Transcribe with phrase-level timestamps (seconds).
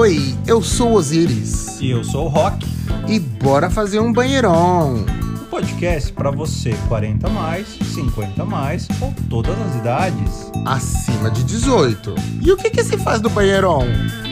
[0.00, 1.78] Oi, eu sou Osiris.
[1.78, 2.66] E eu sou o Rock.
[3.06, 4.94] E bora fazer um banheirão.
[4.94, 10.50] Um podcast para você 40 mais, 50 mais ou todas as idades.
[10.64, 12.14] Acima de 18.
[12.40, 13.82] E o que que se faz do banheirão?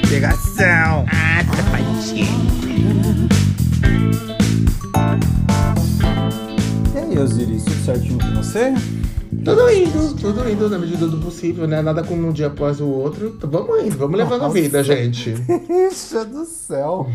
[0.09, 1.05] Pegação.
[1.07, 2.49] Ah, trapatinho.
[6.95, 8.73] E aí, Osiris, tudo certinho com você?
[9.45, 11.81] Tudo indo, tudo indo na medida do possível, né?
[11.83, 13.35] Nada como um dia após o outro.
[13.37, 15.33] Então, vamos indo, vamos levando a vida, gente.
[15.33, 17.09] Bicha do céu!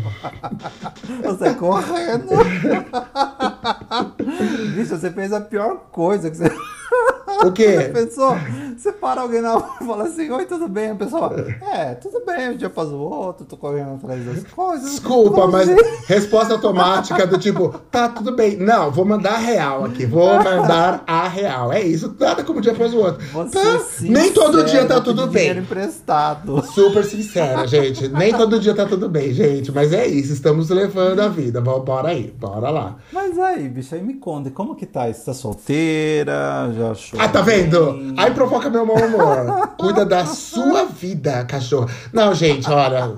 [1.22, 2.28] Você correndo!
[4.74, 6.50] Bicha, você fez a pior coisa que você.
[7.46, 7.90] O quê?
[7.92, 8.36] Pensou?
[8.76, 10.90] Você para alguém na rua e fala assim: Oi, tudo bem?
[10.90, 14.44] A pessoa fala: É, tudo bem, um dia após o outro, tô correndo atrás das
[14.52, 14.90] coisas.
[14.90, 15.68] Desculpa, mas
[16.06, 18.56] resposta automática do tipo, tá, tudo bem.
[18.56, 20.04] Não, vou mandar a real aqui.
[20.06, 21.72] Vou mandar a real.
[21.72, 23.24] É isso, nada como um dia após o outro.
[23.32, 25.56] Você Tá, sincero, nem todo dia tá tudo bem.
[25.56, 26.62] emprestado.
[26.66, 28.08] Super sincera, gente.
[28.08, 29.70] Nem todo dia tá tudo bem, gente.
[29.72, 31.60] Mas é isso, estamos levando a vida.
[31.60, 32.96] Bora aí, bora lá.
[33.12, 35.06] Mas aí, bicho, aí me conta, como que tá?
[35.12, 36.72] Você tá solteira?
[36.76, 37.20] Já achou?
[37.20, 38.14] Ah, tá vendo?
[38.16, 39.68] Aí provoca meu mau humor.
[39.76, 41.90] Cuida da sua vida, cachorro.
[42.12, 43.12] Não, gente, olha.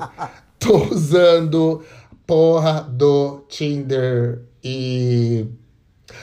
[0.59, 1.83] Tô usando
[2.27, 5.47] porra do Tinder e.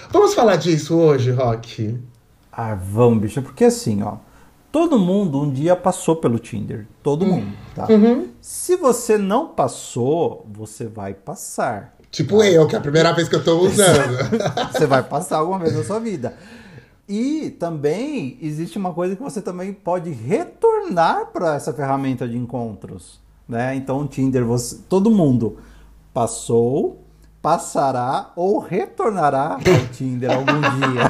[0.09, 1.99] Vamos falar disso hoje, Rock?
[2.51, 4.17] Ah, vamos, bicho, porque assim, ó.
[4.71, 6.87] Todo mundo um dia passou pelo Tinder.
[7.03, 7.85] Todo mundo, tá?
[7.91, 8.29] Uhum.
[8.41, 11.93] Se você não passou, você vai passar.
[12.09, 14.17] Tipo eu, que é a primeira vez que eu tô usando.
[14.71, 16.35] Você vai passar alguma vez na sua vida.
[17.07, 23.19] E também existe uma coisa que você também pode retornar para essa ferramenta de encontros,
[23.47, 23.75] né?
[23.75, 25.57] Então o Tinder, você, todo mundo
[26.13, 27.03] passou,
[27.41, 31.03] passará ou retornará ao Tinder algum dia.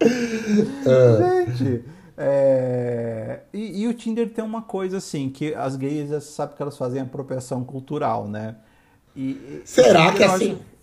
[1.46, 1.84] Gente,
[2.16, 6.62] é, e, e o Tinder tem uma coisa assim, que as gays já sabem que
[6.62, 8.56] elas fazem apropriação cultural, né?
[9.16, 10.52] E, Será que é assim?
[10.52, 10.73] acho-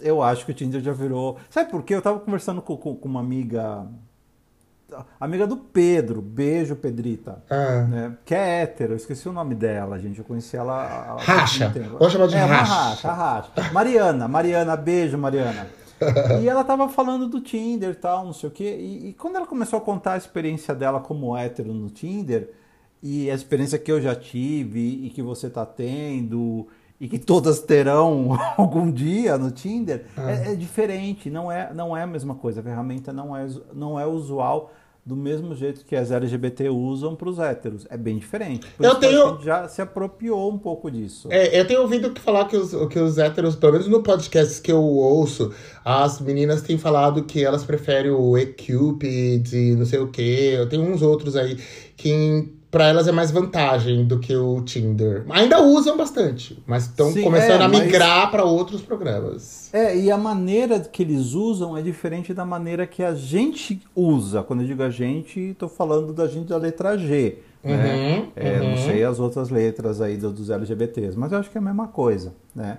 [0.00, 1.36] eu acho que o Tinder já virou.
[1.50, 1.94] Sabe por quê?
[1.94, 3.86] Eu tava conversando com, com- com uma amiga.
[5.20, 7.42] Amiga do Pedro, beijo Pedrita.
[7.50, 7.82] Ah.
[7.82, 8.16] né?
[8.24, 10.18] Que é hétero, eu esqueci o nome dela, gente.
[10.18, 11.68] Eu conheci ela há Racha.
[11.98, 12.72] Vamos chamar de é, Racha.
[12.72, 13.72] racha, racha.
[13.72, 15.66] Mariana, Mariana, beijo, Mariana.
[16.40, 18.76] e ela tava falando do Tinder e tal, não sei o quê.
[18.80, 22.50] E, e quando ela começou a contar a experiência dela como hétero no Tinder,
[23.02, 26.66] e a experiência que eu já tive e que você tá tendo,
[27.00, 32.02] e que todas terão algum dia no Tinder, é, é diferente, não é, não é
[32.02, 32.60] a mesma coisa.
[32.60, 34.72] A ferramenta não é, não é usual
[35.06, 37.86] do mesmo jeito que as LGBT usam para os héteros.
[37.88, 38.66] É bem diferente.
[38.76, 41.28] Por Eu tenho- já se apropriou um pouco disso.
[41.30, 44.70] É, eu tenho ouvido falar que os, que os héteros, pelo menos no podcast que
[44.70, 45.50] eu ouço,
[45.82, 50.56] as meninas têm falado que elas preferem o eCupid e não sei o quê.
[50.58, 51.56] Eu tenho uns outros aí
[51.96, 55.24] que pra elas é mais vantagem do que o Tinder.
[55.30, 59.72] Ainda usam bastante, mas estão começando é, a mas- migrar pra outros programas.
[59.72, 64.42] É, e a maneira que eles usam é diferente da maneira que a gente usa.
[64.42, 67.38] Quando eu digo a gente, estou falando da gente da letra G.
[67.64, 68.18] né?
[68.18, 68.76] Uhum, É, Não uhum.
[68.78, 71.88] sei as outras letras aí do- dos LGBTs, mas eu acho que é a mesma
[71.88, 72.32] coisa.
[72.54, 72.78] Né?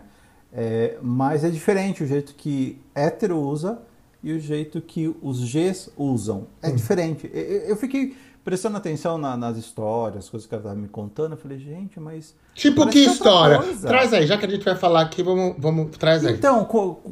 [0.53, 3.79] É, mas é diferente o jeito que hétero usa
[4.23, 6.47] e o jeito que os Gs usam.
[6.61, 7.29] É diferente.
[7.33, 8.15] Eu, eu- eu fiquei
[8.49, 11.33] prestando atenção na- nas histórias, coisas que ela estava me contando.
[11.33, 12.33] Eu falei, gente, mas.
[12.55, 13.59] Tipo, que história?
[13.81, 16.33] Traz aí, já que a gente vai falar aqui, vamos, vamos traz aí.
[16.33, 16.65] Então,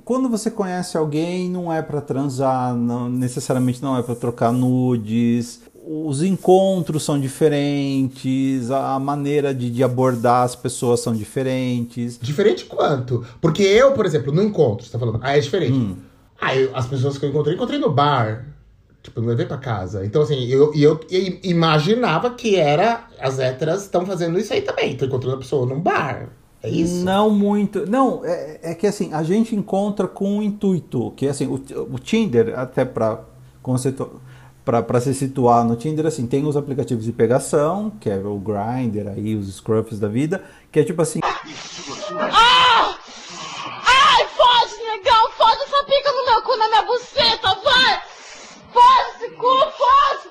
[0.03, 5.61] quando você conhece alguém, não é pra transar, não, necessariamente não é pra trocar nudes.
[5.89, 12.17] Os encontros são diferentes, a a maneira de, de abordar as pessoas são diferentes.
[12.21, 13.23] Diferente quanto?
[13.39, 15.73] Porque eu, por exemplo, no encontro, você tá falando, ah, é diferente.
[15.77, 15.95] Hum.
[16.41, 18.45] Ah, eu- as pessoas que eu encontrei, encontrei no bar.
[19.03, 20.05] Tipo, não levei pra casa.
[20.05, 23.05] Então, assim, eu, e eu, i- imaginava que era.
[23.19, 24.95] As héteras estão fazendo isso aí também.
[24.97, 26.27] Tô encontrando a pessoa num bar.
[26.61, 27.05] É isso?
[27.05, 27.85] Não muito.
[27.89, 31.53] Não, é, é que assim, a gente encontra com um intuito, que assim, o,
[31.93, 33.21] o Tinder, até pra,
[33.61, 34.19] conceitu-
[34.65, 38.37] pra, pra se situar no Tinder, assim, tem os aplicativos de pegação, que é o
[38.39, 41.19] Grindr, aí, os Scruffs da vida, que é tipo assim.
[41.23, 42.97] Ah!
[43.85, 45.29] Ai, fode, negão!
[45.37, 48.01] Fode essa pica no meu cu, na minha buceta, vai!
[48.73, 50.29] Fode esse cu, fode!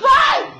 [0.00, 0.52] Vai!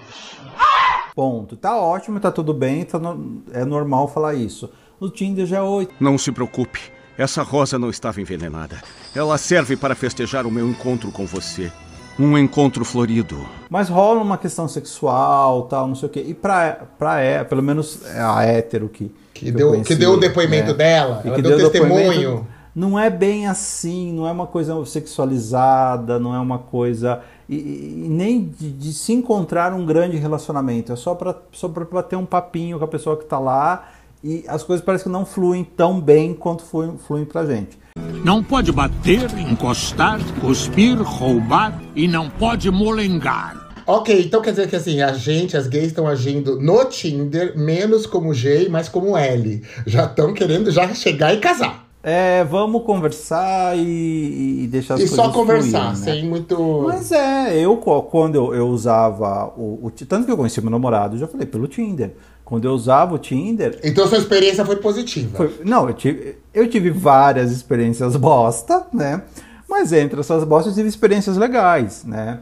[1.15, 1.56] Ponto.
[1.56, 4.70] Tá ótimo, tá tudo bem, tá no- é normal falar isso.
[5.00, 5.88] No Tinder já é oi.
[6.00, 6.81] Não se preocupe.
[7.17, 8.81] Essa rosa não estava envenenada.
[9.15, 11.70] Ela serve para festejar o meu encontro com você.
[12.19, 13.49] Um encontro florido.
[13.70, 16.25] Mas rola uma questão sexual, tal, não sei o quê.
[16.26, 19.12] E pra, pra é, pelo menos é a hétero que.
[19.35, 20.75] Que eu deu, conheci, que deu o depoimento né?
[20.75, 21.23] dela.
[21.25, 22.47] E Ela que deu deu testemunho.
[22.75, 27.20] Não é bem assim, não é uma coisa sexualizada, não é uma coisa.
[27.49, 30.93] E, e nem de, de se encontrar um grande relacionamento.
[30.93, 33.88] É só para só pra bater um papinho com a pessoa que está lá
[34.23, 37.79] e as coisas parecem que não fluem tão bem quanto fluem, fluem pra gente.
[38.25, 43.69] Não pode bater, encostar, cuspir, roubar e não pode molengar.
[43.87, 48.05] Ok, então quer dizer que assim, a gente, as gays estão agindo no Tinder menos
[48.05, 49.62] como G e mais como L.
[49.87, 51.88] Já estão querendo já chegar e casar.
[52.10, 56.20] É, vamos conversar e, e deixar as E coisas só conversar, fluírem, né?
[56.20, 56.84] sem muito.
[56.87, 61.16] Mas é, eu quando eu, eu usava o, o Tanto que eu conheci meu namorado,
[61.16, 62.12] eu já falei, pelo Tinder.
[62.46, 63.78] Quando eu usava o Tinder.
[63.84, 65.37] Então sua experiência foi positiva.
[65.37, 69.22] foi- não, eu tive, eu tive várias experiências bosta, né?
[69.69, 72.40] Mas entre essas bostas eu tive experiências legais, né?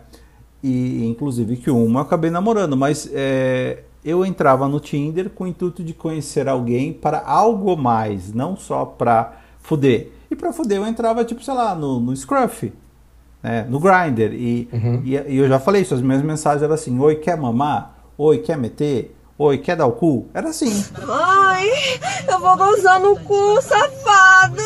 [0.62, 5.46] E inclusive que uma eu acabei namorando, mas é, eu entrava no Tinder com o
[5.48, 10.10] intuito de conhecer alguém para algo mais, não só para fuder.
[10.30, 12.72] E para fuder eu entrava, tipo, sei lá, no, no Scruff,
[13.42, 13.66] né?
[13.68, 14.32] no Grindr.
[14.34, 14.68] E,
[15.04, 17.94] e, e eu já falei isso, as minhas mensagens eram assim: Oi, quer mamar?
[18.18, 19.14] Oi, quer meter?
[19.38, 20.26] Oi, quer dar o cu?
[20.32, 20.72] Era assim.
[21.08, 21.68] Ai,
[22.28, 24.56] eu vou gozar no cu, safado!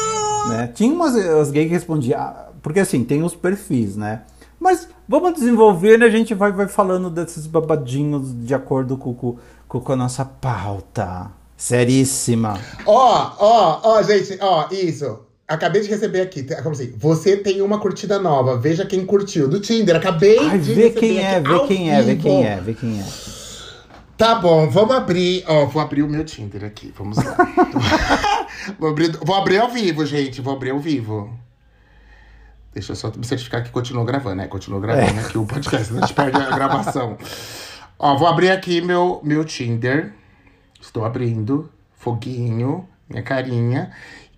[0.49, 0.69] né?
[0.75, 4.23] Tinha umas as gays que respondiam, ah, porque assim, tem os perfis, né?
[4.61, 9.37] Mas vamos desenvolvendo e a gente vai, vai falando desses babadinhos de acordo com, com-
[9.81, 11.31] com a nossa pauta.
[11.61, 12.59] Seríssima.
[12.87, 15.19] Ó, ó, ó, gente, ó, isso.
[15.47, 16.43] Acabei de receber aqui.
[16.43, 16.95] Como assim?
[16.97, 18.57] Você tem uma curtida nova.
[18.57, 19.47] Veja quem curtiu.
[19.47, 19.95] Do Tinder.
[19.95, 22.99] Acabei Ai, de vê receber quem é, vê quem é, vê quem é, vê quem
[22.99, 23.05] é.
[24.17, 25.45] Tá bom, vamos abrir.
[25.47, 26.95] Ó, vou abrir o meu Tinder aqui.
[26.97, 27.37] Vamos lá.
[28.81, 30.41] vou, abrir, vou abrir ao vivo, gente.
[30.41, 31.31] Vou abrir ao vivo.
[32.73, 34.47] Deixa eu só me certificar que continuou gravando, né?
[34.47, 37.19] Continuou gravando aqui o podcast, a gente perde a gravação.
[37.99, 40.15] Ó, vou abrir aqui meu, meu Tinder.
[40.81, 41.71] Estou abrindo.
[41.97, 43.93] Foguinho, minha carinha.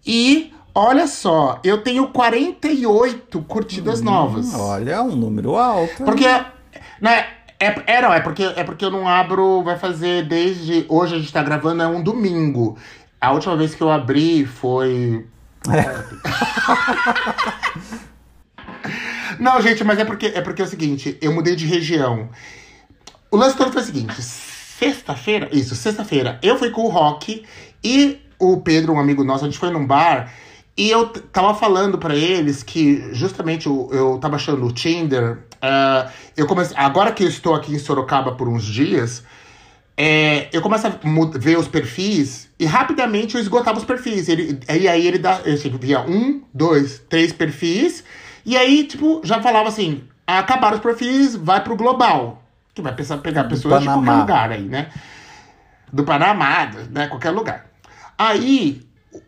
[0.05, 4.53] E olha só, eu tenho 48 curtidas novas.
[4.55, 6.03] Olha, um número alto.
[6.05, 6.27] Porque.
[7.00, 7.27] Né,
[7.61, 9.62] é, é, não, é porque, é porque eu não abro.
[9.62, 10.85] Vai fazer desde.
[10.89, 12.77] Hoje a gente tá gravando, é um domingo.
[13.21, 15.25] A última vez que eu abri foi.
[19.38, 22.29] não, gente, mas é porque, é porque é o seguinte: eu mudei de região.
[23.31, 24.21] O lance todo foi o seguinte:
[24.82, 27.44] sexta-feira, isso, sexta-feira, eu fui com o Rock
[27.84, 30.32] e o Pedro, um amigo nosso, a gente foi num bar
[30.76, 35.38] e eu tava falando pra eles que justamente eu, eu tava achando o Tinder.
[35.61, 39.23] ah, eu comecei, agora que eu estou aqui em Sorocaba por uns dias,
[39.96, 40.90] é, eu começo a
[41.38, 44.28] ver os perfis e rapidamente eu esgotava os perfis.
[44.28, 45.43] Ele, e aí ele dá.
[45.44, 48.02] Eu tipo, via um, dois, três perfis.
[48.44, 52.42] E aí, tipo, já falava assim: acabaram os perfis, vai pro global.
[52.75, 54.89] Que vai pensar, pegar pessoas de qualquer lugar aí, né?
[55.93, 57.07] Do Panamá, né?
[57.09, 57.67] Qualquer lugar.
[58.17, 58.81] Aí,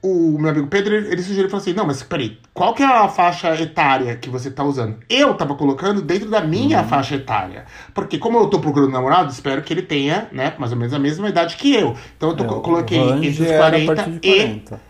[0.02, 3.06] o, meu amigo Pedro, ele, sugeriu, falou assim, não, mas peraí, qual que é a
[3.06, 4.96] faixa etária que você tá usando?
[5.10, 6.88] Eu tava colocando dentro da minha Uhum.
[6.88, 7.66] faixa etária.
[7.92, 10.98] Porque como eu tô procurando namorado, espero que ele tenha, né, mais ou menos a
[10.98, 11.94] mesma idade que eu.
[12.16, 14.80] Então eu tô- É, o coloquei entre os era a 40 partir de e 40.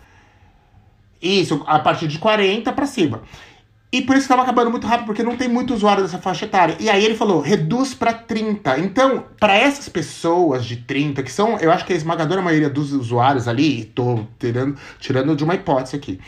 [1.21, 3.21] isso, a partir de 40 pra cima.
[3.91, 6.45] E por isso que tava acabando muito rápido, porque não tem muito usuário dessa faixa
[6.45, 6.75] etária.
[6.79, 8.79] E aí ele falou, reduz pra 30.
[8.79, 12.91] Então, pra essas pessoas de 30, que são, eu acho que a esmagadora maioria dos
[12.91, 16.19] usuários ali, e tô tirando, tirando de uma hipótese aqui.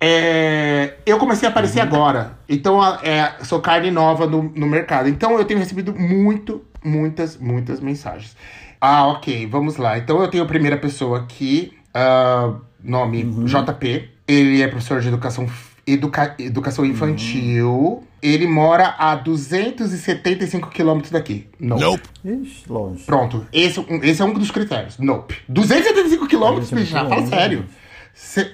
[0.00, 2.38] É, eu comecei a aparecer agora.
[2.48, 5.08] Então, é, sou carne nova no, no mercado.
[5.08, 8.36] Então, eu tenho recebido muito, muitas, muitas mensagens.
[8.80, 9.98] Ah, ok, vamos lá.
[9.98, 14.10] Então, eu tenho a primeira pessoa aqui, ah, nome JP.
[14.28, 15.46] Ele é professor de educação,
[15.86, 18.02] educa, educação infantil.
[18.22, 21.46] Ele mora a 275 quilômetros daqui.
[21.60, 21.80] Nope.
[21.82, 22.02] Nope.
[22.24, 23.04] Ixi, longe.
[23.04, 24.98] Pronto, esse, esse é um dos critérios.
[24.98, 25.36] Nope.
[25.48, 27.66] 275 quilômetros, é bicho, fala sério.
[28.14, 28.50] Se-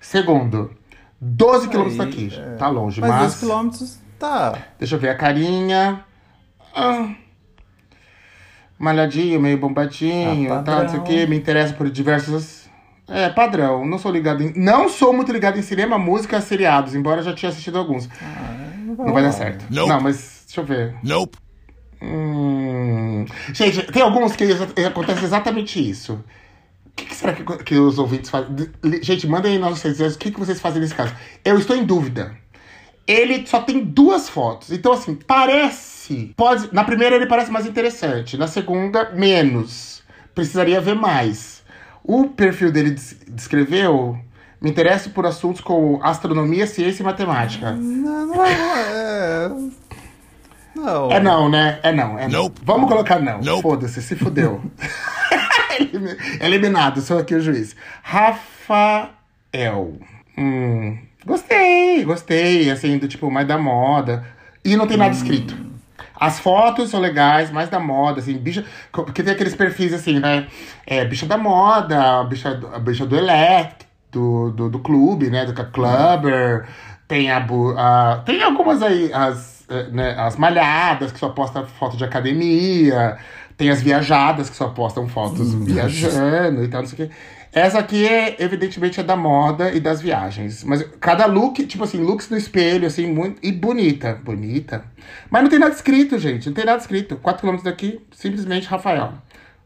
[0.00, 0.72] segundo,
[1.20, 2.32] 12 quilômetros daqui.
[2.36, 2.56] é.
[2.56, 3.20] Tá longe, Mas mas.
[3.20, 4.58] 2 quilômetros tá.
[4.78, 6.04] Deixa eu ver a carinha.
[6.74, 7.14] Ah.
[8.78, 11.26] Malhadinho, meio bombadinho, Ah, tá, não sei o que.
[11.26, 12.61] Me interessa por diversos.
[13.08, 13.84] É, padrão.
[13.84, 14.52] Não sou ligado em.
[14.56, 18.08] Não sou muito ligado em cinema, música, seriados, embora eu já tinha assistido alguns.
[18.86, 19.64] não vai dar certo.
[19.70, 19.88] Nope.
[19.88, 20.96] Não, mas deixa eu ver.
[21.02, 21.38] Nope.
[22.00, 23.24] Hum.
[23.52, 24.44] Gente, tem alguns que
[24.84, 26.24] acontece exatamente isso.
[26.86, 28.68] O que, que será que, que os ouvintes fazem?
[29.02, 31.14] Gente, mandem aí nas redes o que, que vocês fazem nesse caso.
[31.44, 32.36] Eu estou em dúvida.
[33.06, 34.70] Ele só tem duas fotos.
[34.70, 36.32] Então, assim, parece.
[36.36, 38.36] Pode, na primeira ele parece mais interessante.
[38.36, 40.02] Na segunda, menos.
[40.34, 41.61] Precisaria ver mais.
[42.04, 44.18] O perfil dele des- descreveu.
[44.60, 47.72] Me interesso por assuntos como astronomia, ciência e matemática.
[47.72, 49.50] Não, não é.
[50.74, 51.10] Não.
[51.12, 51.78] É não, né?
[51.82, 52.44] É não, é não.
[52.44, 52.60] Nope.
[52.64, 53.40] Vamos colocar não.
[53.40, 53.62] Nope.
[53.62, 54.62] Foda-se, se fudeu.
[55.78, 57.74] Elimi- Eliminado, sou aqui o juiz.
[58.02, 59.98] Rafael.
[60.38, 64.24] Hum, gostei, gostei, assim, do tipo, mais da moda.
[64.64, 65.56] E não tem nada escrito.
[66.22, 68.64] As fotos são legais, mais da moda, assim, bicha.
[68.92, 70.46] Porque tem aqueles perfis assim, né?
[70.86, 75.44] É, bicha da moda, bicha, bicha do Elect, do, do, do clube, né?
[75.44, 76.64] Do Clubber.
[77.08, 77.44] Tem a,
[77.76, 78.22] a.
[78.24, 83.18] Tem algumas aí, as, eh, né, as malhadas, que só postam foto de academia.
[83.56, 87.14] Tem as viajadas, que só postam fotos viajando e tal, não sei o quê.
[87.52, 90.64] Essa aqui, é, evidentemente, é da moda e das viagens.
[90.64, 93.38] Mas cada look, tipo assim, looks no espelho, assim, muito.
[93.42, 94.18] E bonita.
[94.24, 94.84] Bonita.
[95.30, 96.46] Mas não tem nada escrito, gente.
[96.46, 97.16] Não tem nada escrito.
[97.16, 99.12] 4km daqui, simplesmente Rafael.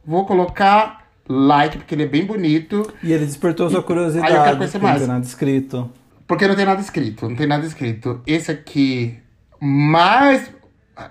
[0.04, 2.92] Vou colocar like, porque ele é bem bonito.
[3.02, 4.32] E ele despertou sua curiosidade.
[4.32, 5.02] Aí eu quero conhecer porque não mais.
[5.02, 5.90] tem nada escrito.
[6.26, 7.28] Porque não tem nada escrito.
[7.28, 8.20] Não tem nada escrito.
[8.26, 9.16] Esse aqui,
[9.60, 10.50] mais.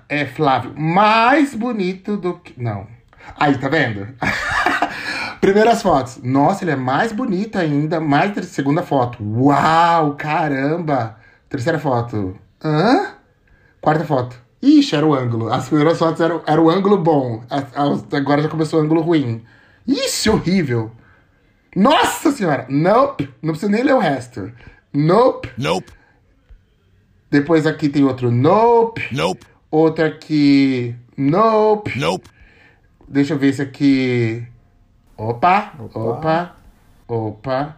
[0.09, 2.53] É, Flávio, mais bonito do que.
[2.61, 2.85] Não.
[3.39, 4.07] Aí, tá vendo?
[5.41, 6.19] Primeiras fotos.
[6.23, 7.99] Nossa, ele é mais bonito ainda.
[7.99, 9.23] Mais segunda foto.
[9.23, 11.17] Uau, caramba.
[11.49, 12.35] Terceira foto.
[12.63, 13.13] Hã?
[13.81, 14.35] Quarta foto.
[14.61, 15.51] Ixi, era o ângulo.
[15.51, 17.43] As primeiras fotos eram, era o ângulo bom.
[18.11, 19.43] Agora já começou o ângulo ruim.
[19.87, 20.91] Ixi, horrível.
[21.75, 22.65] Nossa senhora.
[22.69, 23.29] Nope.
[23.41, 24.51] Não preciso nem ler o resto.
[24.93, 25.51] Nope.
[25.57, 25.91] Nope.
[27.29, 29.01] Depois aqui tem outro nope.
[29.11, 29.45] Nope.
[29.69, 30.95] Outro aqui.
[31.17, 31.99] Nope.
[31.99, 32.29] Nope.
[33.07, 34.47] Deixa eu ver esse aqui.
[35.17, 36.55] Opa, opa,
[37.07, 37.75] opa.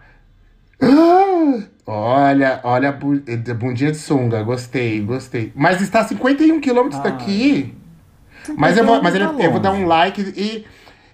[0.81, 4.41] Ah, olha, olha a bu- a bundinha de sunga.
[4.43, 5.51] Gostei, gostei.
[5.55, 7.75] Mas está a 51 quilômetros daqui.
[8.57, 10.65] Mas, eu vou, mas ele- tá eu vou dar um like e.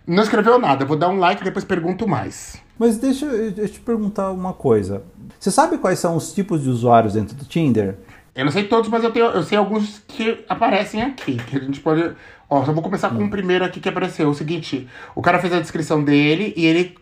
[0.05, 0.83] Não escreveu nada.
[0.83, 2.57] Eu vou dar um like e depois pergunto mais.
[2.77, 5.03] Mas deixa eu eu te perguntar uma coisa.
[5.39, 7.95] Você sabe quais são os tipos de usuários dentro do Tinder?
[8.35, 11.37] Eu não sei todos, mas eu, tenho, eu sei alguns que aparecem aqui.
[11.37, 12.11] Que a gente pode.
[12.49, 14.29] Ó, só vou começar com o primeiro aqui que apareceu.
[14.29, 16.95] O seguinte: o cara fez a descrição dele e ele.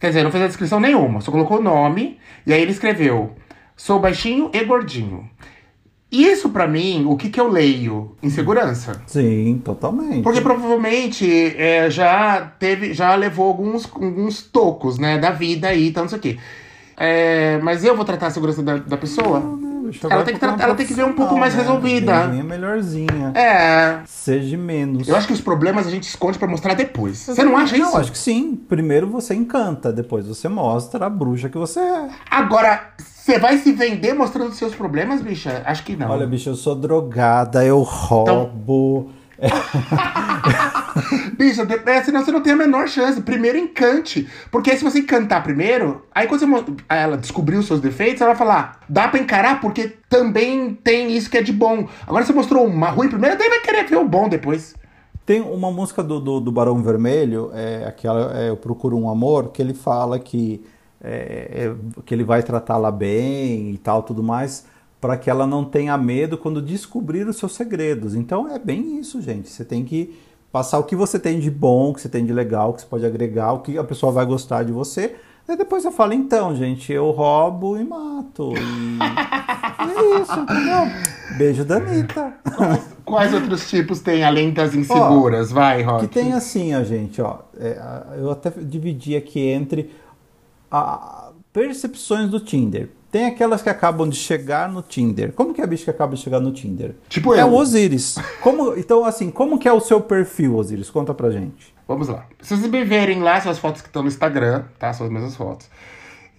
[0.00, 3.34] Quer dizer, não fez a descrição nenhuma, só colocou o nome e aí ele escreveu:
[3.76, 5.30] Sou baixinho e gordinho.
[6.12, 8.14] Isso pra mim, o que que eu leio?
[8.22, 9.00] Insegurança.
[9.06, 10.22] Sim, totalmente.
[10.22, 16.02] Porque provavelmente é, já teve, já levou alguns, alguns tocos, né, da vida aí, então
[16.02, 16.38] não sei o quê.
[16.98, 19.40] É, mas eu vou tratar a segurança da, da pessoa?
[19.40, 19.71] Deixa
[20.02, 22.26] eu ela tem que tratar- ela tem que ver um pouco mais profissional, resolvida.
[22.28, 22.42] Né?
[22.42, 23.32] melhorzinha.
[23.34, 23.98] É.
[24.06, 25.08] Seja menos.
[25.08, 27.18] Eu acho que os problemas a gente esconde pra mostrar depois.
[27.18, 27.90] Você não acha isso?
[27.90, 28.56] Não, acho que sim.
[28.68, 32.08] Primeiro você encanta, depois você mostra a bruxa que você é.
[32.30, 35.62] Agora, você vai se vender mostrando seus problemas, bicha?
[35.64, 36.10] Acho que não.
[36.10, 39.10] Olha, bicho, eu sou drogada, eu roubo.
[41.36, 43.20] Bicha, é, senão você não tem a menor chance.
[43.20, 44.28] Primeiro encante.
[44.50, 48.38] Porque se você encantar primeiro, aí quando você ela descobrir os seus defeitos, ela vai
[48.38, 51.88] falar, dá pra encarar porque também tem isso que é de bom.
[52.06, 54.74] Agora você mostrou uma ruim primeiro, daí vai querer ver o bom depois.
[55.24, 59.50] Tem uma música do, do, do Barão Vermelho, é, aquela é, Eu Procuro um Amor,
[59.50, 60.64] que ele fala que,
[61.00, 64.66] é, é, que ele vai tratá-la bem e tal, tudo mais,
[65.00, 68.16] para que ela não tenha medo quando descobrir os seus segredos.
[68.16, 69.48] Então é bem isso, gente.
[69.48, 70.12] Você tem que
[70.52, 72.82] passar o que você tem de bom, o que você tem de legal, o que
[72.82, 75.16] você pode agregar, o que a pessoa vai gostar de você.
[75.48, 78.52] Aí depois você fala, então, gente, eu roubo e mato.
[78.52, 78.58] E
[80.16, 81.36] é isso, entendeu?
[81.36, 82.34] Beijo da Anitta.
[83.04, 85.50] Quais outros tipos tem além das inseguras?
[85.50, 86.06] vai, Rock.
[86.06, 87.38] Que tem assim, ó, gente, ó.
[87.58, 87.80] é,
[88.18, 89.90] eu até dividi aqui entre
[90.70, 92.90] a, percepções do Tinder.
[93.12, 95.34] Tem aquelas que acabam de chegar no Tinder.
[95.34, 96.96] Como que é a bicha que acaba de chegar no Tinder?
[97.10, 97.48] Tipo é eu.
[97.48, 98.16] o Osiris.
[98.40, 100.88] Como, então, assim, como que é o seu perfil, Osiris?
[100.88, 101.74] Conta pra gente.
[101.86, 102.24] Vamos lá.
[102.40, 104.94] Se vocês me verem lá, são as fotos que estão no Instagram, tá?
[104.94, 105.68] São as mesmas fotos.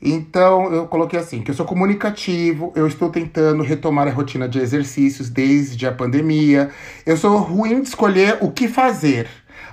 [0.01, 4.57] Então, eu coloquei assim, que eu sou comunicativo, eu estou tentando retomar a rotina de
[4.57, 6.71] exercícios desde a pandemia.
[7.05, 9.27] Eu sou ruim de escolher o que fazer,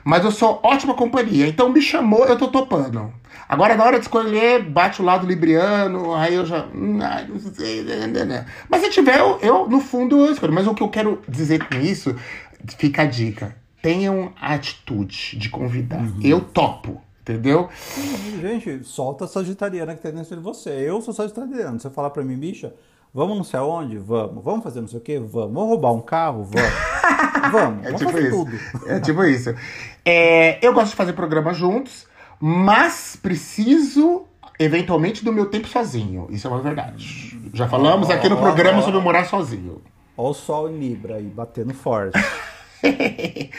[0.05, 1.47] mas eu sou ótima companhia.
[1.47, 3.11] Então, me chamou, eu tô topando.
[3.51, 6.67] Agora, na hora de escolher, bate o lado libriano, aí eu já...
[6.73, 8.47] hum, ai, não sei, né, né, né.
[8.69, 10.53] Mas se tiver, eu, eu, no fundo, eu escolho.
[10.53, 12.15] Mas o que eu quero dizer com isso,
[12.79, 13.57] fica a dica.
[13.83, 16.01] Tenham a atitude de convidar.
[16.23, 17.69] Eu topo, entendeu?
[18.41, 20.71] Gente, solta a sagitariana que tem dentro de você.
[20.71, 21.81] Eu sou sagitariano.
[21.81, 22.73] Você falar pra mim, bicha,
[23.13, 23.99] vamos não sei aonde?
[23.99, 24.45] Vamos.
[24.45, 25.19] Vamos fazer não sei o quê?
[25.19, 25.53] Vamos.
[25.53, 26.45] Vamos roubar um carro?
[26.45, 26.71] Vamos.
[27.51, 27.85] Vamos.
[27.85, 28.45] É Vamos tipo fazer isso.
[28.45, 28.89] tudo.
[28.89, 29.55] É tipo isso.
[30.05, 32.07] É, eu gosto de fazer programa juntos,
[32.41, 34.25] mas preciso,
[34.59, 36.27] eventualmente, do meu tempo sozinho.
[36.31, 37.39] Isso é uma verdade.
[37.53, 39.83] Já falamos aqui no programa sobre morar sozinho.
[40.17, 42.19] Olha o sol em Libra aí, batendo forte.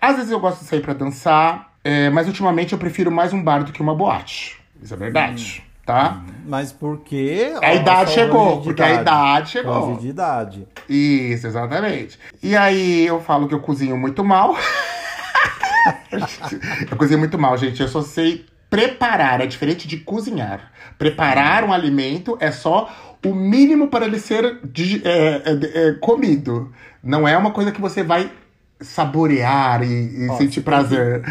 [0.00, 3.42] Às vezes eu gosto de sair pra dançar, é, mas ultimamente eu prefiro mais um
[3.42, 4.60] bar do que uma boate.
[4.80, 6.22] Isso é verdade, tá?
[6.46, 7.52] Mas porque.
[7.60, 9.96] A idade chegou, porque a idade chegou.
[9.96, 10.68] De idade.
[10.88, 12.18] Isso, exatamente.
[12.40, 14.56] E aí eu falo que eu cozinho muito mal.
[16.90, 17.80] eu cozinho muito mal, gente.
[17.80, 20.72] Eu só sei preparar, é diferente de cozinhar.
[20.98, 26.72] Preparar um alimento é só o mínimo para ele ser é, é, é, comido.
[27.02, 28.30] Não é uma coisa que você vai
[28.80, 31.22] saborear e, e Ó, sentir prazer.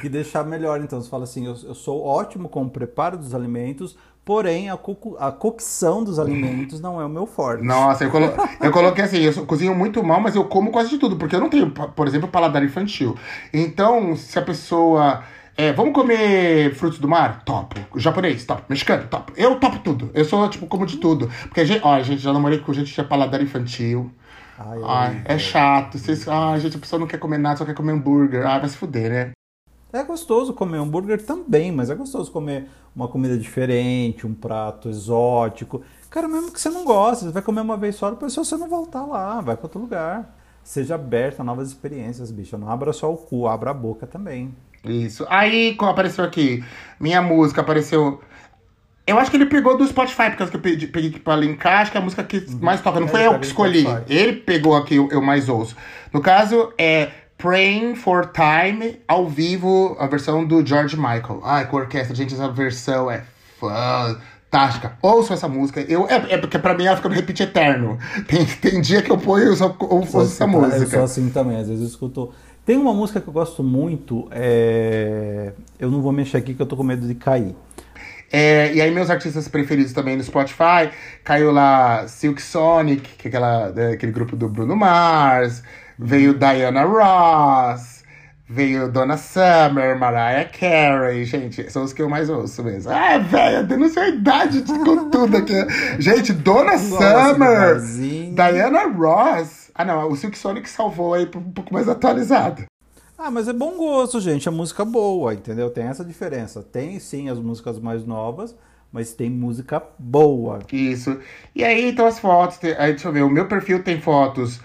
[0.00, 1.00] Que deixar melhor, então.
[1.00, 5.16] Você fala assim, eu, eu sou ótimo com o preparo dos alimentos, porém a, coco-
[5.18, 7.64] a cocção dos alimentos não é o meu forte.
[7.64, 8.26] Nossa, eu, colo...
[8.60, 11.40] eu coloquei assim, eu cozinho muito mal, mas eu como quase de tudo, porque eu
[11.40, 13.16] não tenho, por exemplo, paladar infantil.
[13.52, 15.22] Então, se a pessoa.
[15.56, 17.42] É, vamos comer frutos do mar?
[17.44, 17.76] Topo.
[17.98, 18.62] Japonês, top.
[18.68, 19.32] Mexicano, top.
[19.36, 20.10] Eu topo tudo.
[20.14, 21.28] Eu sou, tipo, como de tudo.
[21.42, 24.10] Porque, gente, ó, gente, já namorei com gente que tinha paladar infantil.
[24.62, 25.98] Ai, Ai, é chato.
[25.98, 28.46] Vocês, ai, gente, a pessoa não quer comer nada, só quer comer hambúrguer.
[28.46, 29.32] Ai, vai se fuder, né?
[29.92, 35.82] É gostoso comer hambúrguer também, mas é gostoso comer uma comida diferente, um prato exótico.
[36.10, 38.56] Cara, mesmo que você não gosta, você vai comer uma vez só, depois se você
[38.56, 40.36] não voltar lá, vai para outro lugar.
[40.62, 42.58] Seja aberto a novas experiências, bicho.
[42.58, 44.54] Não abra só o cu, abra a boca também.
[44.84, 45.26] Isso.
[45.28, 46.62] Aí, qual apareceu aqui?
[46.98, 48.20] Minha música apareceu.
[49.10, 51.96] Eu acho que ele pegou do Spotify, porque eu pedi- peguei pra linkar, acho que
[51.96, 52.98] é a música que mais toca.
[53.00, 53.82] Não É, foi ele eu que escolhi.
[53.82, 54.04] Spotify.
[54.12, 55.76] Ele pegou aqui, eu, eu mais ouço.
[56.12, 61.40] No caso, é Praying for Time, ao vivo, a versão do George Michael.
[61.44, 63.22] Ai, com orquestra, gente, essa versão é
[63.58, 64.92] fantástica.
[65.02, 65.80] Ouçam essa música.
[65.80, 67.98] Eu, é, é porque pra mim ela fica no repeat eterno.
[68.28, 71.02] Tem, tem dia que eu ponho e só ouço essa Eu sou música.
[71.02, 72.30] assim também, às vezes eu escuto.
[72.66, 75.52] Tem uma música que eu gosto muito, é...
[75.78, 77.56] eu não vou mexer aqui que eu tô com medo de cair.
[78.32, 80.90] É, e aí meus artistas preferidos também no Spotify,
[81.24, 85.62] caiu lá Silk Sonic, que é aquela, é, aquele grupo do Bruno Mars,
[85.98, 88.04] veio Diana Ross,
[88.48, 92.92] veio Donna Summer, Mariah Carey, gente, são os que eu mais ouço mesmo.
[92.92, 94.72] Ah, velho, denunciou a idade de-
[95.10, 95.54] tudo aqui.
[95.98, 97.80] Gente, Donna de Summer.
[98.34, 99.70] Diana Ross.
[99.74, 102.64] Ah não, o Silk Sonic salvou aí um pouco mais atualizado.
[103.22, 104.48] Ah, mas é bom gosto, gente.
[104.48, 105.68] É música boa, entendeu?
[105.70, 106.62] Tem essa diferença.
[106.62, 108.56] Tem sim as músicas mais novas,
[108.90, 110.60] mas tem música boa.
[110.72, 111.18] Isso.
[111.54, 112.58] E aí, então, as fotos.
[112.78, 113.22] Aí, deixa eu ver.
[113.22, 114.60] O meu perfil tem fotos.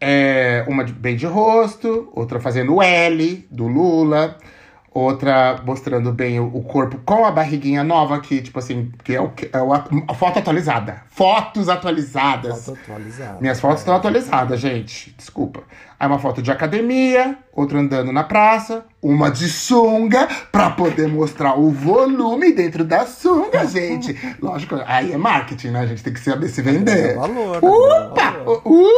[0.00, 4.36] é, uma de- bem de rosto, outra fazendo L do Lula,
[4.94, 9.32] outra mostrando bem o, corpo com a barriguinha nova, que, tipo assim, que é, o,
[9.52, 11.02] é o a, foto atualizada.
[11.08, 12.64] Fotos atualizadas.
[12.64, 13.40] Foto atualizada.
[13.40, 15.12] Minhas fotos estão atualizadas, gente.
[15.18, 15.64] Desculpa.
[15.98, 21.58] Aí uma foto de academia, outra andando na praça, uma de sunga, pra poder mostrar
[21.58, 24.16] o volume dentro da sunga, gente.
[24.40, 25.80] Lógico, aí é marketing, né?
[25.80, 27.10] A gente tem que saber se vender.
[27.10, 28.22] É valor, Opa!
[28.22, 28.62] é valor.
[28.64, 28.88] Uh,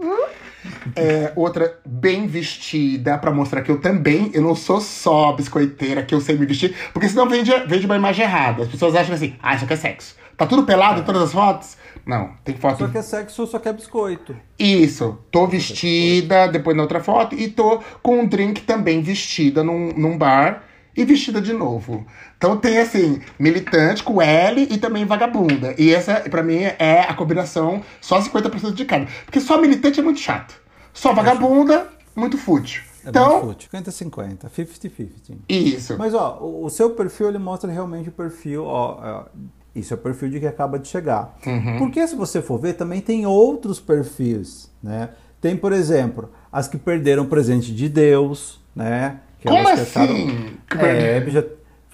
[0.00, 0.47] uh.
[0.96, 6.14] É, outra bem vestida, pra mostrar que eu também, eu não sou só biscoiteira, que
[6.14, 8.64] eu sei me vestir, porque senão vende, vende uma imagem errada.
[8.64, 10.16] As pessoas acham assim, ah, isso aqui é sexo.
[10.36, 11.76] Tá tudo pelado em todas as fotos?
[12.06, 14.36] Não, tem foto Só que é sexo, só que é biscoito.
[14.58, 19.92] isso, tô vestida, depois na outra foto, e tô com um drink também vestida num,
[19.96, 20.64] num bar
[20.98, 22.04] e vestida de novo.
[22.36, 25.72] Então tem assim, militante com L e também vagabunda.
[25.78, 29.06] E essa, pra mim, é a combinação só 50% de cada.
[29.24, 30.60] Porque só militante é muito chato.
[30.92, 32.82] Só vagabunda, muito fútil.
[33.06, 33.70] É então, fútil.
[33.72, 35.36] 50-50, 50-50.
[35.48, 35.96] isso.
[35.96, 39.24] Mas ó, o, seu perfil ele mostra realmente o perfil, ó, ó,
[39.72, 41.38] isso é o perfil de que acaba de chegar.
[41.46, 41.78] Uhum.
[41.78, 45.10] Porque se você for ver, também tem outros perfis, né?
[45.40, 49.20] Tem, por exemplo, as que perderam o presente de Deus, né?
[49.40, 50.56] Que Como elas que assim?
[50.68, 51.44] Que É, já...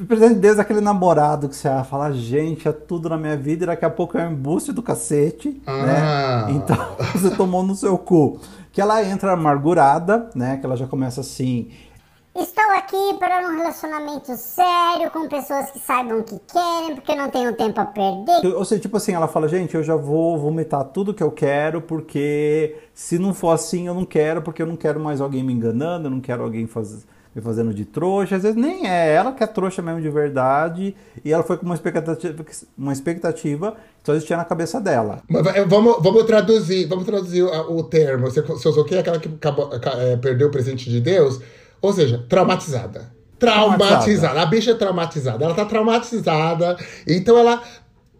[0.06, 3.64] presente de Deus é aquele namorado que você fala, gente, é tudo na minha vida
[3.64, 6.46] e daqui a pouco é um embuste do cacete, Ah.
[6.46, 6.52] né?
[6.52, 6.76] Então
[7.14, 8.40] você tomou no seu cu.
[8.72, 10.56] Que ela entra amargurada, né?
[10.56, 11.70] Que ela já começa assim,
[12.36, 17.30] Estou aqui para um relacionamento sério com pessoas que saibam o que querem, porque não
[17.30, 18.44] tenho tempo a perder.
[18.56, 21.80] Ou seja, tipo assim, ela fala, gente, eu já vou vomitar tudo que eu quero,
[21.80, 25.52] porque se não for assim, eu não quero, porque eu não quero mais alguém me
[25.52, 27.06] enganando, eu não quero alguém faz...
[27.34, 28.36] me fazendo de trouxa.
[28.36, 30.94] Às vezes nem é ela que é trouxa mesmo de verdade,
[31.24, 32.44] e ela foi com uma expectativa,
[32.78, 35.22] uma expectativa que só existia na cabeça dela.
[35.28, 38.30] Mas Vamos, vamos traduzir, vamos traduzir o, termo.
[38.30, 38.96] Você, você usou o quê?
[38.96, 41.40] Aquela que acabou- ca- é, perdeu o presente de Deus?
[41.82, 43.12] Ou seja, traumatizada.
[43.38, 43.76] Traumatizada.
[43.78, 44.40] Traumatizada.
[44.42, 45.44] A bicha é traumatizada.
[45.44, 46.76] Ela tá traumatizada.
[47.06, 47.62] Então ela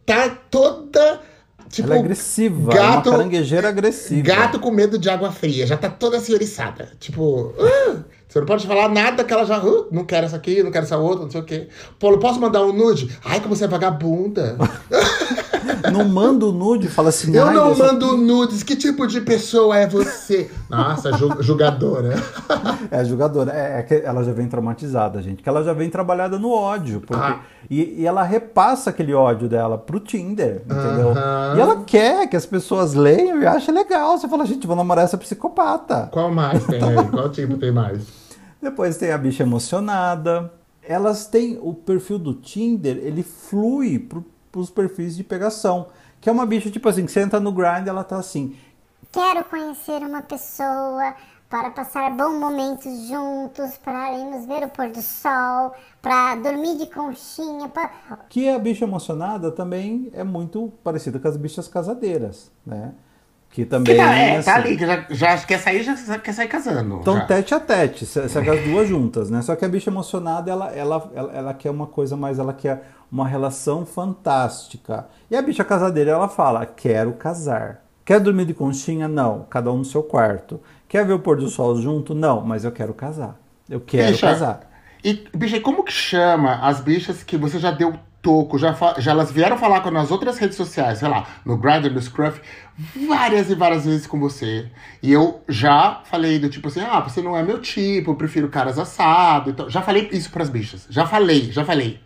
[0.05, 1.20] tá toda.
[1.70, 4.22] Tipo, ela é agressiva, é uma caranguejeira agressiva.
[4.22, 5.66] Gato com medo de água fria.
[5.66, 6.90] Já tá toda assim eriçada.
[7.00, 7.96] Tipo, "Ah,
[8.35, 9.59] você não pode falar nada que ela já.
[9.59, 11.68] "Ah, não quero essa aqui, não quero essa outra, não sei o quê.
[12.01, 13.16] Paulo, posso mandar um nude?
[13.25, 14.57] Ai, que você é vagabunda.
[15.92, 18.62] Não manda o nude, fala assim, Eu "Ai, não mando nudes.
[18.62, 20.51] Que tipo de pessoa é você?
[20.68, 22.14] Nossa, ju- julgadora.
[22.90, 23.51] É, jogadora.
[23.53, 25.42] É, é que ela já vem traumatizada, gente.
[25.42, 27.01] Que ela já vem trabalhada no ódio.
[27.01, 27.40] porque- Ah.
[27.70, 31.14] e, e ela repassa aquele ódio dela pro Tinder, entendeu?
[31.57, 34.18] E ela quer que as pessoas leiam e achem legal.
[34.18, 36.09] Você fala, gente, vou namorar essa psicopata.
[36.12, 37.09] Qual mais tem aí?
[37.11, 38.24] Qual tipo tem mais?
[38.64, 40.50] Depois tem a bicha emocionada.
[40.83, 45.88] elas têm o perfil do Tinder, ele flui pro, pros perfis de pegação.
[46.18, 48.57] Que é uma bicha, tipo assim, que entra no grind, ela tá assim.
[49.12, 51.14] Quero conhecer uma pessoa
[51.50, 56.87] para passar bons momentos juntos, para irmos ver o pôr do sol, para dormir de
[56.87, 57.68] conchinha.
[57.68, 57.90] Pra...
[58.31, 62.94] Que a bicha emocionada também é muito parecida com as bichas casadeiras, né?
[63.55, 66.33] Que também Que tá, é, assim, tá ali, que já, já quer sair, já quer
[66.33, 66.99] sair casando.
[67.01, 67.25] Então, já.
[67.25, 69.43] tete a tete, se- segue as duas juntas, né?
[69.43, 72.83] Só que a bicha emocionada, ela, ela, ela, ela quer uma coisa mais, ela quer
[73.12, 75.07] uma relação fantástica.
[75.31, 77.85] E a bicha casadeira, ela fala, quero casar.
[78.05, 79.07] Quer dormir de conchinha?
[79.07, 80.61] Não, cada um no seu quarto.
[80.88, 82.12] Quer ver o pôr do sol junto?
[82.14, 83.38] Não, mas eu quero casar.
[83.71, 84.61] Eu quero Bicha, casar.
[85.03, 89.31] E, bicha, como que chama as bichas que você já deu toco, já, já elas
[89.31, 92.41] vieram falar com nas outras redes sociais, sei lá, no Grindr, no Scruff,
[93.07, 94.67] várias e várias vezes com você.
[95.03, 98.49] E eu já falei do tipo assim, ah, você não é meu tipo, eu prefiro
[98.49, 99.51] caras assado.
[99.51, 100.87] Então, já falei isso pras bichas.
[100.89, 102.01] Já falei, já falei.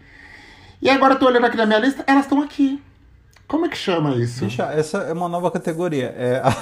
[0.82, 2.82] E agora eu tô olhando aqui na minha lista, elas estão aqui.
[3.46, 4.44] Como é que chama isso?
[4.44, 6.12] Bicha, essa é uma nova categoria.
[6.18, 6.56] É a,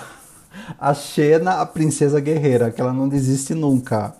[0.90, 4.14] a Xena, a princesa guerreira, que ela não desiste nunca.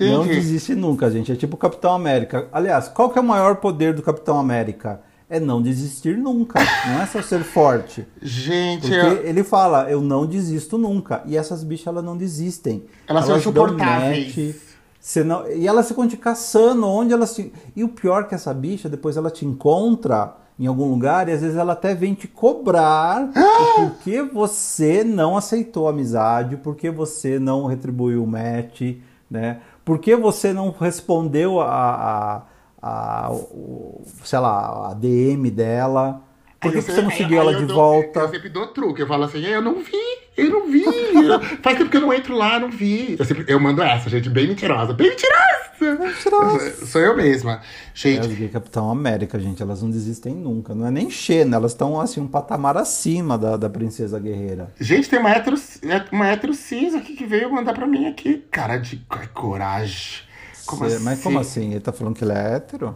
[0.00, 1.30] Não desiste nunca, gente.
[1.32, 2.48] É tipo o Capitão América.
[2.52, 5.00] Aliás, qual que é o maior poder do Capitão América?
[5.28, 6.60] É não desistir nunca.
[6.86, 8.06] Não é só ser forte.
[8.20, 11.22] Gente, Porque eu- ele fala, eu não desisto nunca.
[11.26, 12.84] E essas bichas, elas não desistem.
[13.08, 14.36] Elas são insuportáveis.
[14.36, 14.56] match,
[15.00, 17.50] você não- E elas ficam te caçando onde elas te...
[17.74, 21.32] E o pior é que essa bicha, depois ela te encontra em algum lugar e
[21.32, 26.90] às vezes ela até vem te cobrar o porquê você não aceitou a amizade, porque
[26.90, 28.82] você não retribuiu o match,
[29.30, 29.60] né?
[29.84, 32.42] Por que você não respondeu a,
[32.80, 36.22] a, a- o- sei lá, a DM dela?
[36.62, 38.20] Por que Aí você não seguiu ela de dou- volta?
[38.20, 39.02] Eu sempre dou truque.
[39.02, 39.92] Eu falo assim, eu não vi,
[40.36, 40.84] eu não vi.
[40.84, 43.16] Eu- Faz tempo que eu não entro lá, não vi.
[43.18, 44.92] Eu, sempre, eu mando essa, gente, bem mentirosa.
[44.92, 45.72] Bem mentirosa!
[45.80, 46.86] Mentirosa.
[46.86, 47.54] Sou eu mesma.
[47.54, 47.60] É,
[47.92, 50.74] Gente, as gay Capitão América, gente, elas não desistem nunca.
[50.74, 54.72] Não é nem Xena, elas estão assim um patamar acima da, da princesa guerreira.
[54.80, 55.56] gente, tem uma hétero,
[56.12, 58.44] uma hétero cis aqui que veio mandar pra mim aqui.
[58.50, 60.22] Cara de ai, coragem.
[60.64, 61.04] Como Cê- assim?
[61.04, 61.70] Mas como assim?
[61.72, 62.94] Ele tá falando que ele é hétero?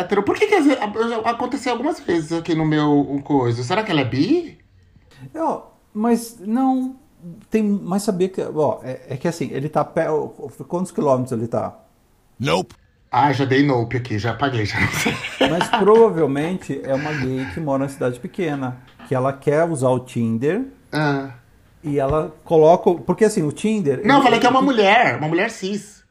[0.00, 0.22] Hétero.
[0.22, 0.54] Por que, que
[1.24, 3.62] aconteceu algumas vezes aqui no meu coisa?
[3.62, 4.58] Será que ela é bi?
[5.32, 6.96] Eu, mas não.
[7.50, 8.42] Tem, mas sabia que.
[8.42, 9.84] Ó, é, é que assim, ele tá.
[9.84, 10.06] Pé,
[10.68, 11.78] quantos quilômetros ele tá?
[12.38, 12.74] Nope.
[13.10, 15.14] Ah, já dei nope aqui, já apaguei, já não sei.
[15.48, 18.78] Mas provavelmente é uma gay que mora em cidade pequena.
[19.08, 21.30] Que ela quer usar o Tinder Ah.
[21.82, 22.92] e ela coloca.
[22.94, 24.00] Porque assim, o Tinder.
[24.04, 26.03] Não, eu ele- falei que é uma mulher, uma mulher cis.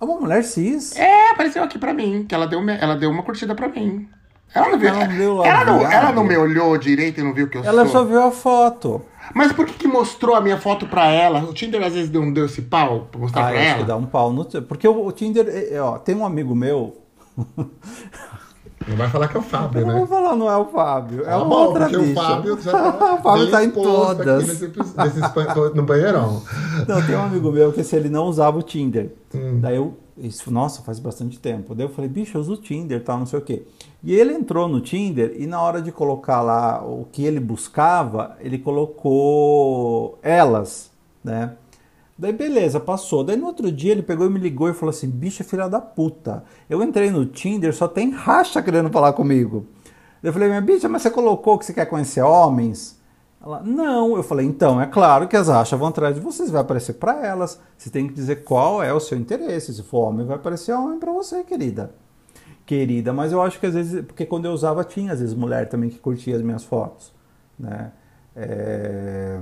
[0.00, 0.96] É uma mulher cis.
[0.96, 4.08] É, apareceu aqui pra mim, que ela deu, ela deu uma curtida pra mim.
[4.54, 4.88] Ela não viu.
[4.88, 7.58] Ela não deu lá ela, não, ela não me olhou direito e não viu que
[7.58, 7.92] eu Ela sou.
[7.92, 9.02] só viu a foto.
[9.34, 11.40] Mas por que, que mostrou a minha foto pra ela?
[11.40, 13.78] O Tinder às vezes não deu esse pau pra mostrar Ah, pra acho ela?
[13.80, 14.44] que dá um pau no.
[14.62, 16.96] Porque o, o Tinder, é, ó, tem um amigo meu.
[18.88, 21.24] Não vai falar que é o Fábio, Eu não vou falar, não é o Fábio.
[21.24, 22.14] É uma bom, outra porque o bicha.
[22.14, 24.46] Fábio já tá, o Fábio tá em todas.
[24.48, 26.42] nesse nesse no banheirão.
[26.86, 29.12] Não, tem um amigo meu que se ele não usava o Tinder.
[29.34, 29.60] Hum.
[29.60, 29.94] Daí eu.
[30.20, 31.76] Isso, nossa, faz bastante tempo.
[31.76, 33.64] Daí eu falei, bicho, eu uso o Tinder, tal, não sei o quê.
[34.02, 38.36] E ele entrou no Tinder e na hora de colocar lá o que ele buscava,
[38.40, 40.90] ele colocou elas,
[41.22, 41.52] né?
[42.18, 43.22] Daí beleza, passou.
[43.22, 45.80] Daí no outro dia ele pegou e me ligou e falou assim: bicha filha da
[45.80, 46.42] puta.
[46.68, 49.66] Eu entrei no Tinder, só tem racha querendo falar comigo.
[50.22, 53.00] Eu falei, minha bicha, mas você colocou que você quer conhecer homens?
[53.40, 54.16] Ela, não.
[54.16, 57.24] Eu falei, então, é claro que as rachas vão atrás de vocês, vai aparecer pra
[57.24, 57.60] elas.
[57.76, 59.72] Você tem que dizer qual é o seu interesse.
[59.72, 61.94] Se for homem, vai aparecer homem pra você, querida.
[62.66, 65.68] Querida, mas eu acho que às vezes, porque quando eu usava, tinha às vezes mulher
[65.68, 67.14] também que curtia as minhas fotos,
[67.58, 67.92] né?
[68.36, 69.40] É,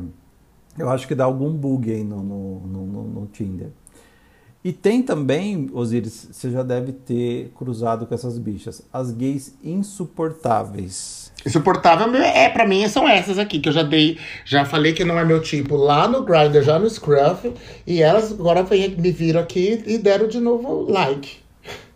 [0.78, 3.68] Eu acho que dá algum bug aí no, no, no, no- Tinder.
[4.64, 11.32] E tem também, Osiris, você já deve ter cruzado com essas bichas, as gays insuportáveis.
[11.46, 15.16] Insuportável é, pra mim, são essas aqui, que eu já dei, já falei que não
[15.18, 17.52] é meu tipo lá no Grindr, já no Scruff,
[17.86, 21.38] e elas agora vem- me viram aqui e deram de novo like.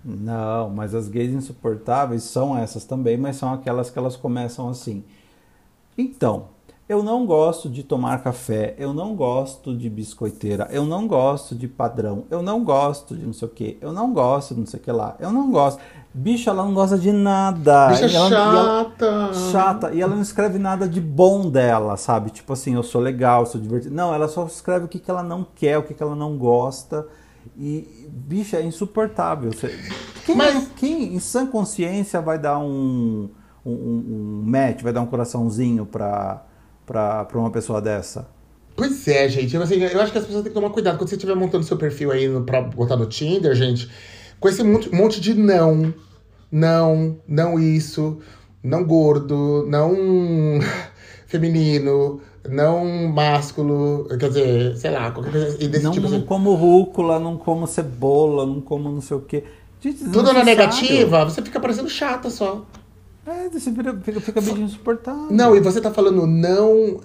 [0.04, 5.02] Não, mas as gays insuportáveis são essas também, mas são aquelas que elas começam assim.
[5.98, 6.48] Então,
[6.90, 11.68] eu não gosto de tomar café, eu não gosto de biscoiteira, eu não gosto de
[11.68, 14.80] padrão, eu não gosto de não sei o que, eu não gosto de não sei
[14.80, 15.80] o que lá, eu não gosto.
[16.12, 17.90] Bicha, ela não gosta de nada.
[17.90, 19.30] Bicha ela- e ela- chata.
[19.52, 19.92] chata.
[19.92, 22.30] E ela não escreve nada de bom dela, sabe?
[22.30, 23.94] Tipo assim, eu sou legal, eu sou divertido.
[23.94, 26.36] Não, ela só escreve o que, que ela não quer, o que, que ela não
[26.36, 27.06] gosta.
[27.56, 29.52] E, bicha, é insuportável.
[30.26, 33.28] Quem, Mas- quem em sã consciência vai dar um,
[33.64, 36.42] um, um match, vai dar um coraçãozinho pra,
[36.90, 38.26] pra, pra uma pessoa dessa?
[38.74, 39.54] Pois é, gente.
[39.54, 40.98] Eu, assim, eu acho que as pessoas têm que tomar cuidado.
[40.98, 43.88] Quando você estiver montando seu perfil aí pra botar no Tinder, gente,
[44.40, 45.94] com esse monte, de não,
[46.50, 48.18] não, não isso,
[48.60, 49.94] não gordo, não
[51.28, 56.26] feminino, não másculo, quer dizer, sei lá, qualquer coisa desse Não, tipo não assim.
[56.26, 59.44] como rúcula, não como cebola, não como não sei o quê.
[59.80, 62.64] Gente, Tudo na negativa, você fica parecendo chata só.
[63.30, 65.30] É, você fica, fica, meio insuportável.
[65.30, 67.00] Não, e você tá falando não,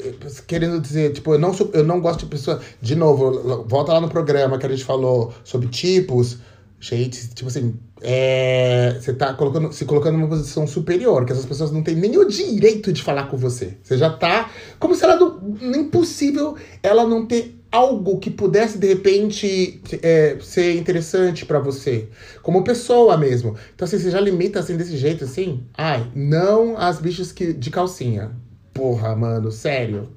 [0.48, 2.60] querendo dizer, tipo, eu não, eu não gosto de pessoa.
[2.82, 6.40] De novo, volta lá no programa que a gente falou sobre tipos.
[6.80, 11.72] Gente, tipo assim, é, você tá colocando, se colocando numa posição superior, que essas pessoas
[11.72, 13.78] não têm nem o direito de falar com você.
[13.84, 14.50] Você já tá.
[14.80, 15.40] Como se ela não.
[15.76, 22.08] Impossível ela não ter algo que pudesse, de repente, é, ser interessante pra você.
[22.42, 23.56] Como pessoa mesmo.
[23.76, 25.64] Então, assim, você já limita assim desse jeito, assim?
[25.78, 28.32] Ai, não as bichas que, de calcinha.
[28.74, 30.10] Porra, mano, sério.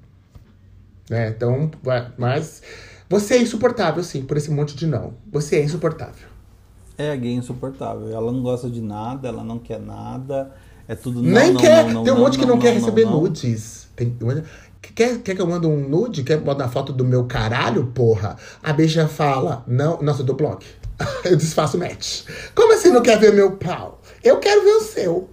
[1.10, 1.30] Né?
[1.30, 1.70] Então,
[2.16, 2.62] mas.
[3.10, 5.14] Você é insuportável, sim, por esse monte de não.
[5.32, 6.28] Você é insuportável.
[6.96, 8.10] É a gay insuportável.
[8.10, 10.52] Ela não gosta de nada, ela não quer nada.
[10.86, 11.84] É tudo não, Nem não, quer.
[11.84, 13.20] não, não, Tem um não, monte que não, quer receber não.
[13.20, 13.88] nudes.
[13.96, 14.16] Tem,
[14.80, 16.22] quer, quer que eu mande um nude?
[16.22, 18.36] Quer mandar foto do meu caralho, porra?
[18.62, 20.62] A bicha fala, não, nossa, eu dou bloco.
[21.24, 22.22] eu desfaço match.
[22.54, 24.00] Como assim não quer ver meu pau?
[24.22, 25.28] Eu quero ver o seu.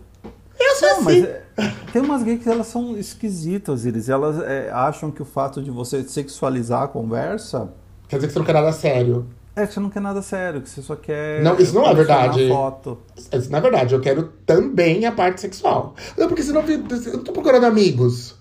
[0.59, 1.25] Eu sou Não, mas assim.
[1.57, 4.07] é- tem umas gays que elas são esquisitas, eles.
[4.09, 7.69] Elas é, acham que o fato de você sexualizar a conversa
[8.07, 9.25] Quer dizer que você não quer nada sério.
[9.55, 11.41] é que você não quer nada sério, que você só quer.
[11.41, 12.47] Não, isso não é verdade.
[12.47, 12.99] Foto.
[13.17, 15.95] Isso, Na verdade, eu quero também a parte sexual.
[16.17, 16.77] Não, porque senão eu
[17.13, 18.35] não tô procurando amigos.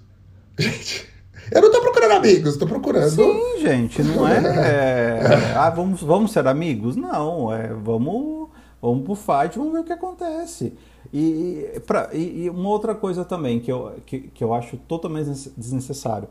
[0.59, 1.09] Gente,
[1.51, 3.11] eu não tô procurando amigos, tô procurando.
[3.11, 4.39] Sim, gente, não é.
[4.39, 6.97] é, ah, vamos, vamos ser amigos?
[6.97, 8.49] Não, é vamos,
[8.81, 10.73] vamos pro fight, vamos ver o que acontece.
[11.13, 15.27] E, pra- e- e uma outra coisa também que eu, que, que eu acho totalmente
[15.31, 16.29] des- desnecessário.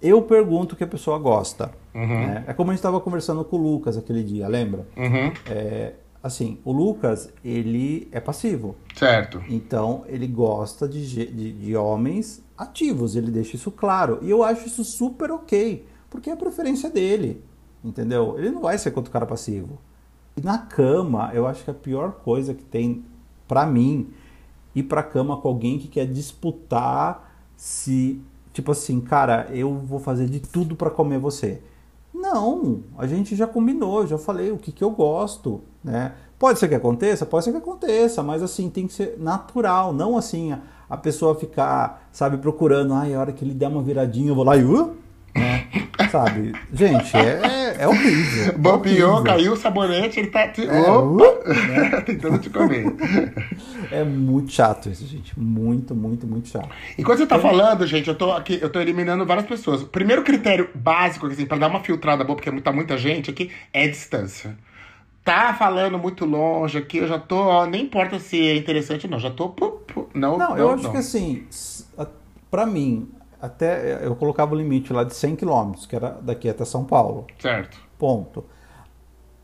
[0.00, 1.70] Eu pergunto o que a pessoa gosta.
[1.94, 2.44] né?
[2.46, 4.86] É como a gente estava conversando com o Lucas aquele dia, lembra?
[4.96, 8.76] Uhum, É, assim, o Lucas, ele é passivo.
[8.94, 9.42] certo.
[9.48, 14.18] Então, ele gosta de, de, de homens ativos, ele deixa isso claro.
[14.20, 17.42] E eu acho isso super ok, porque é a preferência dele,
[17.84, 18.34] entendeu?
[18.36, 19.78] Ele não vai ser contra o cara passivo.
[20.36, 23.04] E na cama, eu acho que a pior coisa que tem
[23.46, 24.10] pra mim
[24.74, 28.20] ir pra cama com alguém que quer disputar se,
[28.52, 31.62] tipo assim, cara, eu vou fazer de tudo pra comer você.
[32.12, 36.14] Não, a gente já combinou, já falei o que, que eu gosto, né?
[36.38, 40.16] Pode ser que aconteça, pode ser que aconteça, mas assim, tem que ser natural, não
[40.16, 40.52] assim
[40.88, 44.44] a, pessoa ficar, sabe, procurando, ai, a hora que ele der uma viradinha eu vou
[44.44, 44.96] lá e uh,
[45.34, 45.66] né?
[46.10, 46.52] Sabe?
[46.72, 48.54] Gente, é, é horrível.
[48.54, 49.22] é horrível.
[49.24, 50.48] caiu o sabonete, ele tá.
[50.48, 51.24] te- É, Opa!
[51.24, 52.00] uh, né?
[52.06, 52.86] Tentando te comer.
[53.90, 55.38] É muito chato isso, gente.
[55.38, 56.68] Muito, muito, muito chato.
[56.98, 59.80] E quando você tá falando, gente, eu tô aqui, eu tô eliminando várias pessoas.
[59.80, 63.50] O primeiro critério básico, assim, pra dar uma filtrada boa, porque tá muita gente aqui,
[63.72, 64.58] é distância.
[65.28, 69.10] Tá falando muito longe aqui, eu já tô, ó, nem importa se é interessante ou
[69.10, 69.50] não, já tô.
[69.50, 70.90] pu, pu, não, Não, não, eu acho não.
[70.90, 72.06] que assim, s- a-
[72.50, 73.10] pra mim,
[73.40, 77.26] até eu colocava o limite lá de 100 km, que era daqui até São Paulo.
[77.38, 77.78] Certo.
[77.98, 78.42] Ponto.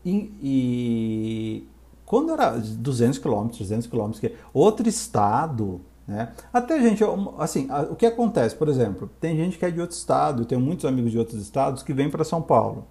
[0.03, 1.67] E, e
[2.05, 6.31] quando era 200 km, 300 km, que é outro estado, né?
[6.53, 7.03] Até gente,
[7.39, 10.61] assim, o que acontece, por exemplo, tem gente que é de outro estado, eu tenho
[10.61, 12.85] muitos amigos de outros estados que vêm para São Paulo.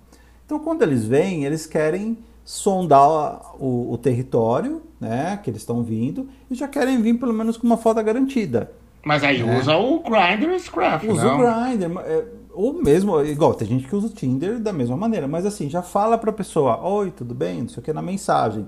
[0.45, 6.29] Então, quando eles vêm, eles querem sondar o, o território, né, que eles estão vindo,
[6.51, 8.71] e já querem vir pelo menos com uma foto garantida.
[9.05, 9.59] Mas aí É.
[9.59, 11.35] usa o Grindr e Scruff, Usa não?
[11.35, 15.27] o Grindr, é, ou mesmo, igual, tem gente que usa o Tinder da mesma maneira,
[15.27, 18.67] mas assim, já fala pra pessoa, oi, tudo bem, não sei o que, na mensagem.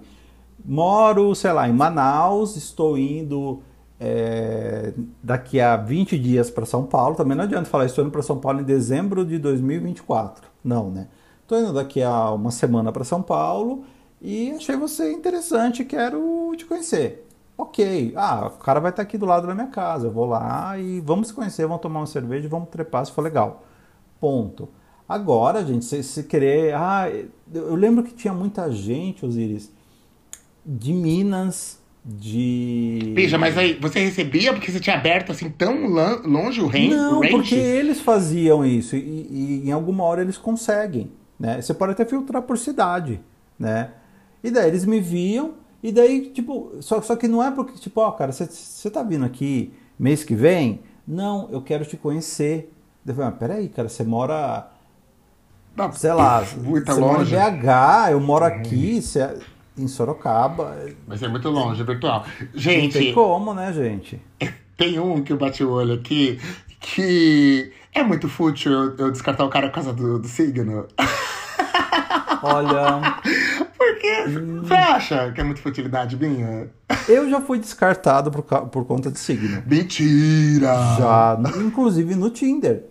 [0.64, 3.60] Moro, sei lá, em Manaus, estou indo
[4.00, 8.22] é, daqui a 20 dias para São Paulo, também não adianta falar, estou indo para
[8.22, 10.48] São Paulo em dezembro de 2024.
[10.64, 11.06] Não, né?
[11.46, 13.84] Estou indo daqui a uma semana para São Paulo
[14.20, 17.24] e achei você interessante, quero te conhecer.
[17.56, 20.76] Ok, ah, o cara vai estar aqui do lado da minha casa, eu vou lá
[20.76, 23.64] e vamos se conhecer, vamos tomar uma cerveja, vamos trepar se for legal.
[24.18, 24.68] Ponto.
[25.08, 26.74] Agora, gente, se, se querer.
[26.74, 27.08] Ah,
[27.54, 29.72] eu lembro que tinha muita gente, Osiris,
[30.66, 33.12] de Minas, de.
[33.14, 35.86] Pija, mas aí você recebia porque você tinha aberto assim tão
[36.26, 36.88] longe o range?
[36.88, 41.60] Não, porque eles faziam isso e, e em alguma hora eles conseguem, né?
[41.60, 43.20] Você pode até filtrar por cidade,
[43.58, 43.90] né?
[44.42, 48.00] E daí eles me viam e daí, tipo, só, só que não é porque, tipo,
[48.00, 50.80] ó, cara, você- tá vindo aqui mês que vem?
[51.06, 52.72] Não, eu quero te conhecer.
[53.06, 54.68] Eu falei, ah, peraí, cara, você mora,
[55.76, 57.36] Não, sei lá, você mora em longe.
[57.36, 57.42] Uhum.
[57.60, 59.38] BH, eu moro aqui, você é
[59.78, 60.76] em Sorocaba.
[61.06, 62.24] Vai ser muito longe, virtual.
[62.40, 64.20] Não tem Gente, como, né, gente?
[64.76, 66.38] tem um que eu bati o olho aqui
[66.80, 70.86] que é muito fútil eu, eu descartar o cara por causa do, do signo.
[72.42, 73.20] Olha,
[73.76, 74.38] Porque que.
[74.60, 76.68] Você acha que é muita futilidade minha?
[77.08, 79.62] Eu já fui descartado por, por conta de signo.
[79.66, 80.74] Mentira!
[80.98, 82.84] Já, inclusive no Tinder.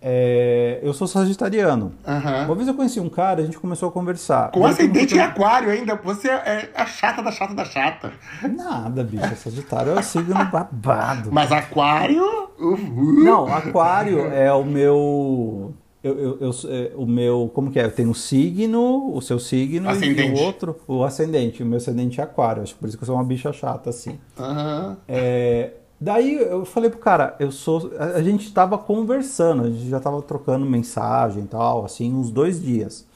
[0.00, 1.94] É, eu sou sagitariano.
[2.06, 2.44] Aham.
[2.44, 4.50] Uma vez eu conheci um cara, a gente começou a conversar.
[4.52, 5.96] Com ascendente em aquário ainda.
[5.96, 8.12] Você é a chata da chata da chata.
[8.42, 9.34] Nada, bicho.
[9.36, 11.30] Sagitário é o signo babado.
[11.32, 12.22] Mas aquário.
[12.58, 13.24] Uhul.
[13.24, 15.74] Não, aquário é o meu.
[16.06, 17.50] Eu, eu, eu- é, o meu.
[17.54, 17.84] Como que é?
[17.86, 20.28] Eu tenho o signo, o seu signo Ascendente.
[20.28, 21.62] e o outro, o ascendente.
[21.62, 22.62] O meu ascendente é aquário.
[22.62, 24.18] Acho que por isso que eu sou uma bicha chata, assim.
[24.38, 24.96] Aham.
[25.08, 27.90] É, daí eu falei pro cara, eu sou.
[27.98, 32.30] A, a gente tava conversando, a gente já tava trocando mensagem e tal, assim, uns
[32.30, 33.06] dois dias.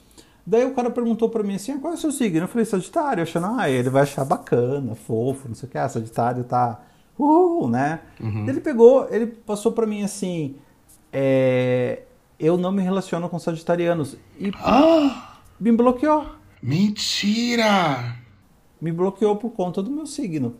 [0.47, 2.41] Daí o cara perguntou pra mim assim: ah, qual é o seu signo?
[2.45, 5.89] Eu falei, Sagitário, achando, ah, ele vai achar bacana, fofo, não sei o que, ah,
[5.89, 6.81] Sagitário tá.
[7.19, 8.01] Uhul, né?
[8.49, 10.57] Ele pegou, ele passou pra mim assim:
[11.13, 12.01] é,
[12.41, 14.17] eu não me relaciono com sagitarianos.
[14.39, 16.27] E Ah, me bloqueou
[16.63, 18.17] mentira!
[18.81, 20.55] me bloqueou por conta do meu signo.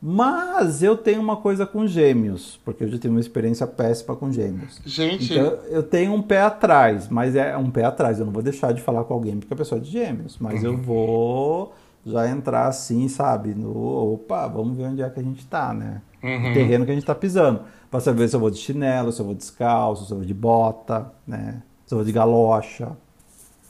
[0.00, 4.30] Mas eu tenho uma coisa com gêmeos, porque eu já tive uma experiência péssima com
[4.32, 4.80] gêmeos.
[4.84, 8.18] Gente, Então eu tenho um pé atrás, mas é um pé atrás.
[8.18, 10.62] Eu não vou deixar de falar com alguém porque a pessoa é de gêmeos, mas
[10.64, 13.54] eu vou já entrar assim, sabe?
[13.54, 13.76] No
[14.14, 16.00] opa, vamos ver onde é que a gente tá, né?
[16.22, 17.60] O terreno que a gente tá pisando.
[17.90, 20.34] Pra saber se eu vou de chinelo, se eu vou descalço, se eu vou de
[20.34, 21.62] bota, né?
[21.86, 22.96] Se eu vou de galocha.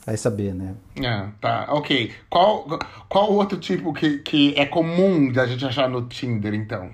[0.05, 0.73] Vai saber, né?
[1.05, 2.11] Ah, tá, ok.
[2.29, 2.65] Qual,
[3.09, 6.89] qual outro tipo que, que é comum da gente achar no Tinder, então?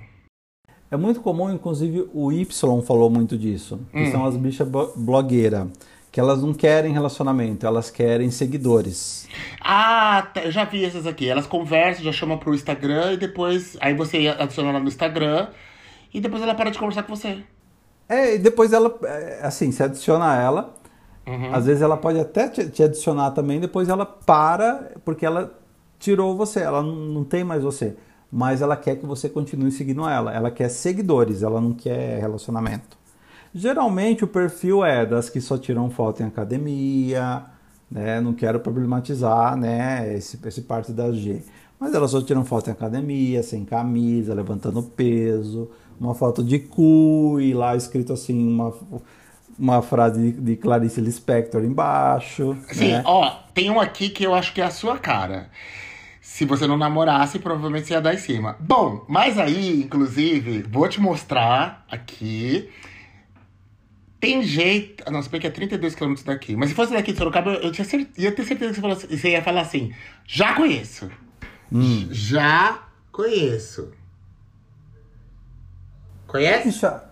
[0.90, 2.46] É muito comum, inclusive o Y
[2.82, 5.68] falou muito disso, que são as bichas bo- blogueira,
[6.12, 9.28] que elas não querem relacionamento, elas querem seguidores.
[9.62, 11.30] Ah, tá, eu já vi essas aqui.
[11.30, 13.78] Elas conversam, já chamam pro Instagram e depois.
[13.80, 15.48] Aí você adiciona ela no Instagram
[16.14, 17.44] e depois ela para de conversar com você.
[18.08, 20.74] É, e depois ela, é, assim, se adiciona ela,
[21.54, 25.58] às vezes ela pode até te, te adicionar também, depois ela para, porque ela
[25.98, 27.96] tirou você, ela não, não tem mais você.
[28.30, 30.34] Mas ela quer que você continue seguindo ela.
[30.34, 32.98] Ela quer seguidores, ela não quer relacionamento.
[33.54, 37.46] Geralmente o perfil é das que só tiram foto em academia,
[37.90, 38.20] né?
[38.20, 40.14] Não quero problematizar, né?
[40.16, 41.44] Esse, esse parte da G.
[41.80, 47.40] Mas elas só tiram foto em academia, sem camisa, levantando peso, uma foto de cu
[47.40, 48.74] e lá escrito assim uma,
[49.58, 52.58] uma frase de, de Clarice Lispector embaixo.
[52.72, 53.04] Sim, né?
[53.06, 55.50] ó, tem um aqui que eu acho que é a sua cara.
[56.22, 58.56] Se você não namorasse, provavelmente você ia dar em cima.
[58.60, 62.70] Bom, mas aí, inclusive, vou te mostrar aqui.
[64.20, 65.04] Tem jeito.
[65.12, 66.56] Não, se bem que é 32 km daqui.
[66.56, 69.30] Mas se fosse daqui de Sorocaba, eu tinha cer- ia ter certeza que você, você
[69.32, 69.92] ia falar assim:
[70.26, 71.10] já conheço.
[72.12, 72.80] Já
[73.12, 73.92] conheço.
[76.34, 76.66] Conhece?
[76.66, 77.04] Bicha,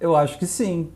[0.00, 0.90] Eu acho que sim.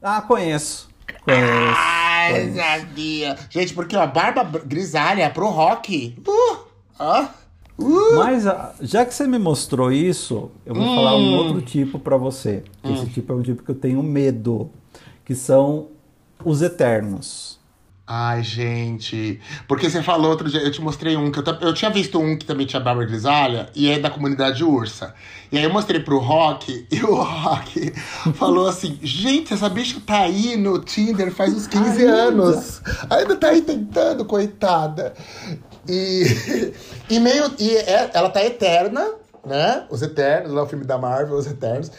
[0.00, 0.88] Ah, conheço.
[1.24, 1.74] Conheço.
[1.76, 2.56] Ai, conheço.
[2.56, 3.36] sabia.
[3.50, 6.16] Gente, porque ó, barba grisalha pro rock.
[6.24, 7.28] Uh.
[7.76, 8.16] Uh.
[8.16, 12.16] Mas ah, já que você me mostrou isso, eu vou falar um outro tipo pra
[12.16, 12.62] você.
[12.84, 14.70] Esse tipo é um tipo que eu tenho medo,
[15.24, 15.88] que são
[16.44, 17.57] os eternos.
[18.10, 19.38] Ai, gente.
[19.68, 22.38] Porque você falou outro dia, eu te mostrei um, que eu, eu tinha visto um
[22.38, 25.14] que também tinha barba grisalha, e é da comunidade ursa.
[25.52, 27.92] E aí eu mostrei pro Rock, e o Rock
[28.32, 32.12] falou assim: gente, essa bicha tá aí no Tinder faz uns 15 Ainda?
[32.14, 32.80] anos.
[33.10, 35.12] Ainda tá aí tentando, coitada.
[35.86, 36.72] E,
[37.10, 37.52] e meio.
[37.58, 39.06] E é- ela tá eterna,
[39.44, 39.84] né?
[39.90, 41.90] Os Eternos, lá o filme da Marvel, Os Eternos.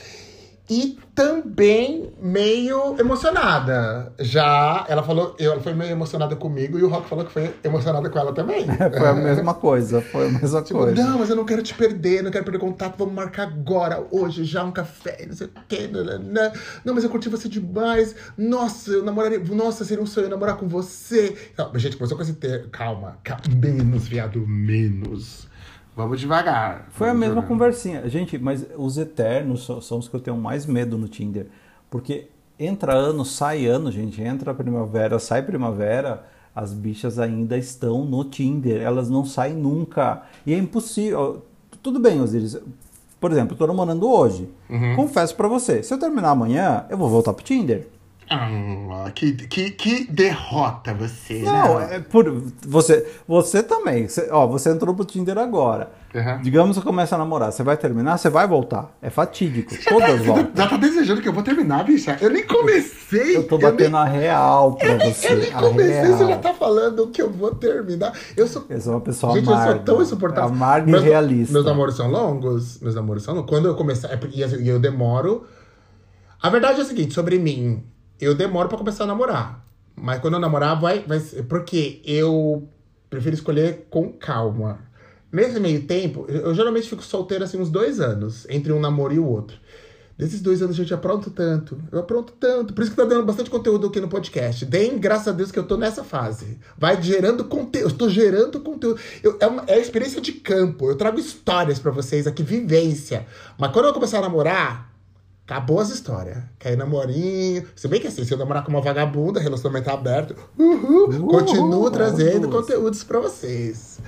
[0.70, 4.14] E também meio emocionada.
[4.20, 7.54] Já, ela falou, eu- ela foi meio emocionada comigo e o Rock falou que foi
[7.64, 8.66] emocionada com ela também.
[8.98, 11.04] Foi a mesma coisa, foi a mesma Tipo, coisa.
[11.04, 14.44] não, mas eu não quero te perder, não quero perder contato, vamos marcar agora, hoje,
[14.44, 15.90] já um café, não sei o quê.
[15.92, 16.52] nananã.
[16.86, 18.16] Não, mas eu curti você demais.
[18.38, 19.40] Nossa, eu namoraria.
[19.40, 21.36] Nossa, seria um sonho namorar com você.
[21.58, 22.70] Não, mas, gente, começou com esse ter.
[22.70, 25.49] Calma, ca- menos, viado, menos.
[25.96, 26.88] Vamos devagar.
[26.92, 27.48] Foi a vamos mesma devagar.
[27.50, 28.10] conversinha.
[28.10, 31.48] Gente, mas os eternos são, os que eu tenho mais medo no Tinder.
[31.90, 34.22] Porque entra ano, sai ano, gente.
[34.22, 36.26] Entra primavera, sai primavera.
[36.56, 38.82] As bichas ainda estão no Tinder.
[38.82, 40.24] Elas não saem nunca.
[40.46, 41.46] E é impossível.
[41.84, 42.58] Tudo bem, Osiris.
[43.20, 44.50] Por exemplo, eu tô namorando hoje.
[44.70, 44.96] Uhum.
[44.96, 45.84] Confesso pra você.
[45.84, 47.88] Se eu terminar amanhã, eu vou voltar pro Tinder.
[48.32, 51.96] Ah, que, que, que derrota você, Não, né?
[51.96, 52.32] é por
[52.68, 54.08] você, você também.
[54.08, 55.92] Você, ó, você entrou pro Tinder agora.
[56.14, 56.42] Uhum.
[56.42, 58.96] Digamos que você começa a namorar, você vai terminar, você vai voltar.
[59.02, 59.74] É fatídico.
[59.76, 60.52] Já Todas tá, voltam.
[60.56, 62.18] já tá desejando que eu vou terminar, bicha.
[62.22, 63.36] Eu nem comecei.
[63.38, 65.32] Eu tô nem- batendo a real pra Eu nem, você.
[65.34, 68.14] eu nem comecei, você já tá falando que eu vou terminar.
[68.38, 68.66] Eu sou.
[68.70, 69.72] Eu sou uma pessoa Gente, amarga.
[69.72, 70.50] eu sou tão insuportável.
[70.52, 71.54] Amarga e Meus- realista.
[71.54, 72.80] Meus namoros são longos.
[72.80, 73.50] Meus namoros são longos.
[73.50, 74.10] Quando eu começar.
[74.10, 74.20] é
[74.60, 75.46] E eu demoro.
[76.42, 77.84] A verdade é o seguinte, sobre mim.
[78.20, 79.66] Eu demoro pra começar a namorar.
[79.96, 81.00] Mas quando eu namorar, vai.
[81.06, 82.68] vai ser- porque eu.
[83.10, 84.80] prefiro escolher com calma.
[85.32, 89.20] Nesse meio tempo, eu, geralmente fico solteiro assim uns dois anos, entre um namoro e
[89.20, 89.58] o outro.
[90.18, 91.82] Desses dois anos, gente, eu apronto tanto.
[91.92, 92.74] Eu apronto tanto.
[92.74, 94.66] Por isso que tá dando bastante conteúdo aqui no podcast.
[94.66, 96.60] Deem, graças a Deus, que eu tô nessa fase.
[96.78, 97.90] Vai gerando conteúdo.
[97.90, 99.00] Eu tô gerando conteúdo.
[99.24, 100.90] Eu, é, uma, é a experiência de campo.
[100.90, 103.26] Eu trago histórias pra vocês aqui, vivência.
[103.58, 104.89] Mas quando eu começar a namorar,
[105.50, 106.38] acabou as histórias.
[106.60, 107.66] Quer namorinho.
[107.76, 112.50] Se bem que assim, se eu namorar com uma vagabunda, relacionamento aberto, uhul, continuo trazendo
[112.50, 114.00] conteúdos pra vocês.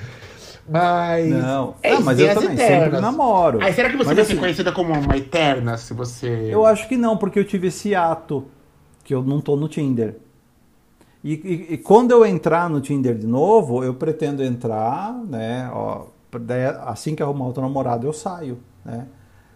[0.70, 1.28] Mas.
[1.30, 1.74] Não.
[1.82, 2.84] É Ah, mas eu também eternas.
[2.84, 3.60] sempre namoro.
[3.62, 6.48] Aí será que você Mas vai ser assim- conhecida como uma eterna se você.
[6.50, 8.46] Eu acho que não, porque eu tive esse ato
[9.04, 10.16] que eu não tô no Tinder.
[11.24, 15.70] E, e- e quando eu entrar no Tinder de novo, eu pretendo entrar, né?
[15.74, 16.06] Ó,
[16.86, 19.08] assim que arrumar outro namorado, eu saio, né?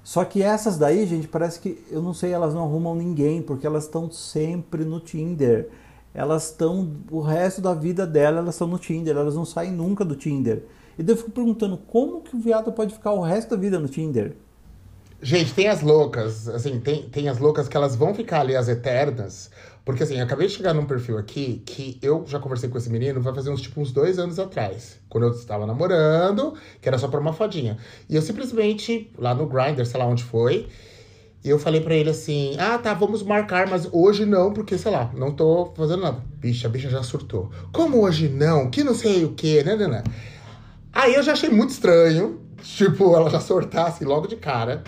[0.05, 3.65] Só que essas daí, gente, parece que, eu não sei, elas não arrumam ninguém, porque
[3.65, 5.67] elas estão sempre no Tinder.
[6.13, 10.05] Elas estão, o resto da vida dela, elas estão no Tinder, elas não saem nunca
[10.05, 10.61] do Tinder.
[10.95, 13.79] E daí eu fico perguntando, como que o viado pode ficar o resto da vida
[13.79, 14.35] no Tinder?
[15.23, 18.67] Gente, tem as loucas, assim, tem, tem as loucas que elas vão ficar ali as
[18.67, 19.49] eternas.
[19.85, 22.89] Porque assim, eu acabei de chegar num perfil aqui que eu já conversei com esse
[22.89, 24.99] menino, vai fazer uns tipo uns dois anos atrás.
[25.07, 27.77] Quando eu estava namorando, que era só pra uma fodinha.
[28.09, 30.67] E eu simplesmente, lá no Grindr, sei lá onde foi,
[31.43, 34.91] e eu falei pra ele assim: ah, tá, vamos marcar, mas hoje não, porque, sei
[34.91, 36.19] lá, não tô fazendo nada.
[36.37, 37.51] Bicha, a bicha já surtou.
[37.71, 38.71] Como hoje não?
[38.71, 40.03] Que não sei o quê, né, né, né?
[40.91, 44.83] Aí eu já achei muito estranho, tipo, ela já sortasse logo de cara.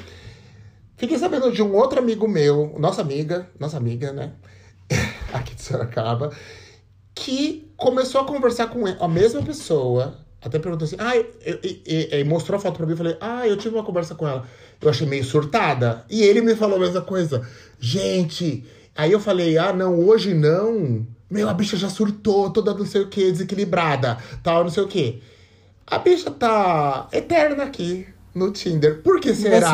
[0.95, 4.31] Fiquei sabendo de um outro amigo meu, nossa amiga, nossa amiga, né?
[5.33, 6.31] Aqui de Sorocaba,
[7.13, 10.19] que começou a conversar com a mesma pessoa.
[10.41, 12.91] Até perguntou assim, ah, e- e- e mostrou a foto pra mim.
[12.93, 14.45] Eu falei, ah, eu tive uma conversa com ela.
[14.79, 16.05] Eu achei meio surtada.
[16.09, 17.45] E ele me falou a mesma coisa.
[17.79, 18.63] Gente,
[18.95, 21.05] aí eu falei, ah, não, hoje não.
[21.29, 24.87] Meu, a bicha já surtou, toda não sei o que, desequilibrada, tal, não sei o
[24.87, 25.21] que.
[25.85, 29.01] A bicha tá eterna aqui no Tinder.
[29.01, 29.69] Por que será?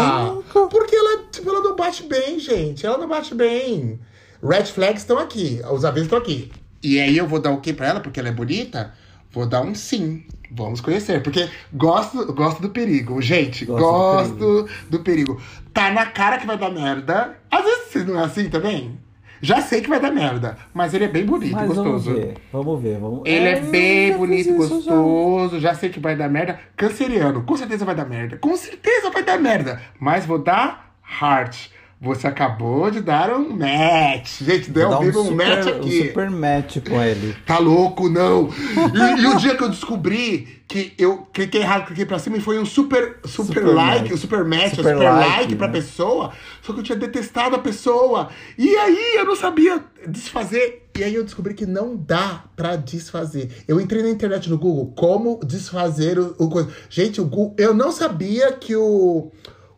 [0.69, 2.85] Porque ela, tipo, ela não bate bem, gente.
[2.85, 3.99] Ela não bate bem.
[4.43, 6.51] Red flags estão aqui, os avisos estão aqui.
[6.83, 7.99] E aí eu vou dar o quê pra ela?
[8.01, 8.93] Porque ela é bonita?
[9.31, 10.25] Vou dar um sim.
[10.51, 11.23] Vamos conhecer.
[11.23, 13.21] Porque gosto, gosto do perigo.
[13.21, 15.41] Gente, Gosto do gosto do perigo.
[15.73, 17.37] Tá na cara que vai dar merda.
[17.49, 18.99] Às vezes não é assim também.
[19.41, 20.57] Já sei que vai dar merda.
[20.73, 21.89] Mas ele é bem bonito, Mas gostoso.
[21.89, 22.99] vamos ver, vamos ver.
[22.99, 23.21] Vamos...
[23.25, 24.91] Ele é, eu bem bonito, isso já.
[24.93, 25.59] gostoso.
[25.59, 25.73] Já.
[25.73, 26.59] sei que vai dar merda.
[26.77, 28.37] Canceriano, com certeza vai dar merda.
[28.37, 29.81] Com certeza vai dar merda.
[29.99, 31.69] Mas vou dar heart.
[32.03, 34.41] Você acabou de dar um match.
[34.41, 36.07] Gente, deu um, super, match um aqui.
[36.07, 37.33] super match com ele.
[37.45, 38.49] Tá louco, não.
[38.93, 42.41] E, e o dia que eu descobri que eu cliquei errado, cliquei pra cima e
[42.41, 44.11] foi um super, super, Super like, match.
[44.11, 45.73] um super match, um Super super like, like, pra né?
[45.73, 46.31] pessoa.
[46.61, 48.29] Só que eu tinha detestado a pessoa.
[48.57, 50.89] E aí eu não sabia desfazer.
[50.99, 53.49] E aí eu descobri que não dá pra desfazer.
[53.65, 56.69] Eu entrei na internet no Google, como desfazer o, o coisa.
[56.89, 59.31] Gente, o Google, eu não sabia que o,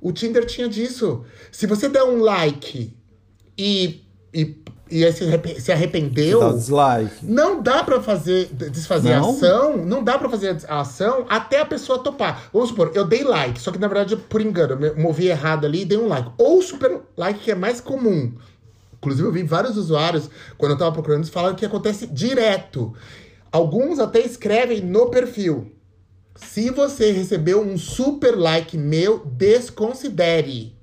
[0.07, 1.23] o Tinder tinha disso.
[1.51, 2.95] Se você der um like
[3.57, 4.03] e,
[4.33, 4.55] e,
[4.91, 6.39] e se arrepe- se arrependeu.
[6.41, 7.25] Dá dislike.
[7.25, 9.29] Não dá pra fazer, desfazer Não?
[9.29, 12.49] a ação, não dá pra fazer a ação até a pessoa topar.
[12.53, 15.81] Vamos supor, eu dei like, só que na verdade, por engano, eu movi errado ali
[15.81, 16.29] e dei um like.
[16.37, 18.31] Ou super like, que é mais comum.
[18.97, 22.93] Inclusive, eu vi vários usuários, quando eu tava procurando isso, falando que acontece direto.
[23.51, 25.71] Alguns até escrevem no perfil.
[26.35, 30.75] Se você recebeu um super like meu, desconsidere.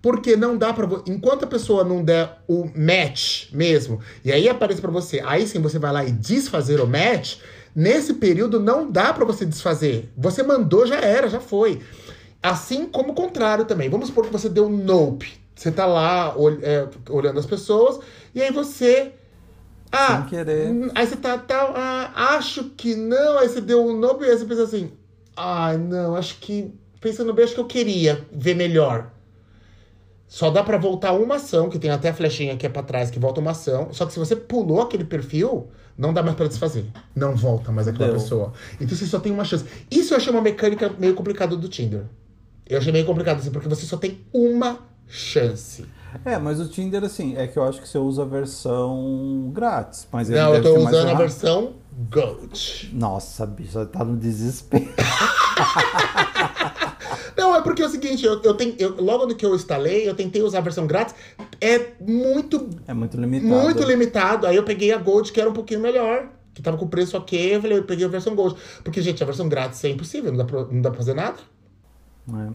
[0.00, 4.80] Porque não dá vo- Enquanto a pessoa não der o match mesmo, e aí aparece
[4.80, 7.38] pra você, aí sim você vai lá e desfazer o match,
[7.74, 10.10] nesse período não dá pra você desfazer.
[10.16, 11.80] Você mandou, já era, já foi.
[12.42, 13.88] Assim como o contrário também.
[13.88, 15.32] Vamos supor que você deu um nope.
[15.54, 17.98] Você tá lá é, olhando as pessoas,
[18.34, 19.12] e aí você.
[19.98, 20.68] Ah, Sem querer.
[20.68, 24.36] hum, aí você tá, tá ah, acho que não, aí você deu um e aí
[24.38, 24.92] você pensa assim,
[25.36, 29.10] ai não, acho que, pensando bem, acho que eu queria ver melhor.
[30.28, 33.10] Só dá pra voltar uma ação, que tem até a flechinha aqui é pra trás,
[33.10, 33.92] que volta uma ação.
[33.92, 36.84] Só que se você pulou aquele perfil, não dá mais pra desfazer.
[37.14, 38.14] Não volta mais aquela Deu.
[38.20, 38.52] pessoa.
[38.80, 39.64] Então você só tem uma chance.
[39.90, 42.02] Isso eu achei uma mecânica meio complicada do Tinder.
[42.68, 45.84] Eu achei meio complicado assim, porque você só tem uma chance.
[46.24, 50.06] É, mas o Tinder, assim, é que eu acho que você usa a versão grátis.
[50.10, 51.74] Mas não, eu tô usando a versão
[52.10, 52.90] Gold.
[52.94, 54.86] Nossa, bicho, tá no desespero.
[57.36, 60.08] Não, é porque é o seguinte, eu, eu tenho, eu- logo no que eu instalei,
[60.08, 61.14] eu tentei usar a versão grátis.
[61.60, 63.62] É muito É muito limitado.
[63.62, 64.46] Muito limitado.
[64.46, 66.28] Aí eu peguei a Gold, que era um pouquinho melhor.
[66.54, 67.56] Que tava com preço ok.
[67.56, 68.56] Eu falei, eu peguei a versão Gold.
[68.82, 70.30] Porque, gente, a versão grátis é impossível.
[70.32, 71.36] Não dá pra, não dá pra fazer nada.
[72.30, 72.48] É.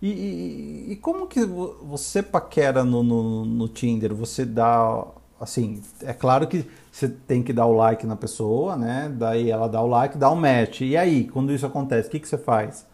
[0.00, 4.14] E, e- e como que vo- você paquera no, no, no Tinder?
[4.14, 5.04] Você dá
[5.40, 9.12] assim, é claro que você tem que dar o like na pessoa, né?
[9.14, 10.80] Daí ela dá o like, dá o match.
[10.82, 12.86] E aí, quando isso acontece, o que, que você faz?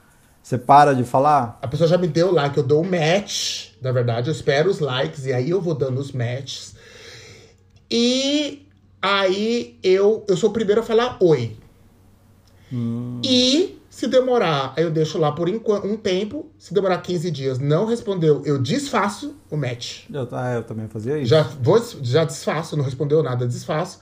[0.43, 1.59] Você para de falar?
[1.63, 3.71] A pessoa já me deu o like, eu dou o match.
[3.81, 6.75] Na verdade, eu espero os likes e aí eu vou dando os matches.
[7.91, 8.67] E
[9.01, 11.57] aí eu, eu sou o primeiro a falar oi.
[13.25, 16.51] E se demorar, eu deixo lá por um tempo.
[16.59, 20.07] Se demorar 15 dias, não respondeu, eu desfaço o match.
[20.13, 21.27] Eu, ah, eu também fazia isso.
[21.27, 24.01] Já, vou, já desfaço, não respondeu nada, desfaço.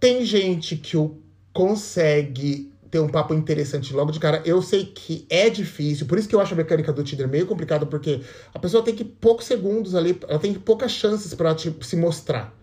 [0.00, 1.18] Tem gente que o
[1.52, 4.40] consegue ter um papo interessante logo de cara.
[4.46, 7.46] Eu sei que é difícil, por isso que eu acho a mecânica do Tinder meio
[7.46, 8.22] complicada, porque
[8.54, 12.56] a pessoa tem que poucos segundos ali, ela tem poucas chances pra tipo, se mostrar.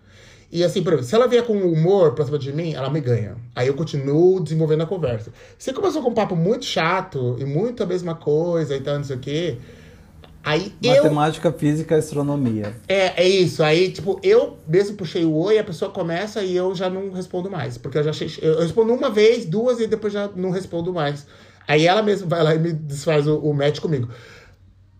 [0.51, 2.99] E assim, por exemplo, se ela vier com humor pra cima de mim, ela me
[2.99, 3.35] ganha.
[3.55, 5.31] Aí eu continuo desenvolvendo a conversa.
[5.57, 9.03] Se começou com um papo muito chato e muito a mesma coisa e tal, não
[9.03, 9.57] sei o quê.
[10.43, 11.03] Aí eu.
[11.03, 12.75] Matemática, física e astronomia.
[12.87, 13.61] É, é isso.
[13.61, 17.51] Aí, tipo, eu mesmo puxei o oi, a pessoa começa e eu já não respondo
[17.51, 17.77] mais.
[17.77, 18.31] Porque eu já achei.
[18.41, 21.27] Eu respondo uma vez, duas e depois já não respondo mais.
[21.67, 24.09] Aí ela mesma vai lá e me desfaz o, o match comigo.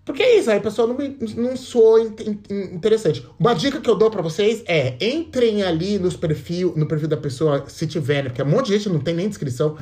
[0.10, 2.16] Porque é isso, aí a pessoa não, me, não soa in-
[2.50, 3.24] in- interessante.
[3.40, 7.16] Uma dica que eu dou pra vocês é: entrem ali nos perfil, no perfil da
[7.16, 8.30] pessoa, se tiver, né?
[8.30, 9.78] Porque um monte de gente não tem nem descrição.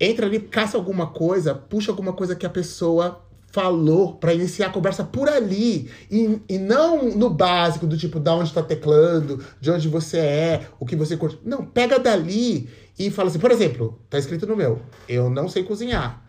[0.00, 4.70] Entra ali, caça alguma coisa, puxa alguma coisa que a pessoa falou pra iniciar a
[4.70, 5.88] conversa por ali.
[6.10, 10.66] E, e não no básico, do tipo, da onde tá teclando, de onde você é,
[10.80, 11.38] o que você curte.
[11.44, 12.68] Não, pega dali
[12.98, 16.28] e fala assim, por exemplo, tá escrito no meu, eu não sei cozinhar.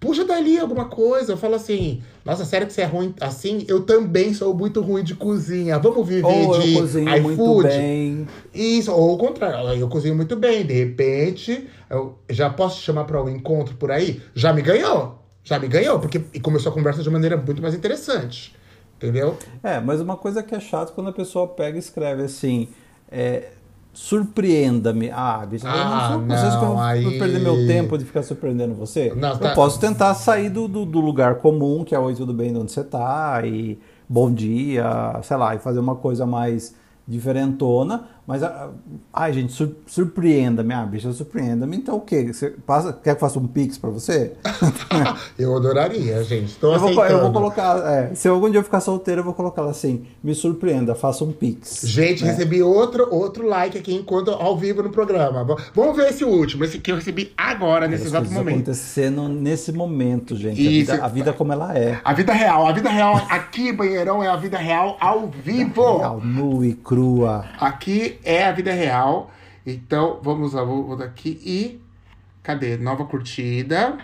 [0.00, 3.66] Puxa dali alguma coisa, fala assim, nossa, sério que você é ruim assim?
[3.68, 5.78] Eu também sou muito ruim de cozinha.
[5.78, 7.68] Vamos viver Ou de eu cozinho muito iFood?
[7.68, 8.26] bem.
[8.54, 10.64] Isso, ou o contrário, eu cozinho muito bem.
[10.64, 14.22] De repente, eu já posso te chamar para um encontro por aí?
[14.34, 15.18] Já me ganhou.
[15.44, 18.56] Já me ganhou, porque e começou a conversa de maneira muito mais interessante.
[18.96, 19.36] Entendeu?
[19.62, 22.68] É, mas uma coisa que é chato quando a pessoa pega e escreve assim,
[23.10, 23.48] é,
[23.92, 25.10] surpreenda-me.
[25.10, 28.22] Ah, bicho, eu Ah, não sou, eu não, vou aí- perder meu tempo de ficar
[28.22, 29.12] surpreendendo você.
[29.16, 32.32] Não, eu tá- posso tentar sair do, do, do lugar comum, que é oi, tudo
[32.32, 33.78] bem, de onde você tá, e
[34.08, 34.84] bom dia,
[35.22, 36.74] sei lá, e fazer uma coisa mais
[37.06, 38.70] diferentona, mas, ah,
[39.12, 42.32] ai, gente, sur- surpreenda-me, ah, bicha, surpreenda-me, então o quê?
[42.32, 44.34] Você passa, quer que eu faça um pix pra você?
[45.36, 46.54] eu adoraria, gente.
[46.54, 47.12] Tô Eu vou, aceitando.
[47.12, 50.06] eu vou colocar, é, se algum dia eu ficar solteiro, eu vou colocar ela assim,
[50.22, 51.80] me surpreenda, faça um pix.
[51.84, 52.30] Gente, né?
[52.30, 55.44] recebi outro, outro like aqui enquanto ao vivo no programa.
[55.74, 58.54] Vamos ver esse último, esse que eu recebi agora, nesse As exato momento.
[58.54, 60.60] acontecendo nesse momento, gente.
[60.80, 60.92] Isso.
[60.92, 62.00] A vida, a vida como ela é.
[62.04, 65.98] A vida real, a vida real aqui, banheirão, é a vida real ao vivo.
[65.98, 67.44] Real, nua e crua.
[67.58, 69.30] Aqui é a vida real.
[69.66, 71.80] Então, vamos lá, vou, vou daqui e.
[72.42, 72.76] Cadê?
[72.76, 73.98] Nova curtida.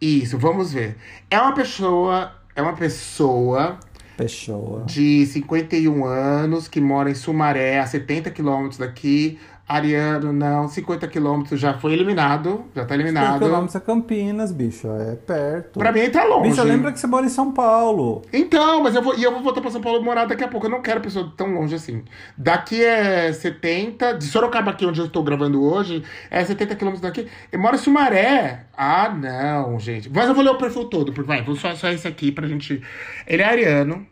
[0.00, 0.96] Isso, vamos ver.
[1.30, 2.32] É uma pessoa.
[2.54, 3.78] É uma pessoa
[4.16, 4.84] Pessoa.
[4.84, 9.38] de 51 anos que mora em Sumaré, a 70 quilômetros daqui.
[9.68, 12.64] Ariano, não, 50 quilômetros já foi eliminado.
[12.74, 13.38] Já tá eliminado.
[13.38, 14.88] quilômetros é Campinas, bicho.
[14.88, 15.78] É perto.
[15.78, 16.48] Pra mim tá longe.
[16.48, 18.22] Bicho, lembra que você mora em São Paulo.
[18.32, 20.66] Então, mas eu vou, e eu vou voltar pra São Paulo morar daqui a pouco.
[20.66, 22.02] Eu não quero pessoa tão longe assim.
[22.36, 27.28] Daqui é 70, de Sorocaba aqui onde eu estou gravando hoje, é 70 quilômetros daqui.
[27.52, 28.64] Eu moro em Sumaré.
[28.74, 30.08] Ah, não, gente.
[30.08, 32.48] Mas eu vou ler o perfil todo, porque vai, vou só, só esse aqui pra
[32.48, 32.82] gente.
[33.26, 34.06] Ele é ariano.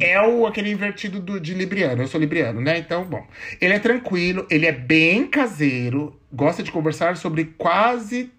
[0.00, 2.02] É o aquele invertido do, de Libriano.
[2.02, 2.78] Eu sou Libriano, né?
[2.78, 3.26] Então, bom.
[3.60, 8.30] Ele é tranquilo, ele é bem caseiro, gosta de conversar sobre quase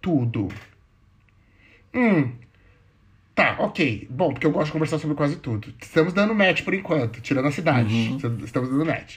[0.00, 0.48] tudo.
[1.94, 2.32] Hum.
[3.34, 4.06] Tá, ok.
[4.10, 5.72] Bom, porque eu gosto de conversar sobre quase tudo.
[5.80, 8.16] Estamos dando match por enquanto, tirando a cidade.
[8.44, 9.16] Estamos dando match.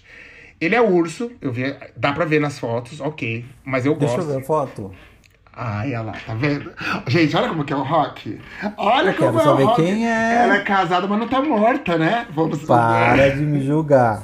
[0.59, 1.63] Ele é urso, eu vi,
[1.97, 3.43] dá pra ver nas fotos, ok.
[3.65, 4.29] Mas eu Deixa gosto.
[4.29, 4.93] eu ver a foto.
[5.57, 6.69] Ai, olha lá, tá vendo?
[7.07, 8.41] Gente, olha como que é o Rock.
[8.75, 9.81] Olha Eu como é o Rock.
[9.81, 10.43] quem é.
[10.43, 12.27] Ela é casada, mas não tá morta, né?
[12.35, 14.21] Vamos Para de me julgar.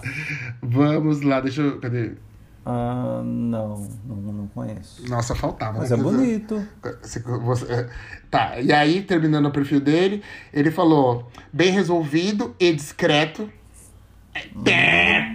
[0.61, 1.79] Vamos lá, deixa eu.
[1.79, 2.11] Cadê?
[2.65, 5.07] Ah, não, não, não conheço.
[5.09, 5.79] Nossa, faltava.
[5.79, 5.97] Mas né?
[5.97, 6.67] é bonito.
[7.45, 7.87] Você- é,
[8.29, 10.21] Tá, e aí, terminando o perfil dele,
[10.53, 13.49] ele falou: bem resolvido e discreto.
[14.65, 15.30] É,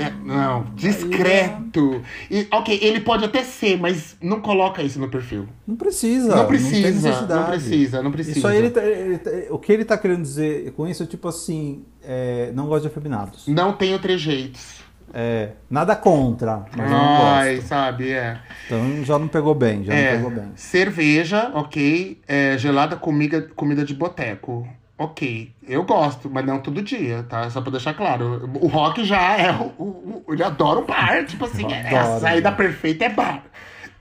[0.00, 2.02] é, não, discreto.
[2.30, 5.48] E, ok, ele pode até ser, mas não coloca isso no perfil.
[5.66, 6.34] Não precisa.
[6.36, 7.34] Não precisa, necessidade.
[7.34, 8.38] não precisa, não precisa.
[8.38, 11.06] Isso aí, ele tá- ele tá- o que ele tá querendo dizer com isso é
[11.06, 13.46] tipo assim: é, não gosta de afeminados.
[13.48, 14.86] Não tenho trejeitos.
[15.12, 17.68] É, nada contra, mas não Ai, gosto.
[17.68, 18.38] sabe, é.
[18.66, 20.52] Então já não pegou bem, já É, não pegou bem.
[20.54, 22.20] cerveja, ok.
[22.28, 24.68] É, gelada comida, comida de boteco.
[24.98, 27.48] Ok, eu gosto, mas não todo dia, tá?
[27.50, 28.50] Só pra deixar claro.
[28.60, 29.52] O Rock já é.
[29.52, 31.64] O, o- ele adora um bar, tipo assim.
[31.72, 33.44] É, a saída perfeita é bar.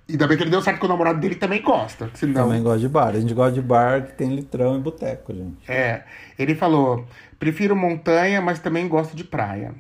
[0.10, 2.10] E ainda bem que ele deu certo que o namorado dele também gosta.
[2.16, 3.10] Senão, Também gosta de bar.
[3.16, 5.70] A gente gosta de bar que tem litrão e boteco, gente.
[5.72, 6.04] É,
[6.40, 7.06] ele falou:
[7.38, 9.76] Prefiro montanha, mas também gosto de praia.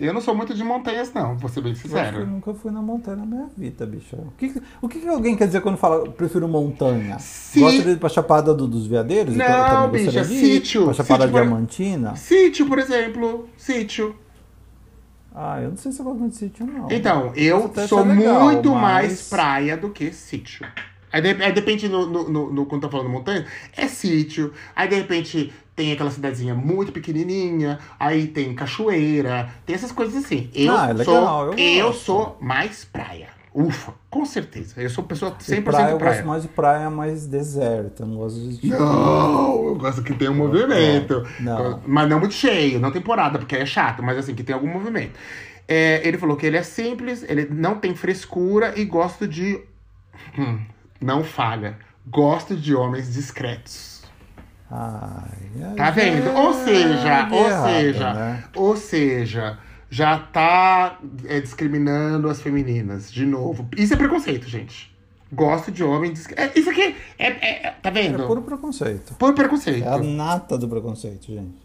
[0.00, 2.26] Eu não sou muito de montanhas, não, vou ser bem Eu que eu sincero.
[2.26, 4.16] nunca fui na montanha na minha vida, bicho.
[4.16, 7.16] O que, o que, alguém quer dizer quando fala prefiro montanha?
[7.20, 9.34] Si- Gosta de ir pra Chapada do- dos Veadeiros?
[9.34, 9.46] Eu Não,
[9.88, 10.84] gostaria bicho, é sítio.
[10.84, 12.16] Pra Chapada Sítio, por- Diamantina?
[12.16, 13.48] Sítio, por exemplo.
[13.56, 14.16] Sítio.
[15.32, 16.88] Ah, eu não sei se eu gosto muito de sítio, não.
[16.90, 20.66] Então, eu sou legal, muito mas- mais praia do que sítio.
[21.14, 23.46] Aí, de, aí depende no, no, no, no- quando tá falando montanha,
[23.76, 24.52] é sítio.
[24.74, 30.50] Aí de repente tem aquela cidadezinha muito pequenininha, aí tem cachoeira, tem essas coisas assim.
[30.54, 32.02] Eu Ah, é legal, sou eu eu, gosto.
[32.04, 33.28] sou mais praia.
[33.54, 34.80] Ufa, com certeza.
[34.80, 36.14] Eu sou pessoa 100% E praia, eu praia.
[36.16, 38.04] gosto mais de praia mais deserta.
[38.04, 38.66] Não gosto de.
[38.68, 41.24] Não, eu gosto que tenha um movimento.
[41.38, 41.80] Não.
[41.86, 44.68] Mas não muito cheio, não temporada, porque aí é chato, mas assim, que tem algum
[44.68, 45.12] movimento.
[45.68, 49.60] É, ele falou que ele é simples, ele não tem frescura e gosta de.
[50.38, 50.58] Hum,
[51.04, 51.76] não falha.
[52.06, 54.02] Gosto de homens discretos.
[54.70, 56.30] Ai, Tá vendo?
[56.32, 58.44] Ou seja, ou errado, seja, né?
[58.56, 59.58] ou seja,
[59.90, 63.68] já tá é, discriminando as femininas de novo.
[63.76, 64.92] Isso é preconceito, gente.
[65.32, 66.56] Gosto de homem discreto.
[66.56, 68.22] É, isso aqui é, é- é- Tá vendo?
[68.22, 69.14] É puro preconceito.
[69.14, 69.84] Puro preconceito.
[69.84, 71.63] É a nata do preconceito, gente.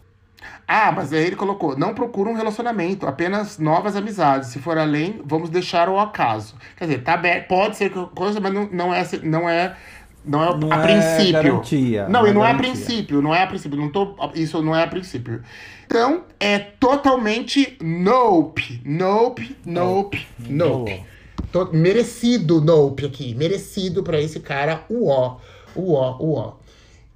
[0.66, 4.50] Ah, mas aí ele colocou: não procura um relacionamento, apenas novas amizades.
[4.50, 6.54] Se for além, vamos deixar ao acaso.
[6.76, 9.76] Quer dizer, tá aberto, pode ser coisa, mas não, não é, não é,
[10.24, 11.32] não é Não a é princípio.
[11.32, 13.78] garantia, Não, não e é não é a princípio, não é a princípio.
[13.78, 15.42] Não tô, isso não é a princípio.
[15.86, 18.80] Então, é totalmente nope.
[18.84, 21.02] Nope, nope, nope.
[21.50, 23.34] To- merecido nope aqui.
[23.34, 25.38] Merecido pra esse cara, o ó.
[25.74, 26.52] O ó, o ó.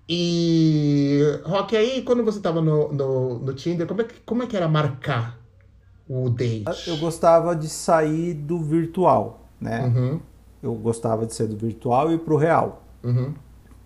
[0.08, 4.46] E, Rock, aí quando você tava no, no, no Tinder, como é, que, como é
[4.46, 5.38] que era marcar
[6.08, 6.88] o date?
[6.88, 9.84] Eu gostava de sair do virtual, né?
[9.86, 10.20] Uhum,
[10.62, 13.32] Eu gostava de ser do virtual e ir pro real, uhum.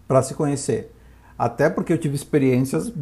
[0.08, 0.92] pra se conhecer.
[1.38, 2.92] Até porque eu tive experiências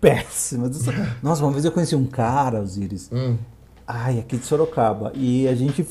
[0.00, 0.86] péssimas.
[1.20, 3.10] Nossa, uma vez eu conheci um cara, Osiris.
[3.12, 3.36] Hum.
[3.84, 5.10] Ai, aqui de Sorocaba.
[5.16, 5.84] E a gente.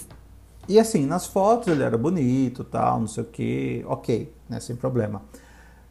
[0.65, 3.83] E assim, nas fotos ele era bonito, tal, não sei o quê.
[3.85, 4.61] Ok, né?
[4.61, 5.21] Sem problema.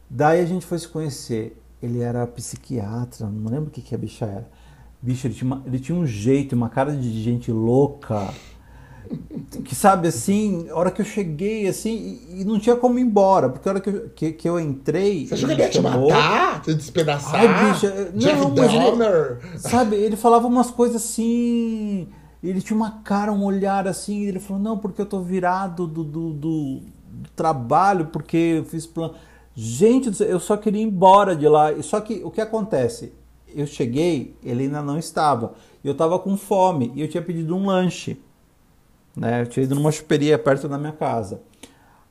[0.09, 1.61] Daí a gente foi se conhecer.
[1.81, 4.49] Ele era psiquiatra, não lembro o que, que a bicha era.
[5.01, 8.33] Bicho, ele tinha, uma- ele tinha um jeito, uma cara de gente louca.
[9.63, 13.01] Que sabe assim, a hora que eu cheguei assim, e, e não tinha como ir
[13.01, 15.25] embora, porque a hora que eu, que, que eu entrei.
[15.25, 15.79] Você achou que ele ia te
[16.11, 16.61] matar?
[16.61, 17.35] Te despedaçar?
[17.39, 18.97] Ai, bicha, não, mas ele-?
[19.57, 22.07] Sabe, ele falava umas coisas assim.
[22.43, 24.23] Ele tinha uma cara, um olhar assim.
[24.25, 28.85] Ele falou: Não, porque eu tô virado do, do, do- do trabalho, porque eu fiz
[28.85, 29.15] plano.
[29.55, 31.71] Gente, eu só queria ir embora de lá.
[31.73, 33.11] E Só que o que acontece?
[33.53, 35.53] Eu cheguei, ele ainda não estava.
[35.83, 38.17] Eu tava com fome e eu tinha pedido um lanche.
[39.15, 39.41] Né?
[39.41, 41.41] Eu tinha ido numa chuperia perto da minha casa.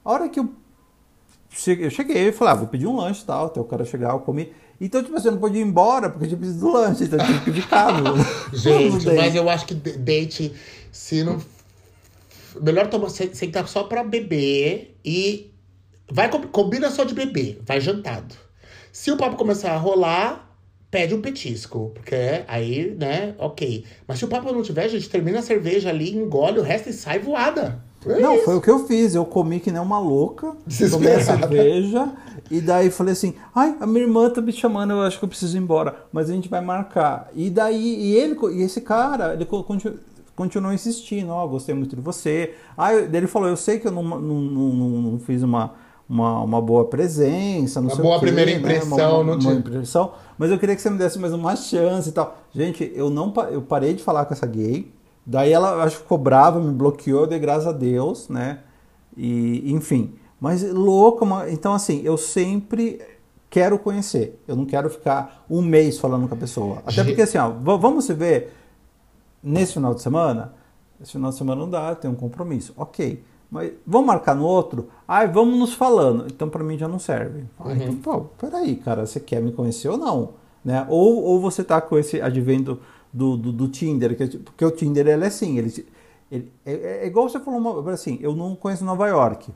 [0.05, 0.51] A hora que eu
[1.51, 3.85] cheguei, eu cheguei e falei, ah, vou pedir um lanche e tal, até o cara
[3.85, 4.53] chegar, eu comi.
[4.81, 7.25] Então, tipo assim, eu não podia ir embora porque eu tinha pedido lanche, então eu
[7.27, 8.15] tinha que ficar no,
[8.57, 10.53] Gente, no mas eu acho que de- date,
[10.93, 11.41] se não.
[12.61, 15.51] Melhor tomar, se- sentar só pra beber e.
[16.11, 18.35] Vai, com- combina só de beber, vai jantado.
[18.93, 20.51] Se o papo começar a rolar,
[20.91, 21.93] pede um petisco.
[21.95, 23.85] Porque aí, né, ok.
[24.07, 26.93] Mas se o papo não tiver, gente, termina a cerveja ali, engole o resto e
[26.93, 27.85] sai voada.
[28.07, 28.45] É Não, isso.
[28.45, 29.15] foi o que eu fiz.
[29.15, 30.57] Eu comi que nem uma louca,
[30.91, 32.11] tomei a cerveja
[32.51, 35.29] e daí falei assim: ai, a minha irmã tá me chamando, eu acho que eu
[35.29, 37.29] preciso ir embora, mas a gente vai marcar.
[37.35, 39.99] E daí, e ele, e esse cara, ele co- continu-
[40.37, 42.55] continuou insistindo: ó, gostei muito de você.
[42.77, 45.75] Aí daí ele falou: eu sei que eu não, não, não- não fiz uma.
[46.09, 48.57] Uma, uma boa presença, não Uma sei boa o quê, primeira né?
[48.57, 51.35] impressão, Uma, uma, não uma tinha- impressão, mas eu queria que você me desse mais
[51.35, 52.39] uma chance e tal.
[52.55, 54.91] Gente, eu não eu parei de falar com essa gay.
[55.27, 58.61] Daí ela acho que ficou brava, me bloqueou, de graças a Deus, né?
[59.15, 63.03] E enfim, mas louca, uma- então assim, eu sempre
[63.51, 64.41] quero conhecer.
[64.49, 66.79] Eu não quero ficar um mês falando com a pessoa.
[66.87, 68.55] Até porque assim, ó, vamos se ver
[69.43, 70.55] nesse final de semana?
[71.01, 72.73] Esse final de semana não dá, tem um compromisso.
[72.79, 73.23] Ok.
[73.51, 74.89] Mas vamos marcar no outro?
[75.07, 76.27] Ai, vamos nos falando.
[76.27, 77.45] Então, pra mim já não serve.
[77.59, 80.31] Ah, então, pô, peraí, cara, você quer me conhecer ou não?
[80.65, 80.85] Né?
[80.89, 82.79] Ou, ou você tá com esse advento
[83.13, 85.87] do, do, do Tinder, que, é tipo- porque o Tinder ele é assim, ele,
[86.31, 89.51] ele- é, é igual você falou, uma, assim, eu não conheço Nova York.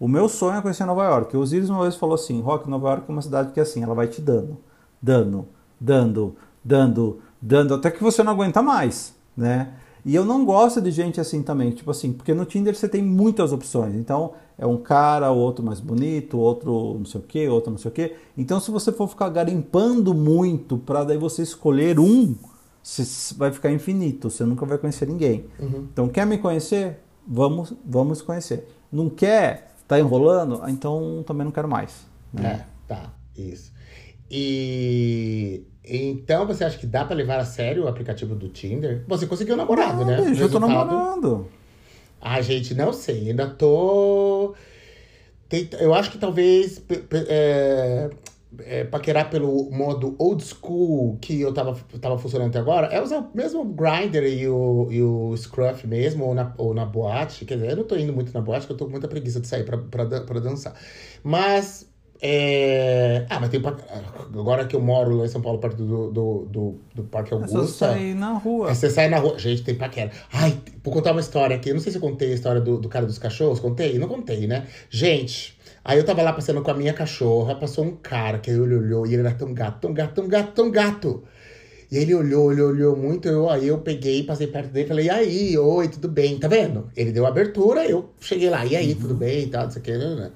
[0.00, 1.36] O meu sonho é conhecer Nova York.
[1.36, 3.82] O Osiris uma vez falou assim, Rock, Nova York é uma cidade que é assim,
[3.82, 4.56] ela vai te dando,
[5.02, 5.46] dando,
[5.78, 6.34] dando,
[6.64, 9.74] dando, dando, até que você não aguenta mais, né?
[10.04, 13.02] E eu não gosto de gente assim também, tipo assim, porque no Tinder você tem
[13.02, 13.94] muitas opções.
[13.94, 17.90] Então, é um cara, outro mais bonito, outro não sei o que, outro não sei
[17.90, 18.14] o que.
[18.36, 22.34] Então, se você for ficar garimpando muito para daí você escolher um,
[22.82, 25.46] você vai ficar infinito, você nunca vai conhecer ninguém.
[25.58, 26.98] Então, quer me conhecer?
[27.26, 28.68] Vamos, vamos conhecer.
[28.92, 29.74] Não quer?
[29.88, 30.60] Tá enrolando?
[30.62, 32.06] Ah, Então, também não quero mais.
[32.30, 32.66] né?
[32.86, 33.72] É, tá, isso.
[34.30, 39.02] E então você acha que dá pra levar a sério o aplicativo do Tinder?
[39.06, 40.12] Você conseguiu um namorado, Ah, né?
[40.20, 40.28] eu tô
[40.58, 41.46] Resultado- namorando.
[42.20, 43.28] Ah, gente, não sei.
[43.30, 44.54] Ainda tô.
[45.78, 46.82] Eu acho que talvez
[47.28, 48.10] é,
[48.60, 53.18] é, paquerar pelo modo old school que eu tava, tava funcionando até agora é usar
[53.18, 57.44] o mesmo Grindr e o, e o Scruff mesmo, ou na, ou na boate.
[57.44, 59.38] Quer dizer, eu não tô indo muito na boate, porque eu tô com muita preguiça
[59.38, 60.74] de sair pra, pra, pra dançar.
[61.22, 61.88] Mas.
[62.20, 63.60] É, Ah, mas tem.
[63.60, 63.76] pa-
[64.32, 67.36] Agora que eu moro lá em São Paulo, perto do, do, do, do Parque É
[67.36, 67.88] Augusta.
[67.92, 68.68] sair na rua.
[68.70, 69.38] Aí você sai na rua.
[69.38, 70.10] Gente, tem paquera.
[70.32, 71.70] Ai, vou contar uma história aqui.
[71.70, 73.60] Eu não sei se eu contei a história do, do cara dos cachorros.
[73.60, 73.98] Contei?
[73.98, 74.66] Não contei, né?
[74.90, 77.54] Gente, aí eu tava lá passeando com a minha cachorra.
[77.54, 80.52] Passou um cara que ele olhou e ele era tão gato, tão gato, tão gato,
[80.52, 81.22] tão gato.
[81.92, 83.28] E ele olhou, olhou, olhou muito.
[83.28, 86.38] Eu, aí eu peguei, passei perto dele e falei: E aí, oi, tudo bem?
[86.38, 86.90] Tá vendo?
[86.96, 88.64] Ele deu abertura, eu cheguei lá.
[88.64, 89.44] E aí, tudo bem?
[89.44, 90.30] E tal, não sei o que, né, né?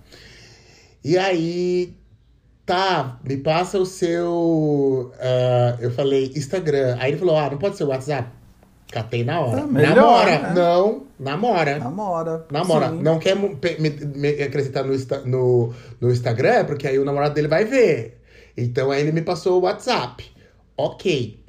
[1.04, 1.94] E aí,
[2.66, 5.12] tá, me passa o seu.
[5.20, 6.96] ah, eu falei, Instagram.
[6.98, 8.28] Aí ele falou: ah, não pode ser o WhatsApp?
[8.90, 9.60] Catei na hora.
[9.60, 10.38] Tá melhor, namora.
[10.38, 10.52] né?
[10.54, 11.78] Não, namora.
[11.78, 12.46] Namora.
[12.50, 12.88] Namora.
[12.88, 13.02] Sim.
[13.02, 13.50] Não quer me,
[13.90, 14.96] me acrescentar no,
[15.26, 18.20] no, no Instagram, porque aí o namorado dele vai ver.
[18.56, 20.24] Então aí ele me passou o WhatsApp.
[20.76, 21.44] Ok.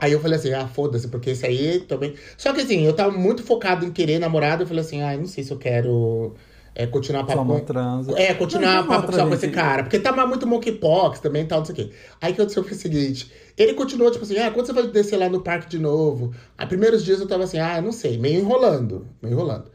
[0.00, 2.14] Aí eu falei assim, ah, foda-se, porque esse aí também.
[2.36, 4.64] Só que assim, eu tava muito focado em querer namorado.
[4.64, 6.34] Eu falei assim, ah, não sei se eu quero
[6.74, 8.12] é, continuar papo transa.
[8.18, 9.82] É, continuar Não, tem papo outra com esse cara.
[9.82, 11.90] Porque tava muito monkeypox também e tal, não sei o quê.
[12.20, 14.86] Aí o que aconteceu foi o seguinte: ele continuou, tipo assim, ah, quando você vai
[14.86, 16.32] descer lá no parque de novo?
[16.56, 19.70] Aí, primeiros dias eu tava assim, ah, não sei, meio enrolando, meio enrolando.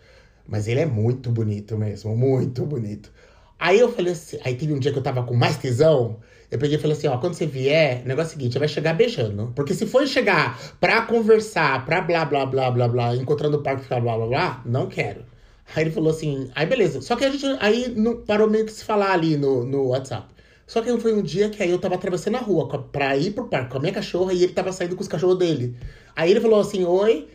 [0.48, 3.12] Mas ele é muito bonito mesmo, muito bonito.
[3.60, 6.20] Aí eu falei assim, aí teve um dia que eu tava com mais tesão.
[6.52, 8.68] Eu peguei e falei assim, ó, quando você vier, o negócio é o seguinte, vai
[8.68, 9.52] chegar beijando.
[9.56, 13.84] Porque se for chegar pra conversar, pra blá, blá, blá, blá, blá, encontrando o parque
[13.84, 15.26] ficar blá, blá, blá, não quero.
[15.76, 17.02] Aí ele falou assim, aí beleza.
[17.02, 20.34] Só que a gente aí não parou meio que se falar ali no, no WhatsApp.
[20.68, 23.48] Só que foi um dia que aí eu tava atravessando a rua pra ir pro
[23.48, 25.76] parque com a minha cachorra e ele tava saindo com os cachorros dele.
[26.16, 27.28] Aí ele falou assim, oi.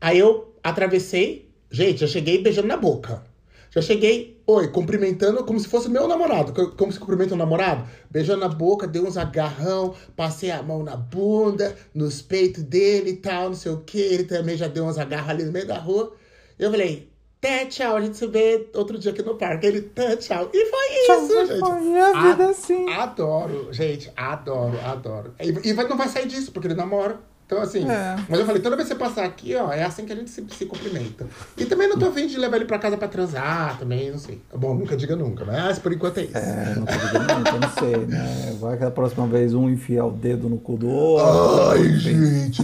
[0.00, 1.48] Aí eu atravessei.
[1.70, 3.22] Gente, eu cheguei beijando na boca.
[3.70, 6.52] Já cheguei, oi, cumprimentando como se fosse meu namorado.
[6.52, 7.88] co- Como se cumprimenta um namorado.
[8.10, 13.16] Beijando na boca, dei uns agarrão, passei a mão na bunda, nos peitos dele e
[13.16, 13.98] tal, não sei o que.
[13.98, 16.14] Ele também já deu uns agarros ali no meio da rua.
[16.58, 17.10] Eu falei,
[17.46, 19.66] até tchau, a gente se vê outro dia aqui no parque.
[19.66, 20.48] Ele, até tchau.
[20.52, 21.60] E foi Tchau, isso, gente.
[21.60, 22.90] foi a vida A- assim.
[22.92, 25.34] Adoro, gente, adoro, adoro.
[25.40, 27.18] E, e vai- não vai sair disso, porque ele namora.
[27.46, 27.86] Então, assim.
[27.88, 28.16] É.
[28.28, 30.30] Mas eu falei, toda vez que você passar aqui, ó, é assim que a gente
[30.30, 31.26] se, se cumprimenta.
[31.58, 34.40] E também não tô afim de levar ele pra casa pra transar, também, não sei.
[34.54, 36.36] Bom, nunca diga nunca, mas por enquanto é isso.
[36.38, 38.56] É, não tô dizendo muito, eu não sei, né?
[38.58, 41.70] Vai que a próxima vez um enfia o dedo no cu do outro.
[41.72, 42.62] Ai, gente,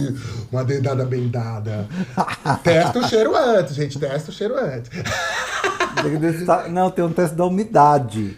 [0.51, 1.87] uma dedada bem dada.
[2.63, 4.89] Testa o cheiro antes, gente, testa o cheiro antes.
[6.01, 8.35] Tem que testar- Não, tem um teste da umidade.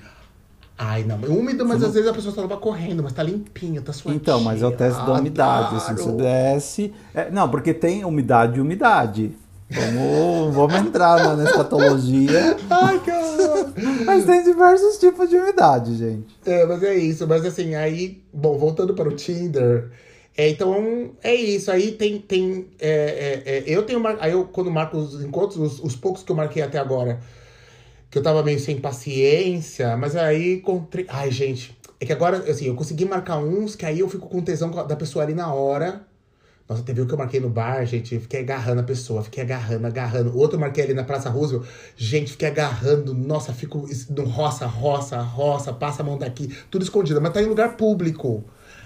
[0.86, 3.82] Ai, não, é úmido, mas às vezes a pessoa só tava correndo, mas tá limpinha,
[3.82, 4.20] tá suavinha.
[4.22, 5.78] Então, mas é o teste da umidade.
[5.78, 6.94] Assim, você desce.
[7.16, 9.32] é, não, porque tem umidade e umidade.
[9.70, 12.58] Vamos, vamos entrar na escatologia.
[12.70, 13.74] Ai, cara.
[14.06, 16.36] Mas tem diversos tipos de umidade, gente.
[16.46, 17.26] É, mas é isso.
[17.26, 19.90] Mas assim, aí, bom, voltando para o Tinder.
[20.38, 21.72] É, então, é isso.
[21.72, 22.20] Aí tem.
[22.20, 24.02] tem é, é, é, eu tenho.
[24.20, 27.22] Aí eu, quando marco os encontros, os, os poucos que eu marquei até agora,
[28.14, 31.04] que eu tava meio sem paciência, mas aí encontrei.
[31.10, 31.76] Ai, gente.
[32.00, 34.96] É que agora, assim, eu consegui marcar uns que aí eu fico com tesão da
[34.96, 36.06] pessoa ali na hora.
[36.70, 39.88] Nossa, teve um que eu marquei no bar, gente, fiquei agarrando a pessoa, fiquei agarrando,
[39.88, 40.30] agarrando.
[40.30, 44.68] O outro eu marquei ali na Praça Roosevelt, gente, fiquei agarrando, nossa, fico no roça,
[44.68, 48.44] roça, roça, passa a mão daqui, tudo escondido, mas tá em lugar público.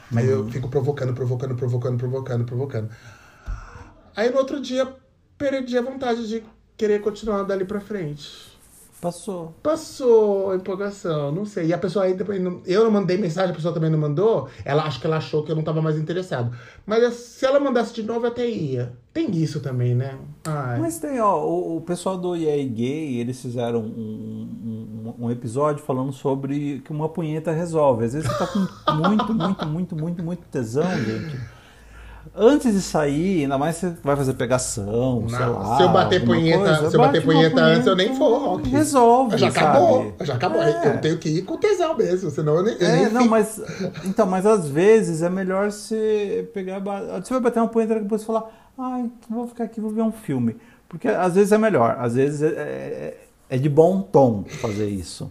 [0.09, 2.89] Mas eu fico provocando, provocando, provocando, provocando, provocando.
[4.15, 4.87] Aí no outro dia,
[5.37, 6.43] perdi a vontade de
[6.77, 8.56] querer continuar dali pra frente.
[8.99, 9.53] Passou.
[9.61, 11.67] Passou a empolgação, não sei.
[11.67, 12.41] E a pessoa aí depois.
[12.41, 14.49] não- eu não mandei mensagem, a pessoa também não mandou.
[14.65, 16.51] Ela acho que ela achou que eu não tava mais interessado.
[16.85, 18.93] Mas se ela mandasse de novo, eu até ia.
[19.13, 20.17] Tem isso também, né?
[20.45, 20.79] Ai.
[20.79, 25.83] Mas tem, ó, o, o pessoal do EA Gay, eles fizeram um, um, um episódio
[25.83, 28.05] falando sobre que uma punheta resolve.
[28.05, 31.37] Às vezes você tá com muito, muito, muito, muito, muito tesão, gente.
[32.35, 35.77] Antes de sair, ainda mais você vai fazer pegação, sei Não, lá.
[35.77, 38.37] se eu bater punheta- coisa, se eu bater bate uma punheta antes, eu nem vou,
[38.39, 38.69] Rock.
[38.69, 39.65] Resolve, já sabe?
[39.67, 40.61] acabou, já acabou.
[40.63, 40.87] É.
[40.95, 42.73] Eu tenho que ir com tesão mesmo, senão eu nem.
[42.79, 43.61] Eu É, nem não, fico- mas.
[44.05, 46.79] Então, mas às vezes é melhor você pegar.
[46.79, 48.43] Você vai bater uma punheta e depois falar,
[48.77, 50.55] ai, vou ficar aqui, vou ver um filme.
[50.89, 53.17] Porque às vezes é melhor, às vezes é, é-
[53.49, 55.29] é de bom tom fazer isso.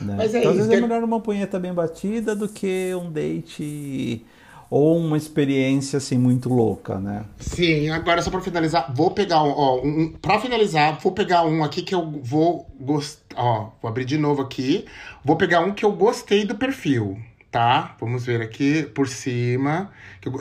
[0.00, 0.14] né?
[0.18, 2.92] Mas é então, às isso, vezes é que- melhor uma punheta bem batida do que
[2.94, 4.24] um date
[4.70, 7.24] ou uma experiência assim muito louca, né?
[7.38, 11.62] Sim, agora só pra finalizar, vou pegar um, ó, um, pra finalizar, vou pegar um
[11.62, 14.84] aqui que eu vou gostar, ó, vou abrir de novo aqui,
[15.24, 17.18] vou pegar um que eu gostei do perfil,
[17.50, 17.96] tá?
[18.00, 19.90] Vamos ver aqui por cima.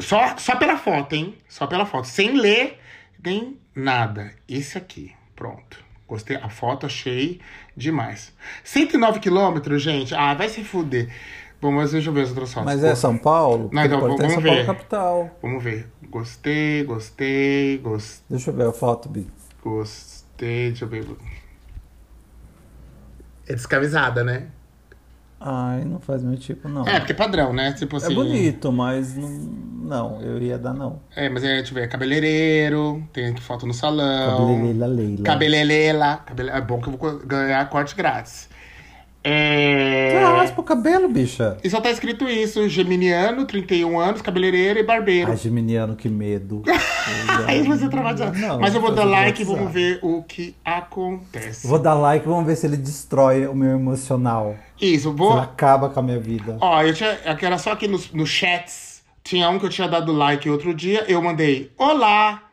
[0.01, 1.36] Só, só pela foto, hein?
[1.47, 2.07] Só pela foto.
[2.07, 2.80] Sem ler
[3.23, 4.34] nem nada.
[4.47, 5.13] Esse aqui.
[5.36, 5.84] Pronto.
[6.07, 6.38] Gostei.
[6.38, 7.39] A foto achei
[7.76, 8.34] demais.
[8.63, 10.13] 109 quilômetros, gente.
[10.13, 11.09] Ah, vai se fuder.
[11.62, 12.66] Bom, mas deixa eu ver as outras fotos.
[12.66, 13.70] Mas é São Paulo?
[13.72, 14.66] Não, então, Pode ter vamos São Paulo ver.
[14.66, 15.30] capital.
[15.41, 15.88] Vamos ver.
[16.10, 18.26] Gostei, gostei, gostei.
[18.30, 19.28] Deixa eu ver a foto, Bi.
[19.64, 21.06] Gostei, deixa eu ver.
[23.47, 24.47] É descamisada, né?
[25.39, 26.88] Ai, não faz meu tipo, não.
[26.88, 27.74] É, porque é padrão, né?
[27.74, 28.12] Tipo assim.
[28.12, 30.99] É bonito, mas não, não, eu ia dar não.
[31.16, 34.38] É, mas é, deixa eu ver, cabeleireiro, tem aqui foto no salão.
[34.38, 35.24] Cabeleireira Leila.
[35.24, 36.18] Cabelelela.
[36.26, 36.49] Cabele...
[36.49, 38.49] É bom que eu vou ganhar corte grátis.
[39.28, 40.11] É...
[40.11, 41.57] Você raspa o cabelo, bicha.
[41.63, 45.32] E só tá escrito isso: Geminiano, 31 anos, cabeleireiro e barbeiro.
[45.32, 46.61] Ai, geminiano, que medo.
[47.47, 48.38] Aí você traumatizado.
[48.38, 51.67] Não, Mas eu vou dar like e vamos ver o que acontece.
[51.67, 54.55] Vou dar like, vamos ver se ele destrói o meu emocional.
[54.80, 55.32] Isso, Se vou.
[55.32, 56.57] ele acaba com a minha vida.
[56.61, 57.17] Ó, eu tinha.
[57.26, 59.03] Aqui era só aqui nos, nos chats.
[59.23, 61.03] Tinha um que eu tinha dado like outro dia.
[61.07, 62.43] Eu mandei Olá,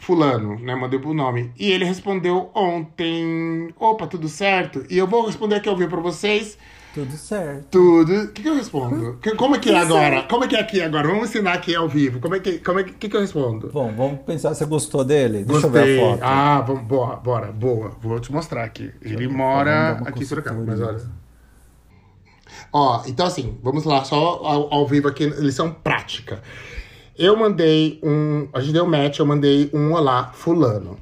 [0.00, 0.74] Fulano, né?
[0.74, 1.52] Mandei pro nome.
[1.58, 3.68] E ele respondeu ontem.
[3.78, 4.84] Opa, tudo certo?
[4.90, 6.58] E eu vou responder aqui ao vivo pra vocês.
[6.92, 7.66] Tudo certo.
[7.70, 8.12] Tudo.
[8.24, 9.18] O que, que eu respondo?
[9.22, 10.22] Que- Como é que é agora?
[10.24, 11.06] Como é que é aqui agora?
[11.06, 12.18] Vamos ensinar aqui ao vivo.
[12.18, 13.68] Como é que, como é que, que, que eu respondo?
[13.72, 15.44] Bom, vamos pensar se você gostou dele.
[15.44, 15.96] Deixa eu Gostei.
[15.96, 16.20] ver a foto.
[16.24, 17.92] Ah, vamos, boa, bora, boa.
[18.00, 18.90] Vou te mostrar aqui.
[19.02, 21.00] Ele Vamos mora aqui em Sorocaba, mas olha.
[22.72, 26.42] Ó, então assim, vamos lá, só ao, ao vivo aqui, lição prática.
[27.20, 28.48] Eu mandei um.
[28.52, 30.96] A gente deu match, eu mandei um olá, fulano.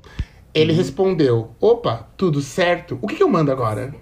[0.52, 0.78] Ele Uhum.
[0.78, 2.98] respondeu: opa, tudo certo?
[3.00, 3.94] O que, que eu mando agora?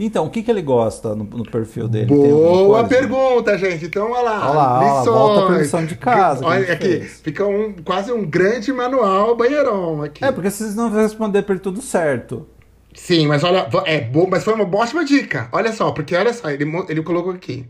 [0.00, 2.06] Então, o que, que ele gosta no, no perfil dele?
[2.06, 3.86] Boa pergunta, gente.
[3.86, 4.48] Então, olha lá.
[4.48, 5.06] Olha lá, lições.
[5.06, 7.20] volta lição de casa Olha aqui, fez.
[7.20, 10.24] fica um, quase um grande manual banheirão aqui.
[10.24, 12.46] É, porque vocês não vão responder ele tudo certo.
[12.94, 15.48] Sim, mas olha, é bom, mas foi uma ótima dica.
[15.50, 17.66] Olha só, porque olha só, ele, ele colocou aqui.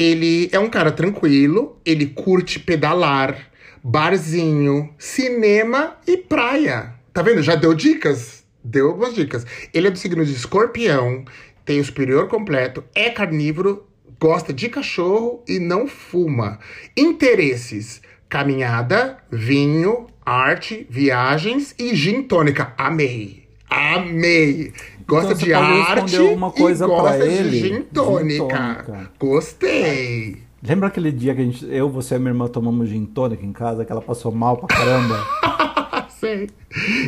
[0.00, 3.50] Ele é um cara tranquilo, ele curte pedalar,
[3.84, 6.94] barzinho, cinema e praia.
[7.12, 7.42] Tá vendo?
[7.42, 8.42] Já deu dicas?
[8.64, 9.44] Deu algumas dicas.
[9.74, 11.26] Ele é do signo de escorpião,
[11.66, 13.86] tem o superior completo, é carnívoro,
[14.18, 16.58] gosta de cachorro e não fuma.
[16.96, 22.72] Interesses: caminhada, vinho, arte, viagens e gin tônica.
[22.78, 23.46] Amei.
[23.68, 24.72] Amei.
[25.10, 27.60] Gosta Então de arte uma coisa e gosta pra de ele.
[27.60, 28.44] gin tônica.
[28.84, 29.10] tônica.
[29.18, 30.42] Gostei.
[30.62, 33.52] Lembra aquele dia que a gente, eu, você e minha irmã tomamos gin tônica em
[33.52, 35.18] casa, que ela passou mal pra caramba?
[36.20, 36.50] Sei.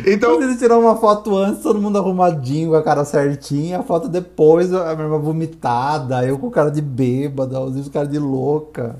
[0.07, 3.83] Então, Quando ele tirou uma foto antes, todo mundo arrumadinho, com a cara certinha, a
[3.83, 8.99] foto depois, a minha irmã vomitada, eu com cara de bêbada, os cara de louca.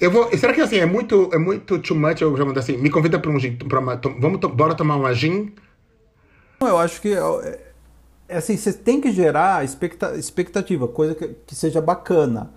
[0.00, 0.30] eu vou.
[0.38, 2.22] Será que assim, é muito, é muito too much?
[2.22, 3.56] Eu já mandei assim, me convida pra um gin.
[3.56, 5.52] Pra uma, to- vamos, to- bora tomar uma gin?
[6.62, 7.65] Eu acho que é
[8.28, 12.50] assim, você tem que gerar expecta- expectativa, coisa que, que seja bacana.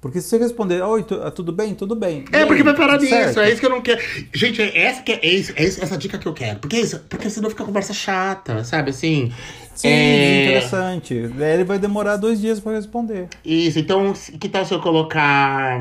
[0.00, 1.74] Porque se você responder, oi, ah, tudo bem?
[1.74, 2.24] Tudo bem.
[2.32, 4.00] E É, aí, porque vai parar nisso, é isso que eu não quero.
[4.32, 6.60] Gente, é essa, que é, é isso, é essa dica que eu quero.
[6.60, 8.90] Porque é isso, porque senão fica conversa chata, sabe?
[8.90, 9.32] Assim.
[9.74, 10.44] Sim, é...
[10.44, 11.28] interessante.
[11.28, 13.28] Daí ele vai demorar dois dias pra responder.
[13.44, 15.80] Isso, então, que tal se eu colocar.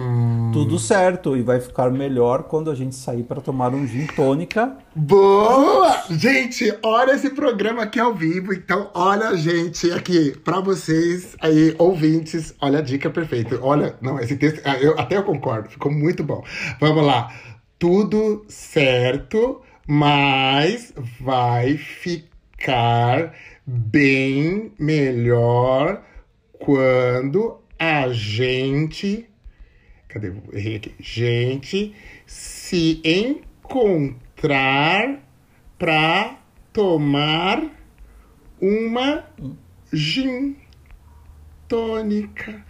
[0.00, 1.36] Hum, Tudo certo.
[1.36, 4.76] E vai ficar melhor quando a gente sair pra tomar um gin tônica.
[4.94, 6.02] Boa!
[6.10, 8.52] Gente, olha esse programa aqui ao vivo.
[8.52, 13.58] Então, olha, gente, aqui, pra vocês aí, ouvintes, olha a dica perfeita.
[13.62, 16.42] Olha, não, esse texto, ah, eu, até eu concordo, ficou muito bom.
[16.80, 17.32] Vamos lá.
[17.78, 23.32] Tudo certo, mas vai ficar
[23.66, 26.02] bem melhor
[26.58, 29.29] quando a gente
[30.12, 30.32] Cadê?
[30.52, 30.94] Errei aqui.
[30.98, 31.94] Gente,
[32.26, 33.00] se
[33.64, 35.20] encontrar
[35.78, 36.38] pra
[36.72, 37.62] tomar
[38.60, 39.24] uma
[39.92, 40.56] gin
[41.68, 42.64] tônica.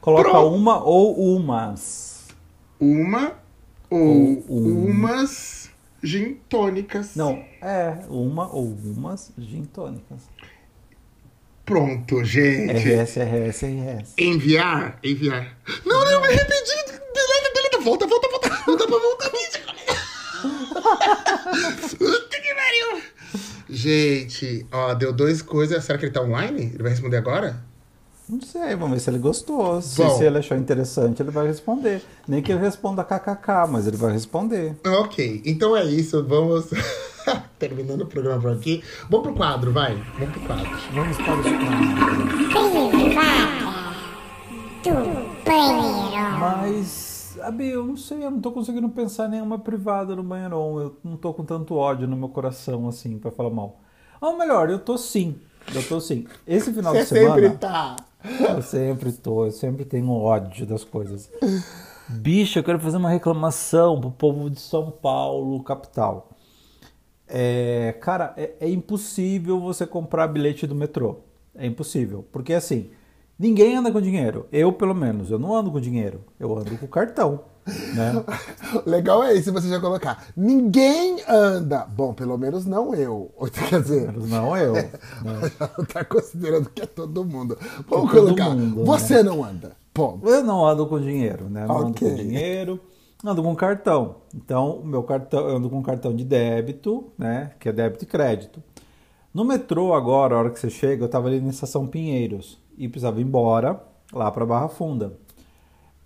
[0.00, 0.54] Coloca Pronto.
[0.54, 2.28] uma ou umas.
[2.78, 3.32] Uma
[3.90, 4.86] ou, Ou um.
[4.90, 5.70] umas
[6.02, 7.16] gin tônicas.
[7.16, 10.28] Não, é uma ou umas gin tônicas.
[11.64, 12.72] Pronto, gente.
[12.72, 14.12] RS, RS, RS.
[14.18, 14.98] Enviar?
[15.02, 15.56] Enviar.
[15.86, 16.84] Não, não, vai repetir.
[16.86, 17.80] Deleta, deleta.
[17.80, 18.50] Volta, volta, volta.
[18.66, 19.30] Não dá pra voltar.
[21.98, 23.02] Puta que pariu.
[23.68, 25.82] Gente, ó, deu dois coisas.
[25.84, 26.70] Será que ele tá online?
[26.74, 27.62] Ele vai responder agora?
[28.28, 29.80] Não sei, vamos ver se ele gostou.
[29.80, 30.18] Se, Bom.
[30.18, 32.02] se ele achou interessante, ele vai responder.
[32.28, 34.74] Nem que ele responda kkk, mas ele vai responder.
[34.86, 36.22] Ok, então é isso.
[36.24, 36.66] Vamos.
[37.58, 38.82] Terminando o programa por aqui.
[39.08, 39.94] Vamos pro quadro, vai.
[40.18, 40.66] Vamos pro quadro.
[40.92, 42.74] Vamos para os quadros.
[44.82, 46.38] do banheiro.
[46.38, 50.78] Mas, Abi, eu não sei, eu não tô conseguindo pensar em nenhuma privada no banheirão.
[50.78, 53.80] Eu não tô com tanto ódio no meu coração, assim, pra falar mal.
[54.20, 55.36] Ou melhor, eu tô sim.
[55.74, 56.26] Eu tô sim.
[56.46, 57.34] Esse final Você de semana.
[57.42, 57.96] sempre tá.
[58.40, 61.30] Eu sempre tô, eu sempre tenho ódio das coisas.
[62.08, 66.30] Bicho, eu quero fazer uma reclamação pro povo de São Paulo, capital.
[67.28, 71.20] É, cara, é, é impossível você comprar bilhete do metrô.
[71.54, 72.24] É impossível.
[72.32, 72.90] Porque assim,
[73.38, 74.46] ninguém anda com dinheiro.
[74.52, 76.20] Eu, pelo menos, eu não ando com dinheiro.
[76.38, 77.40] Eu ando com cartão.
[77.94, 78.12] Né?
[78.84, 80.26] Legal é isso, você já colocar.
[80.36, 81.86] Ninguém anda.
[81.86, 83.32] Bom, pelo menos não eu.
[83.70, 84.74] Quer dizer, não eu.
[85.24, 85.50] né?
[85.90, 87.56] tá considerando que é todo mundo.
[87.88, 88.50] Vamos todo colocar.
[88.50, 88.84] mundo, né?
[88.84, 89.72] você não anda.
[89.94, 90.28] Ponto.
[90.28, 91.64] Eu não ando com dinheiro, né?
[91.66, 92.06] Não ando Ok.
[92.10, 92.80] com dinheiro,
[93.24, 94.16] ando com cartão.
[94.34, 97.52] Então, o meu cartão, eu ando com cartão de débito, né?
[97.58, 98.62] Que é débito e crédito.
[99.32, 102.88] No metrô agora, a hora que você chega, eu tava ali na estação Pinheiros e
[102.88, 103.80] precisava ir embora
[104.12, 105.18] lá para Barra Funda.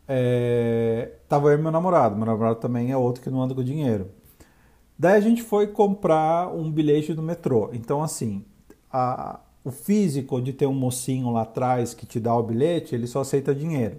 [0.07, 2.17] É, tava eu e meu namorado.
[2.17, 4.11] Meu namorado também é outro que não anda com dinheiro.
[4.99, 7.71] Daí a gente foi comprar um bilhete do metrô.
[7.73, 8.45] Então, assim,
[8.93, 13.07] a- o físico de ter um mocinho lá atrás que te dá o bilhete, ele
[13.07, 13.99] só aceita dinheiro.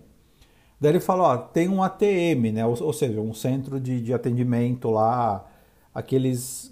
[0.80, 2.66] Daí ele falou, ó, tem um ATM, né?
[2.66, 5.46] Ou, ou seja, um centro de, de atendimento lá,
[5.94, 6.72] aqueles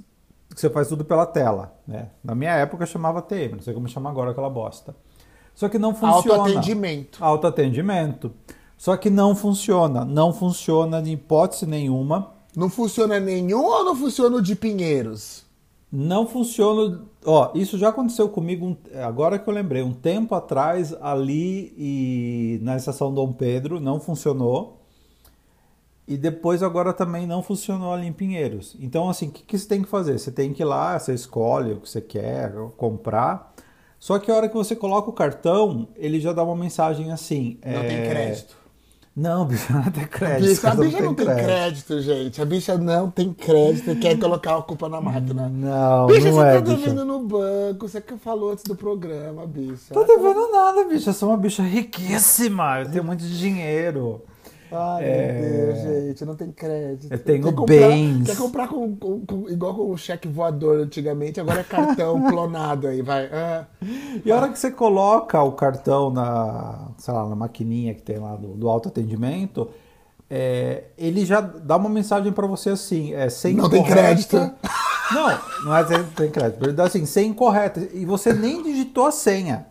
[0.54, 2.10] que você faz tudo pela tela, né?
[2.24, 4.96] Na minha época chamava ATM, não sei como chama agora aquela bosta.
[5.54, 6.42] Só que não funciona.
[6.42, 7.24] Autoatendimento.
[7.24, 8.32] Autoatendimento.
[8.78, 12.32] Só que não funciona, não funciona de hipótese nenhuma.
[12.56, 15.47] Não funciona nenhum ou não funciona o de Pinheiros?
[15.92, 17.02] Não funciona.
[17.26, 22.60] Ó, isso já aconteceu comigo um- agora que eu lembrei, um tempo atrás ali e
[22.62, 24.82] na estação Dom Pedro não funcionou.
[26.08, 28.76] E depois agora também não funcionou ali em Pinheiros.
[28.80, 30.18] Então assim, o que, que você tem que fazer?
[30.18, 33.54] Você tem que ir lá, você escolhe o que você quer comprar.
[34.00, 37.60] Só que a hora que você coloca o cartão, ele já dá uma mensagem assim.
[37.66, 38.58] Não tem é, crédito.
[39.18, 40.60] Não, bicho, não tem crédito.
[40.60, 42.40] A cartão bicha não tem crédito, gente.
[42.40, 45.50] A bicha não tem crédito e quer colocar a culpa na máquina.
[45.50, 47.88] Não, bicha, não você é, tá devendo no banco.
[47.88, 49.92] Você que falou antes do programa, bicha.
[49.92, 51.10] Tô devendo nada, bicho.
[51.10, 52.82] Eu sou uma bicha riquíssima.
[52.82, 54.22] Eu tenho muito dinheiro.
[54.72, 55.32] Ai, É.
[55.34, 57.12] meu Deus, gente, não tem crédito.
[57.12, 58.26] Eu tenho Quer comprar- bens.
[58.26, 62.88] Quer comprar com, com- com- igual com o cheque voador antigamente, agora é cartão clonado
[62.88, 63.26] aí, vai.
[63.32, 63.66] Ah,
[64.26, 68.18] E a hora que você coloca o cartão na, sei lá, na maquininha que tem
[68.20, 69.70] lá do, do autoatendimento,
[70.30, 74.36] é, ele já dá uma mensagem pra você assim, é sem Não tem crédito.
[75.10, 76.62] Não, não é sem tem crédito.
[76.66, 77.80] Ele dá assim, sem incorreta.
[77.94, 79.68] E você nem digitou a senha.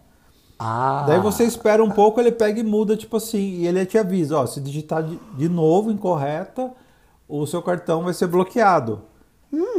[0.59, 1.05] Ah.
[1.07, 4.39] Daí você espera um pouco, ele pega e muda, tipo assim, e ele te avisa,
[4.39, 5.03] ó, se digitar
[5.37, 6.73] de, novo incorreta,
[7.29, 9.03] o seu cartão vai ser bloqueado.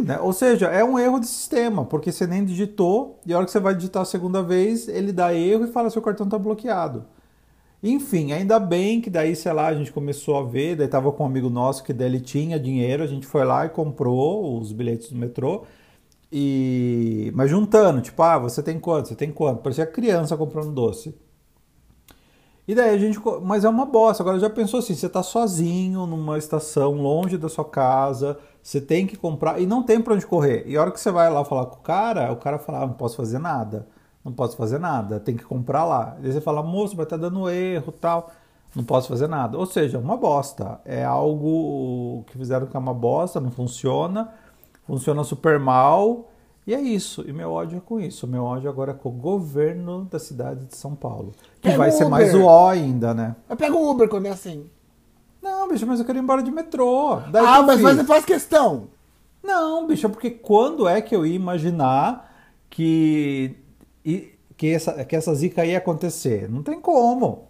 [0.03, 0.19] Né?
[0.19, 3.51] Ou seja, é um erro de sistema, porque você nem digitou, e a hora que
[3.51, 7.05] você vai digitar a segunda vez, ele dá erro e fala seu cartão está bloqueado.
[7.81, 11.23] Enfim, ainda bem que daí, sei lá, a gente começou a ver, daí tava com
[11.23, 14.71] um amigo nosso que daí ele tinha dinheiro, a gente foi lá e comprou os
[14.71, 15.63] bilhetes do metrô.
[16.31, 19.07] E mas juntando, tipo, ah, você tem quanto?
[19.09, 19.61] Você tem quanto?
[19.61, 21.15] Parecia criança comprando doce.
[22.67, 24.21] E daí a gente, mas é uma bosta.
[24.21, 29.07] Agora já pensou assim, você tá sozinho numa estação longe da sua casa, você tem
[29.07, 30.63] que comprar e não tem pra onde correr.
[30.67, 32.87] E a hora que você vai lá falar com o cara, o cara fala, ah,
[32.87, 33.87] não posso fazer nada.
[34.23, 36.17] Não posso fazer nada, tem que comprar lá.
[36.19, 38.29] Daí você fala, moço, vai estar dando erro, tal.
[38.75, 39.57] Não posso fazer nada.
[39.57, 40.81] Ou seja, uma bosta.
[40.83, 44.29] É algo que fizeram que é uma bosta, não funciona.
[44.87, 46.31] Funciona super mal.
[46.65, 47.23] E é isso.
[47.27, 48.25] E meu ódio é com isso.
[48.25, 51.33] Meu ódio agora é com o governo da cidade de São Paulo.
[51.61, 53.35] Que Pega vai ser mais o O ainda, né?
[53.49, 54.69] Eu pego o Uber quando é assim.
[55.41, 57.21] Não, bicho, mas eu quero ir embora de metrô.
[57.31, 57.95] Daí ah, mas fiz.
[57.95, 58.89] você faz questão.
[59.41, 62.33] Não, bicho, porque quando é que eu ia imaginar
[62.69, 63.55] que,
[64.57, 66.49] que, essa, que essa zica ia acontecer?
[66.49, 67.46] Não tem como.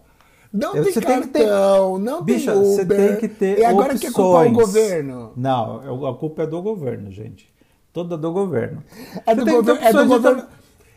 [0.53, 2.97] Não Eu- tem você tem que ter- cartão, não Bicha, tem você Uber.
[2.97, 3.99] tem que ter E agora opções.
[4.01, 5.31] quer culpar o governo.
[5.35, 7.53] Não, eu- a culpa é do governo, gente.
[7.93, 8.83] Toda do governo.
[9.25, 10.49] É Você do, que gover- é do de governo, tra-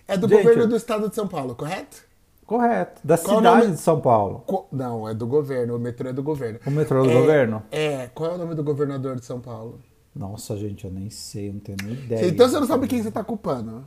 [0.08, 2.08] é do Gente, governo do estado de São Paulo, correto?
[2.46, 3.00] Correto.
[3.04, 3.72] Da Qual cidade nome?
[3.76, 4.42] de São Paulo.
[4.46, 6.58] Co- Não, é do governo, o metrô é do governo.
[6.66, 7.62] O metrô é do É, governo?
[7.70, 9.78] É, qual é o nome do governador de São Paulo?
[10.14, 12.26] Nossa, gente, eu nem sei, eu não tenho nem ideia.
[12.26, 13.84] então você não sabe quem você tá culpando.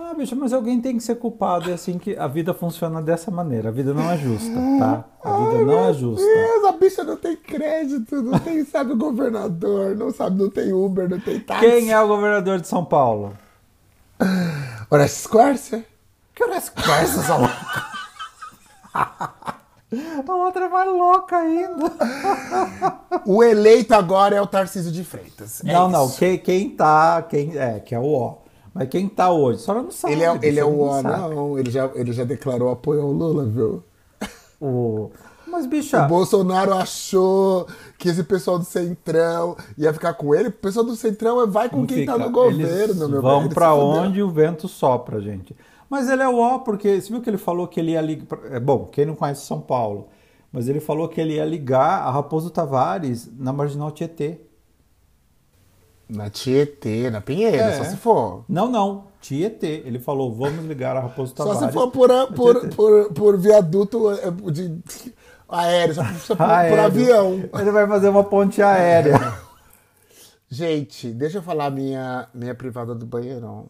[0.00, 1.68] Ah, bicho, mas alguém tem que ser culpado.
[1.68, 3.68] É assim que a vida funciona dessa maneira.
[3.68, 5.04] A vida não é justa, tá?
[5.24, 6.24] A vida não é justa.
[6.24, 10.72] Deus, a bicha não tem crédito, não tem, sabe o governador, não sabe, não tem
[10.72, 11.66] Uber, não tem táxi.
[11.66, 13.36] Quem é o governador de São Paulo?
[14.88, 15.84] Orestes Corsa?
[16.32, 17.88] Que horas conversa essa louca?
[20.28, 21.92] A outra é mais louca ainda.
[23.26, 25.60] O eleito agora é o Tarcísio de Freitas.
[25.64, 26.06] É não, não.
[26.06, 26.18] isso.
[26.18, 27.20] Quem, quem tá.
[27.22, 28.47] Quem, é, que é o O.
[28.78, 29.58] Mas quem tá hoje?
[29.60, 30.14] A senhora não sabe.
[30.14, 31.34] Ele é, ele é o ninguém O, sabe.
[31.34, 31.58] não.
[31.58, 33.82] Ele já, ele já declarou apoio ao Lula, viu?
[34.60, 35.10] O...
[35.46, 36.04] Mas, bicha.
[36.04, 37.66] O Bolsonaro achou
[37.98, 40.48] que esse pessoal do Centrão ia ficar com ele.
[40.48, 42.24] O pessoal do Centrão é vai com não quem tá fica.
[42.26, 43.54] no governo, Eles meu Vão velho.
[43.54, 45.56] pra onde o vento sopra, gente.
[45.88, 48.38] Mas ele é o ó, porque você viu que ele falou que ele ia ligar.
[48.50, 50.08] É, bom, quem não conhece São Paulo,
[50.52, 54.38] mas ele falou que ele ia ligar a Raposo Tavares na Marginal Tietê.
[56.08, 57.76] Na Tietê, na Pinheira, É.
[57.78, 58.44] só se for.
[58.48, 59.82] Não, não, Tietê.
[59.84, 61.66] Ele falou, vamos ligar a Raposo Só Tavares.
[61.68, 64.80] se for por, por, por, por viaduto é, de
[65.48, 66.80] aéreo, só, só por, por Aéreo.
[66.84, 67.50] avião.
[67.58, 69.18] Ele vai fazer uma ponte aérea.
[70.50, 73.66] Gente, deixa eu falar minha, minha privada do banheirão.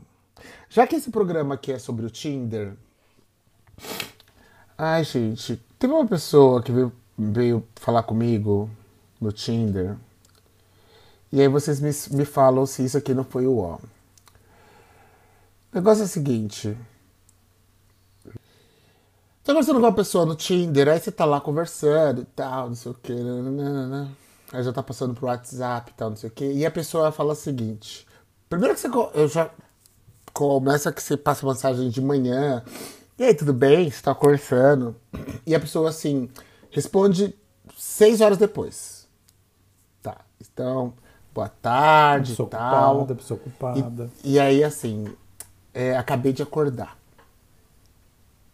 [0.68, 2.74] Já que esse programa aqui é sobre o Tinder.
[4.76, 8.70] Ai, gente, teve uma pessoa que veio, veio falar comigo
[9.20, 9.96] no Tinder.
[11.30, 13.74] E aí vocês me, me falam se isso aqui não foi o ó.
[13.76, 16.76] O negócio é o seguinte.
[19.44, 22.74] Tá conversando com uma pessoa no Tinder, aí você tá lá conversando e tal, não
[22.74, 23.12] sei o que.
[24.52, 26.52] Aí já tá passando pro WhatsApp e tal, não sei o que.
[26.52, 28.06] E a pessoa fala o seguinte.
[28.48, 28.88] Primeiro que você.
[29.14, 29.50] Eu já.
[30.32, 32.62] Começa que você passa mensagem de manhã.
[33.18, 33.90] E aí, tudo bem?
[33.90, 34.94] Você tá conversando.
[35.46, 36.30] E a pessoa assim.
[36.70, 37.34] Responde
[37.76, 39.08] seis horas depois.
[40.02, 40.18] Tá.
[40.40, 40.94] Então,
[41.38, 42.94] boa tarde Pessoa e tal.
[42.96, 44.10] ocupada, pessoa ocupada.
[44.24, 45.06] E, e aí, assim.
[45.72, 46.98] é, acabei de acordar.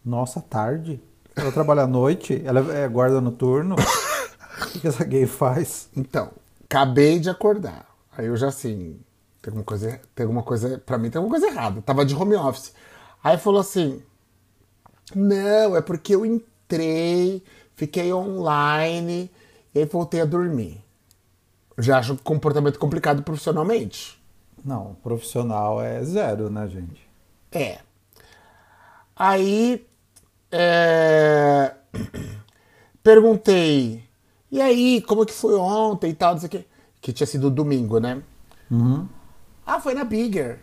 [0.04, 1.02] Nossa, tarde.
[1.34, 3.74] Ela trabalha à noite, ela é guarda noturno.
[3.74, 5.88] O que essa gay faz?
[5.96, 6.30] Então,
[6.64, 7.86] acabei de acordar.
[8.16, 9.00] Aí eu já assim,
[9.40, 11.80] tem alguma coisa, tem alguma coisa, pra mim tem alguma coisa errada.
[11.80, 12.72] Tava de home office.
[13.22, 14.02] Aí falou assim:
[15.14, 17.42] "Não, é porque eu entrei,
[17.74, 19.30] fiquei online
[19.74, 20.83] e aí voltei a dormir".
[21.78, 24.22] Já acho comportamento complicado profissionalmente.
[24.64, 27.06] Não, profissional é zero, né, gente?
[27.52, 27.80] É.
[29.16, 29.86] Aí
[30.50, 31.74] é,
[33.02, 34.04] perguntei,
[34.50, 36.64] e aí, como que foi ontem e tal, não sei o quê.
[37.00, 38.22] Que tinha sido domingo, né?
[39.66, 40.60] Ah, foi na Bigger.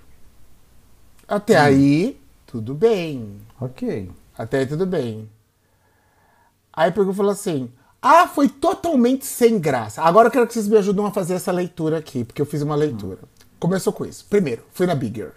[1.28, 3.42] Até aí, tudo bem.
[3.60, 4.10] Ok.
[4.38, 5.30] Até aí, tudo bem.
[6.72, 7.70] Aí pegou e falou assim:
[8.02, 10.02] Ah, foi totalmente sem graça.
[10.02, 12.62] Agora eu quero que vocês me ajudem a fazer essa leitura aqui, porque eu fiz
[12.62, 13.20] uma leitura.
[13.60, 14.26] Começou com isso.
[14.30, 15.34] Primeiro, fui na Bigger.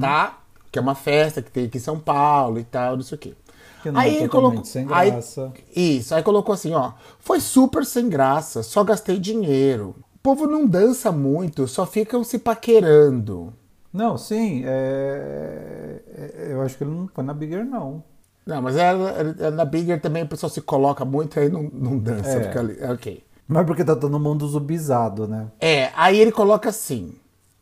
[0.00, 0.38] Tá?
[0.70, 3.18] Que é uma festa que tem aqui em São Paulo e tal, não sei o
[3.18, 3.34] quê.
[3.82, 5.52] Que não é ele totalmente sem aí- graça.
[5.74, 6.92] isso, aí colocou assim, ó.
[7.18, 9.94] Foi super sem graça, só gastei dinheiro.
[10.16, 13.52] O povo não dança muito, só ficam se paquerando.
[13.92, 16.00] Não, sim, é...
[16.08, 18.02] é- eu acho que ele não foi na Bigger, não.
[18.46, 21.62] Não, mas é, é- é na Bigger também o pessoal se coloca muito aí não,
[21.72, 22.28] não dança.
[22.28, 22.44] É.
[22.44, 22.78] Fica ali.
[22.84, 23.24] Ok.
[23.48, 25.46] Mas porque tá todo mundo zubizado, né?
[25.60, 27.14] É, aí ele coloca assim.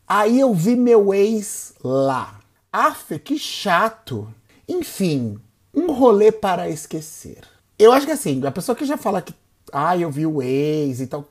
[0.07, 2.39] Aí eu vi meu ex lá.
[2.73, 4.29] Aff, que chato.
[4.69, 5.39] Enfim,
[5.75, 7.39] um rolê para esquecer.
[7.79, 9.35] Eu acho que assim, a pessoa que já fala que,
[9.73, 11.25] ah, eu vi o ex e tal,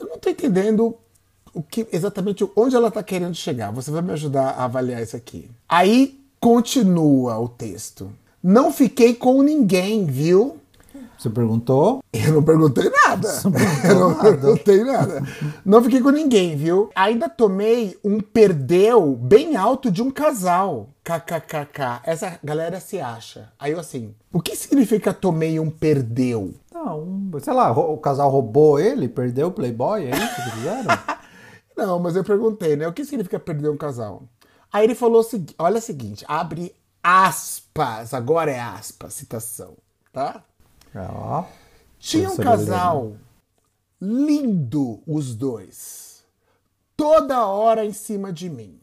[0.00, 0.94] eu não tô entendendo
[1.52, 3.70] o que exatamente onde ela tá querendo chegar.
[3.72, 5.50] Você vai me ajudar a avaliar isso aqui.
[5.68, 8.10] Aí continua o texto.
[8.42, 10.58] Não fiquei com ninguém, viu?
[11.18, 12.00] Você perguntou?
[12.12, 13.28] Eu não perguntei nada.
[13.84, 15.22] Eu não perguntei nada.
[15.64, 16.90] Não fiquei com ninguém, viu?
[16.94, 20.90] Ainda tomei um perdeu bem alto de um casal.
[21.02, 22.02] KKKK.
[22.04, 23.52] Essa galera se acha.
[23.58, 26.54] Aí eu assim, o que significa tomei um perdeu?
[26.72, 30.98] Não, sei lá, o casal roubou ele, perdeu o Playboy, é isso que fizeram?
[31.76, 32.86] Não, mas eu perguntei, né?
[32.86, 34.22] O que significa perder um casal?
[34.72, 36.72] Aí ele falou o seguinte: olha o seguinte, abre
[37.02, 39.76] aspas, agora é aspas, citação,
[40.12, 40.44] tá?
[40.94, 41.44] Ó,
[41.98, 43.16] Tinha um casal
[44.00, 46.24] lindo, os dois.
[46.96, 48.80] Toda hora em cima de mim.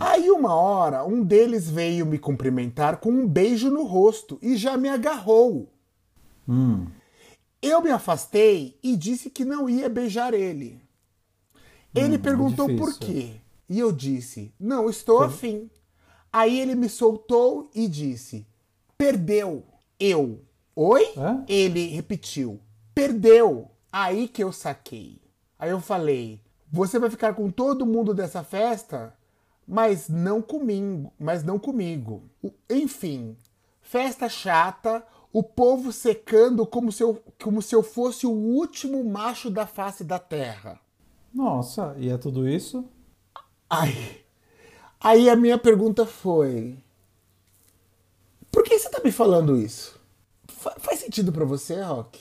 [0.00, 4.74] Aí, uma hora, um deles veio me cumprimentar com um beijo no rosto e já
[4.76, 5.70] me agarrou.
[7.60, 10.80] Eu me afastei e disse que não ia beijar ele.
[11.94, 12.98] Ele perguntou por difícil.
[13.14, 13.40] quê.
[13.68, 15.70] E eu disse: Não estou afim.
[16.36, 18.46] Aí ele me soltou e disse:
[18.98, 19.64] Perdeu.
[19.98, 20.42] Eu.
[20.74, 21.14] Oi?
[21.16, 21.42] Hã?
[21.48, 22.60] Ele repetiu:
[22.94, 23.70] Perdeu.
[23.90, 25.18] Aí que eu saquei.
[25.58, 29.16] Aí eu falei: Você vai ficar com todo mundo dessa festa,
[29.66, 32.24] mas não comigo, mas não comigo.
[32.68, 33.34] Enfim,
[33.80, 35.02] festa chata,
[35.32, 40.04] o povo secando como se eu, como se eu fosse o último macho da face
[40.04, 40.78] da terra.
[41.32, 42.84] Nossa, e é tudo isso?
[43.70, 44.25] Aí,
[45.08, 46.76] aí a minha pergunta foi:
[48.50, 49.98] Por que você tá me falando isso?
[50.48, 52.18] Fa- faz sentido pra você, Rock?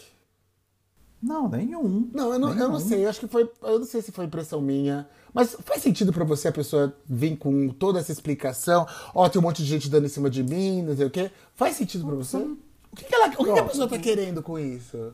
[1.21, 2.09] Não, nenhum.
[2.13, 3.05] Não, eu não, eu não sei.
[3.05, 3.49] Eu acho que foi.
[3.63, 5.07] Eu não sei se foi impressão minha.
[5.33, 8.87] Mas faz sentido pra você a pessoa vir com toda essa explicação?
[9.13, 11.31] Ó, tem um monte de gente dando em cima de mim, não sei o quê.
[11.55, 12.37] Faz sentido pra você?
[12.37, 15.13] O que, que ela, o que, que a pessoa tá querendo com isso?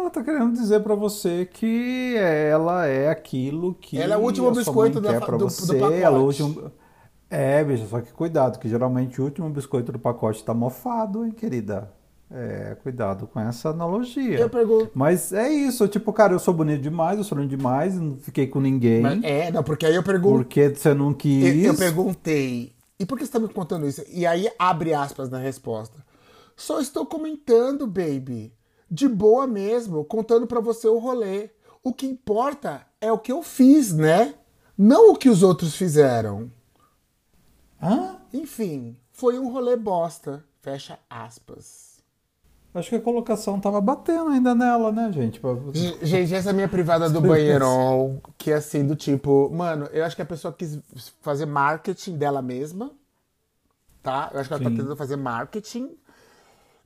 [0.00, 4.50] Ela tá querendo dizer pra você que ela é aquilo que Ela é o último
[4.50, 5.94] biscoito da do- do você, pacote.
[6.02, 6.72] ela é o último-
[7.28, 11.30] É, bicho, só que cuidado, que geralmente o último biscoito do pacote tá mofado, hein,
[11.30, 11.92] querida?
[12.32, 14.38] É, cuidado com essa analogia.
[14.38, 14.90] Eu pergunto.
[14.94, 18.46] Mas é isso, tipo, cara, eu sou bonito demais, eu sou lindo demais, não fiquei
[18.46, 19.00] com ninguém.
[19.00, 20.36] Mas- é, não, porque aí eu pergunto.
[20.38, 21.64] Porque você não quis.
[21.64, 24.02] Eu, eu perguntei, e por que você tá me contando isso?
[24.08, 26.04] E aí abre aspas na resposta.
[26.56, 28.52] Só estou comentando, baby.
[28.90, 31.50] De boa mesmo, contando pra você o rolê.
[31.82, 34.34] O que importa é o que eu fiz, né?
[34.76, 36.50] Não o que os outros fizeram.
[37.82, 38.16] Hã?
[38.32, 40.44] Enfim, foi um rolê bosta.
[40.60, 41.90] Fecha aspas.
[42.72, 45.40] Acho que a colocação tava batendo ainda nela, né, gente?
[46.02, 50.14] Gente, essa é minha privada do banheirão, que é assim, do tipo, mano, eu acho
[50.14, 50.78] que a pessoa quis
[51.20, 52.92] fazer marketing dela mesma,
[54.02, 54.30] tá?
[54.32, 54.76] Eu acho que ela tá Sim.
[54.76, 55.96] tentando fazer marketing.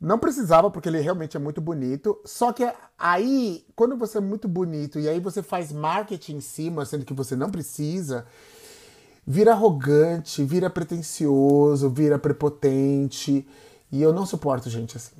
[0.00, 2.20] Não precisava, porque ele realmente é muito bonito.
[2.24, 6.84] Só que aí, quando você é muito bonito e aí você faz marketing em cima,
[6.84, 8.26] sendo que você não precisa,
[9.26, 13.46] vira arrogante, vira pretencioso, vira prepotente.
[13.90, 15.16] E eu não suporto gente assim.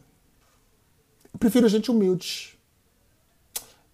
[1.32, 2.59] Eu prefiro gente humilde.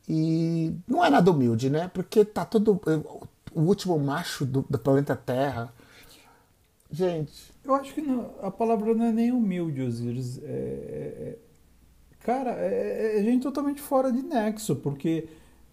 [0.08, 1.88] E não é nada humilde, né?
[1.94, 2.80] Porque tá todo.
[3.54, 5.72] O último macho do, do planeta Terra.
[6.90, 7.49] Gente.
[7.64, 10.38] Eu acho que não- a palavra não é nem humilde, Osiris.
[10.42, 11.38] É, é- é-
[12.20, 15.28] cara, é, é gente totalmente fora de nexo, porque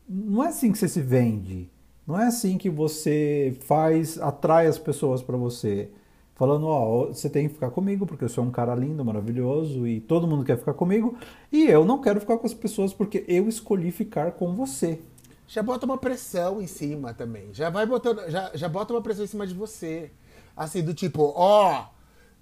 [0.07, 1.69] não é assim que você se vende.
[2.05, 5.89] Não é assim que você faz, atrai as pessoas pra você.
[6.35, 9.99] Falando, ó, você tem que ficar comigo porque eu sou um cara lindo, maravilhoso e
[9.99, 11.18] todo mundo quer ficar comigo.
[11.51, 14.99] E eu não quero ficar com as pessoas porque eu escolhi ficar com você.
[15.47, 17.47] Já bota uma pressão em cima também.
[17.53, 18.30] Já vai botando.
[18.30, 20.11] Já, já bota uma pressão em cima de você.
[20.57, 21.85] Assim, do tipo, ó.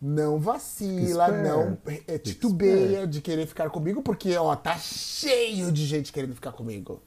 [0.01, 5.85] Não vacila, não é, Fica titubeia de querer ficar comigo, porque, ó, tá cheio de
[5.85, 7.01] gente querendo ficar comigo.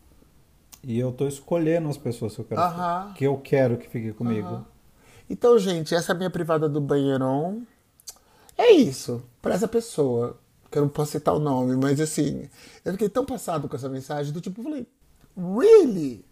[0.82, 3.12] E eu tô escolhendo as pessoas que eu quero, Aham.
[3.14, 4.48] que eu quero que fique comigo.
[4.48, 4.66] Aham.
[5.30, 7.62] Então, gente, essa é minha privada do banheirão.
[8.56, 9.22] É isso.
[9.43, 10.39] Pra essa pessoa.
[10.70, 12.48] Que eu não posso citar o nome, mas assim.
[12.85, 14.86] Eu fiquei tão passado com essa mensagem do tipo, eu falei,
[15.36, 16.24] really?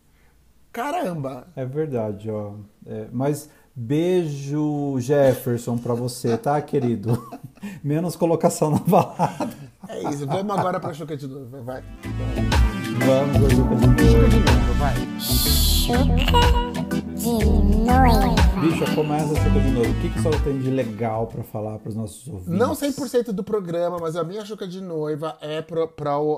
[0.72, 1.48] Caramba!
[1.54, 2.54] É verdade, ó.
[2.84, 7.22] É, mas beijo, Jefferson, pra você, tá, querido?
[7.84, 9.50] Menos colocação na balada.
[9.88, 10.26] É isso.
[10.26, 11.84] Vamos agora pra Chuca de novo, vai.
[13.04, 14.50] Vamos, de Chuca de novo.
[14.50, 14.94] novo, vai.
[15.20, 16.16] Chuca
[17.14, 17.42] de
[18.02, 18.34] noiva.
[18.60, 19.90] Bicha, começa a Chuca de novo.
[19.90, 22.48] O que, que só tem de legal pra falar pros nossos ouvintes?
[22.52, 25.86] Não 100% do programa, mas a minha Chuca de Noiva é pra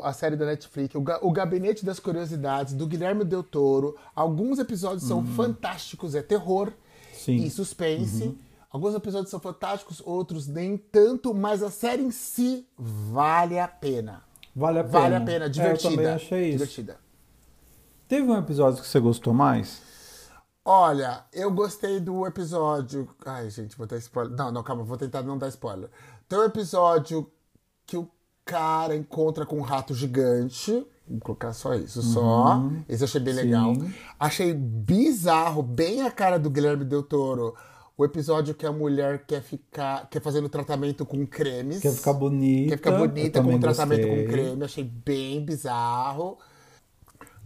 [0.03, 3.97] a série da Netflix, o, Ga- o Gabinete das Curiosidades, do Guilherme Del Toro.
[4.15, 6.73] Alguns episódios são fantásticos, é terror
[7.37, 7.45] Sim.
[7.45, 8.39] e suspense.
[8.71, 14.23] Alguns episódios são fantásticos, outros nem tanto, mas a série em si vale a pena.
[14.55, 14.99] Vale a pena.
[15.01, 15.89] Vale a pena, É, divertida.
[15.89, 16.59] eu também achei isso.
[16.59, 16.97] Divertida.
[18.07, 19.81] Teve um episódio que você gostou mais?
[20.65, 23.09] Olha, eu gostei do episódio.
[23.25, 24.37] Ai, gente, vou dar spoiler.
[24.37, 25.89] Não, não, calma, vou tentar não dar spoiler.
[26.29, 27.31] Tem um episódio
[27.87, 28.11] que o
[28.45, 30.87] cara encontra com um rato gigante.
[31.09, 32.63] Vou colocar só isso, só.
[32.89, 33.41] Esse eu achei bem Sim.
[33.41, 33.73] legal.
[34.19, 37.55] Achei bizarro, bem a cara do Guilherme Del Toro.
[37.97, 40.09] O episódio que a mulher quer ficar.
[40.09, 41.81] quer fazendo tratamento com cremes.
[41.81, 42.71] Quer ficar bonita.
[42.71, 44.25] Quer ficar bonita com um tratamento gostei.
[44.25, 44.65] com creme.
[44.65, 46.39] Achei bem bizarro.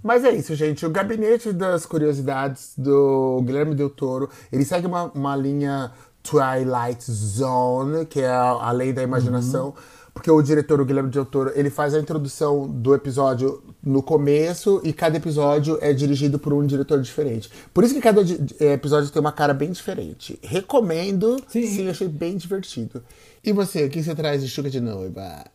[0.03, 0.85] Mas é isso, gente.
[0.85, 8.05] O Gabinete das Curiosidades do Guilherme Del Toro, ele segue uma, uma linha Twilight Zone,
[8.07, 9.75] que é a, a lei da imaginação.
[10.15, 14.81] Porque o diretor, o Guilherme Del Toro, ele faz a introdução do episódio no começo
[14.85, 17.51] e cada episódio é dirigido por um diretor diferente.
[17.73, 20.39] Por isso que cada eh, episódio tem uma cara bem diferente.
[20.43, 21.43] Recomendo.
[21.49, 21.67] Sim.
[21.67, 23.03] Sim, achei bem divertido.
[23.43, 25.47] E você, o que você traz de Chuca de Noiva?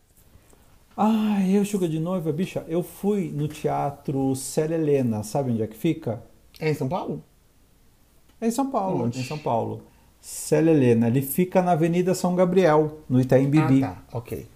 [0.96, 5.66] Ah, eu, Chuca de Noiva, bicha, eu fui no teatro Célia Helena, sabe onde é
[5.68, 6.20] que fica?
[6.58, 7.22] É em São Paulo?
[8.40, 9.82] É em São Paulo, em São Paulo.
[10.30, 13.82] Célia Helena, ele fica na Avenida São Gabriel, no Itaim Bibi.
[13.82, 14.18] Ah, tá.
[14.18, 14.46] Ok.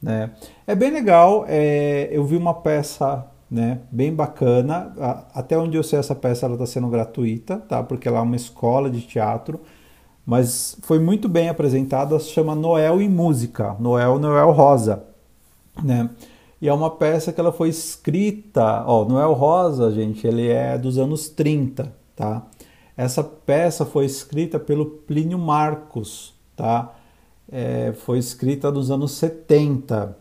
[0.00, 0.30] né?
[0.64, 5.82] É bem legal, é, eu vi uma peça né, bem bacana, A- até onde eu
[5.82, 7.82] sei essa peça ela está sendo gratuita, tá?
[7.82, 9.60] porque ela é uma escola de teatro,
[10.24, 15.02] mas foi muito bem apresentada, se chama Noel em Música, Noel, Noel Rosa,
[15.82, 16.10] né?
[16.62, 20.96] E é uma peça que ela foi escrita, ó, Noel Rosa, gente, ele é dos
[20.96, 22.42] anos 30, tá?
[22.96, 26.94] Essa peça foi escrita pelo Plínio Marcos, tá?
[27.50, 30.16] É, foi escrita nos anos 70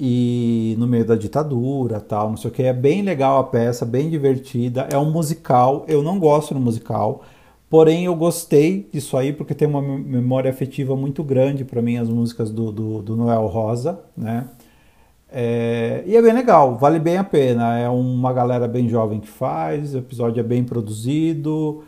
[0.00, 2.62] e no meio da ditadura, tal, não sei o que.
[2.62, 4.88] É bem legal a peça, bem divertida.
[4.92, 5.84] É um musical.
[5.88, 7.22] Eu não gosto do musical,
[7.70, 11.98] porém eu gostei disso aí porque tem uma mem- memória afetiva muito grande para mim
[11.98, 14.48] as músicas do, do, do Noel Rosa, né?
[15.30, 17.78] É, e é bem legal, vale bem a pena.
[17.78, 21.84] É uma galera bem jovem que faz, o episódio é bem produzido.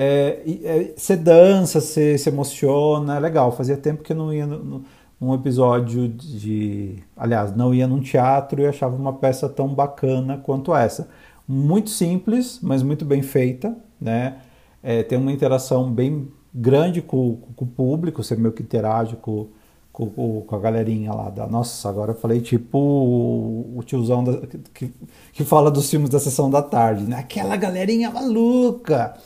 [0.00, 3.50] É, é, você dança, você se emociona, é legal.
[3.50, 7.02] Fazia tempo que eu não ia num episódio de.
[7.16, 11.08] Aliás, não ia num teatro e achava uma peça tão bacana quanto essa.
[11.48, 14.36] Muito simples, mas muito bem feita, né?
[14.80, 19.48] É, tem uma interação bem grande com, com o público, você meio que interage com,
[19.92, 21.48] com, com, a galerinha lá da.
[21.48, 24.92] Nossa, agora eu falei tipo o, o tiozão da, que,
[25.32, 27.16] que fala dos filmes da sessão da tarde, né?
[27.18, 29.16] Aquela galerinha maluca.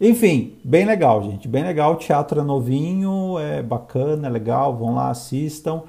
[0.00, 1.48] Enfim, bem legal, gente.
[1.48, 1.94] Bem legal.
[1.94, 4.76] O teatro é novinho, é bacana, é legal.
[4.76, 5.82] Vão lá, assistam.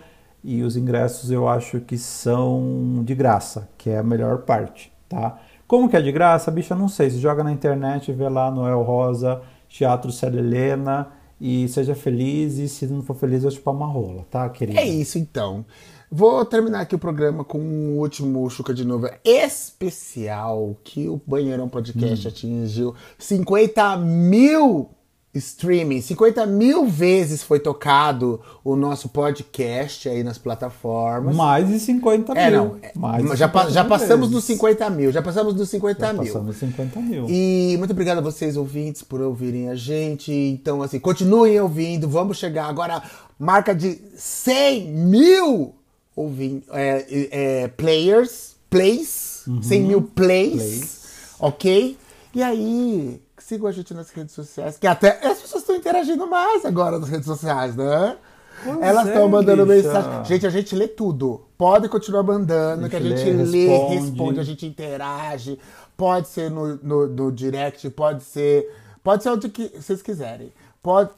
[0.43, 5.37] E os ingressos eu acho que são de graça, que é a melhor parte, tá?
[5.67, 6.49] Como que é de graça?
[6.49, 7.09] Bicha, não sei.
[7.09, 11.09] Você joga na internet, vê lá Noel Rosa, Teatro Célia Helena
[11.41, 12.57] e seja feliz.
[12.57, 14.79] E se não for feliz, eu chupar uma rola, tá, querida?
[14.79, 15.65] É isso então.
[16.09, 21.67] Vou terminar aqui o programa com um último Chuca de Novo especial que o Banheirão
[21.67, 22.29] Podcast hum.
[22.29, 24.89] atingiu 50 mil
[25.33, 31.35] streaming, 50 mil vezes foi tocado o nosso podcast aí nas plataformas.
[31.35, 32.63] Mais de 50 é, mil.
[32.63, 36.23] Não, é, Mais já, já passamos dos 50 mil, já passamos dos 50 já mil.
[36.23, 37.25] Passamos dos 50 mil.
[37.29, 40.31] E muito obrigado a vocês, ouvintes, por ouvirem a gente.
[40.31, 43.03] Então, assim, continuem ouvindo, vamos chegar agora
[43.37, 45.76] marca de 100 mil
[46.17, 49.61] ouvindo, é, é, players, plays, uhum.
[49.61, 51.97] 100 mil plays, plays, ok?
[52.33, 56.65] E aí, sigam a gente nas redes sociais, que até as pessoas estão interagindo mais
[56.65, 58.17] agora nas redes sociais, né?
[58.63, 59.87] Pois Elas estão é, mandando bicha.
[59.87, 60.25] mensagem.
[60.25, 61.45] Gente, a gente lê tudo.
[61.55, 63.95] Pode continuar mandando, que a gente lê, responde.
[63.95, 64.39] responde.
[64.39, 65.59] a gente interage.
[65.95, 68.67] Pode ser no, no, no direct, pode ser.
[69.03, 70.51] Pode ser onde que vocês quiserem.
[70.81, 71.11] Pode,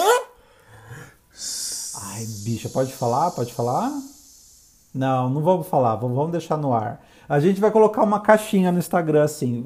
[2.01, 3.31] Ai, bicha, pode falar?
[3.31, 3.91] Pode falar?
[4.93, 5.95] Não, não vamos falar.
[5.95, 7.03] Vamos deixar no ar.
[7.29, 9.61] A gente vai colocar uma caixinha no Instagram assim.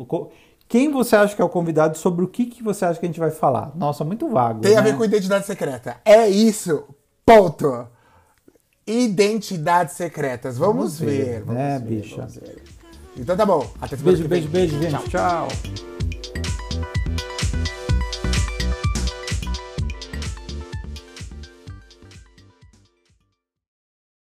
[0.72, 3.10] Quem você acha que é o convidado sobre o que, que você acha que a
[3.10, 3.74] gente vai falar?
[3.76, 4.62] Nossa, muito vago.
[4.62, 4.78] Tem né?
[4.78, 5.98] a ver com identidade secreta.
[6.06, 6.86] É isso.
[7.26, 7.90] Ponto.
[8.88, 10.58] Identidades secretas.
[10.58, 11.40] Vamos, vamos ver, ver.
[11.42, 12.26] Vamos né, ver, bicha?
[13.18, 13.70] Então tá bom.
[13.82, 15.10] Até beijo, beijo, beijo, gente.
[15.10, 15.50] Tchau.
[15.50, 15.91] Tchau.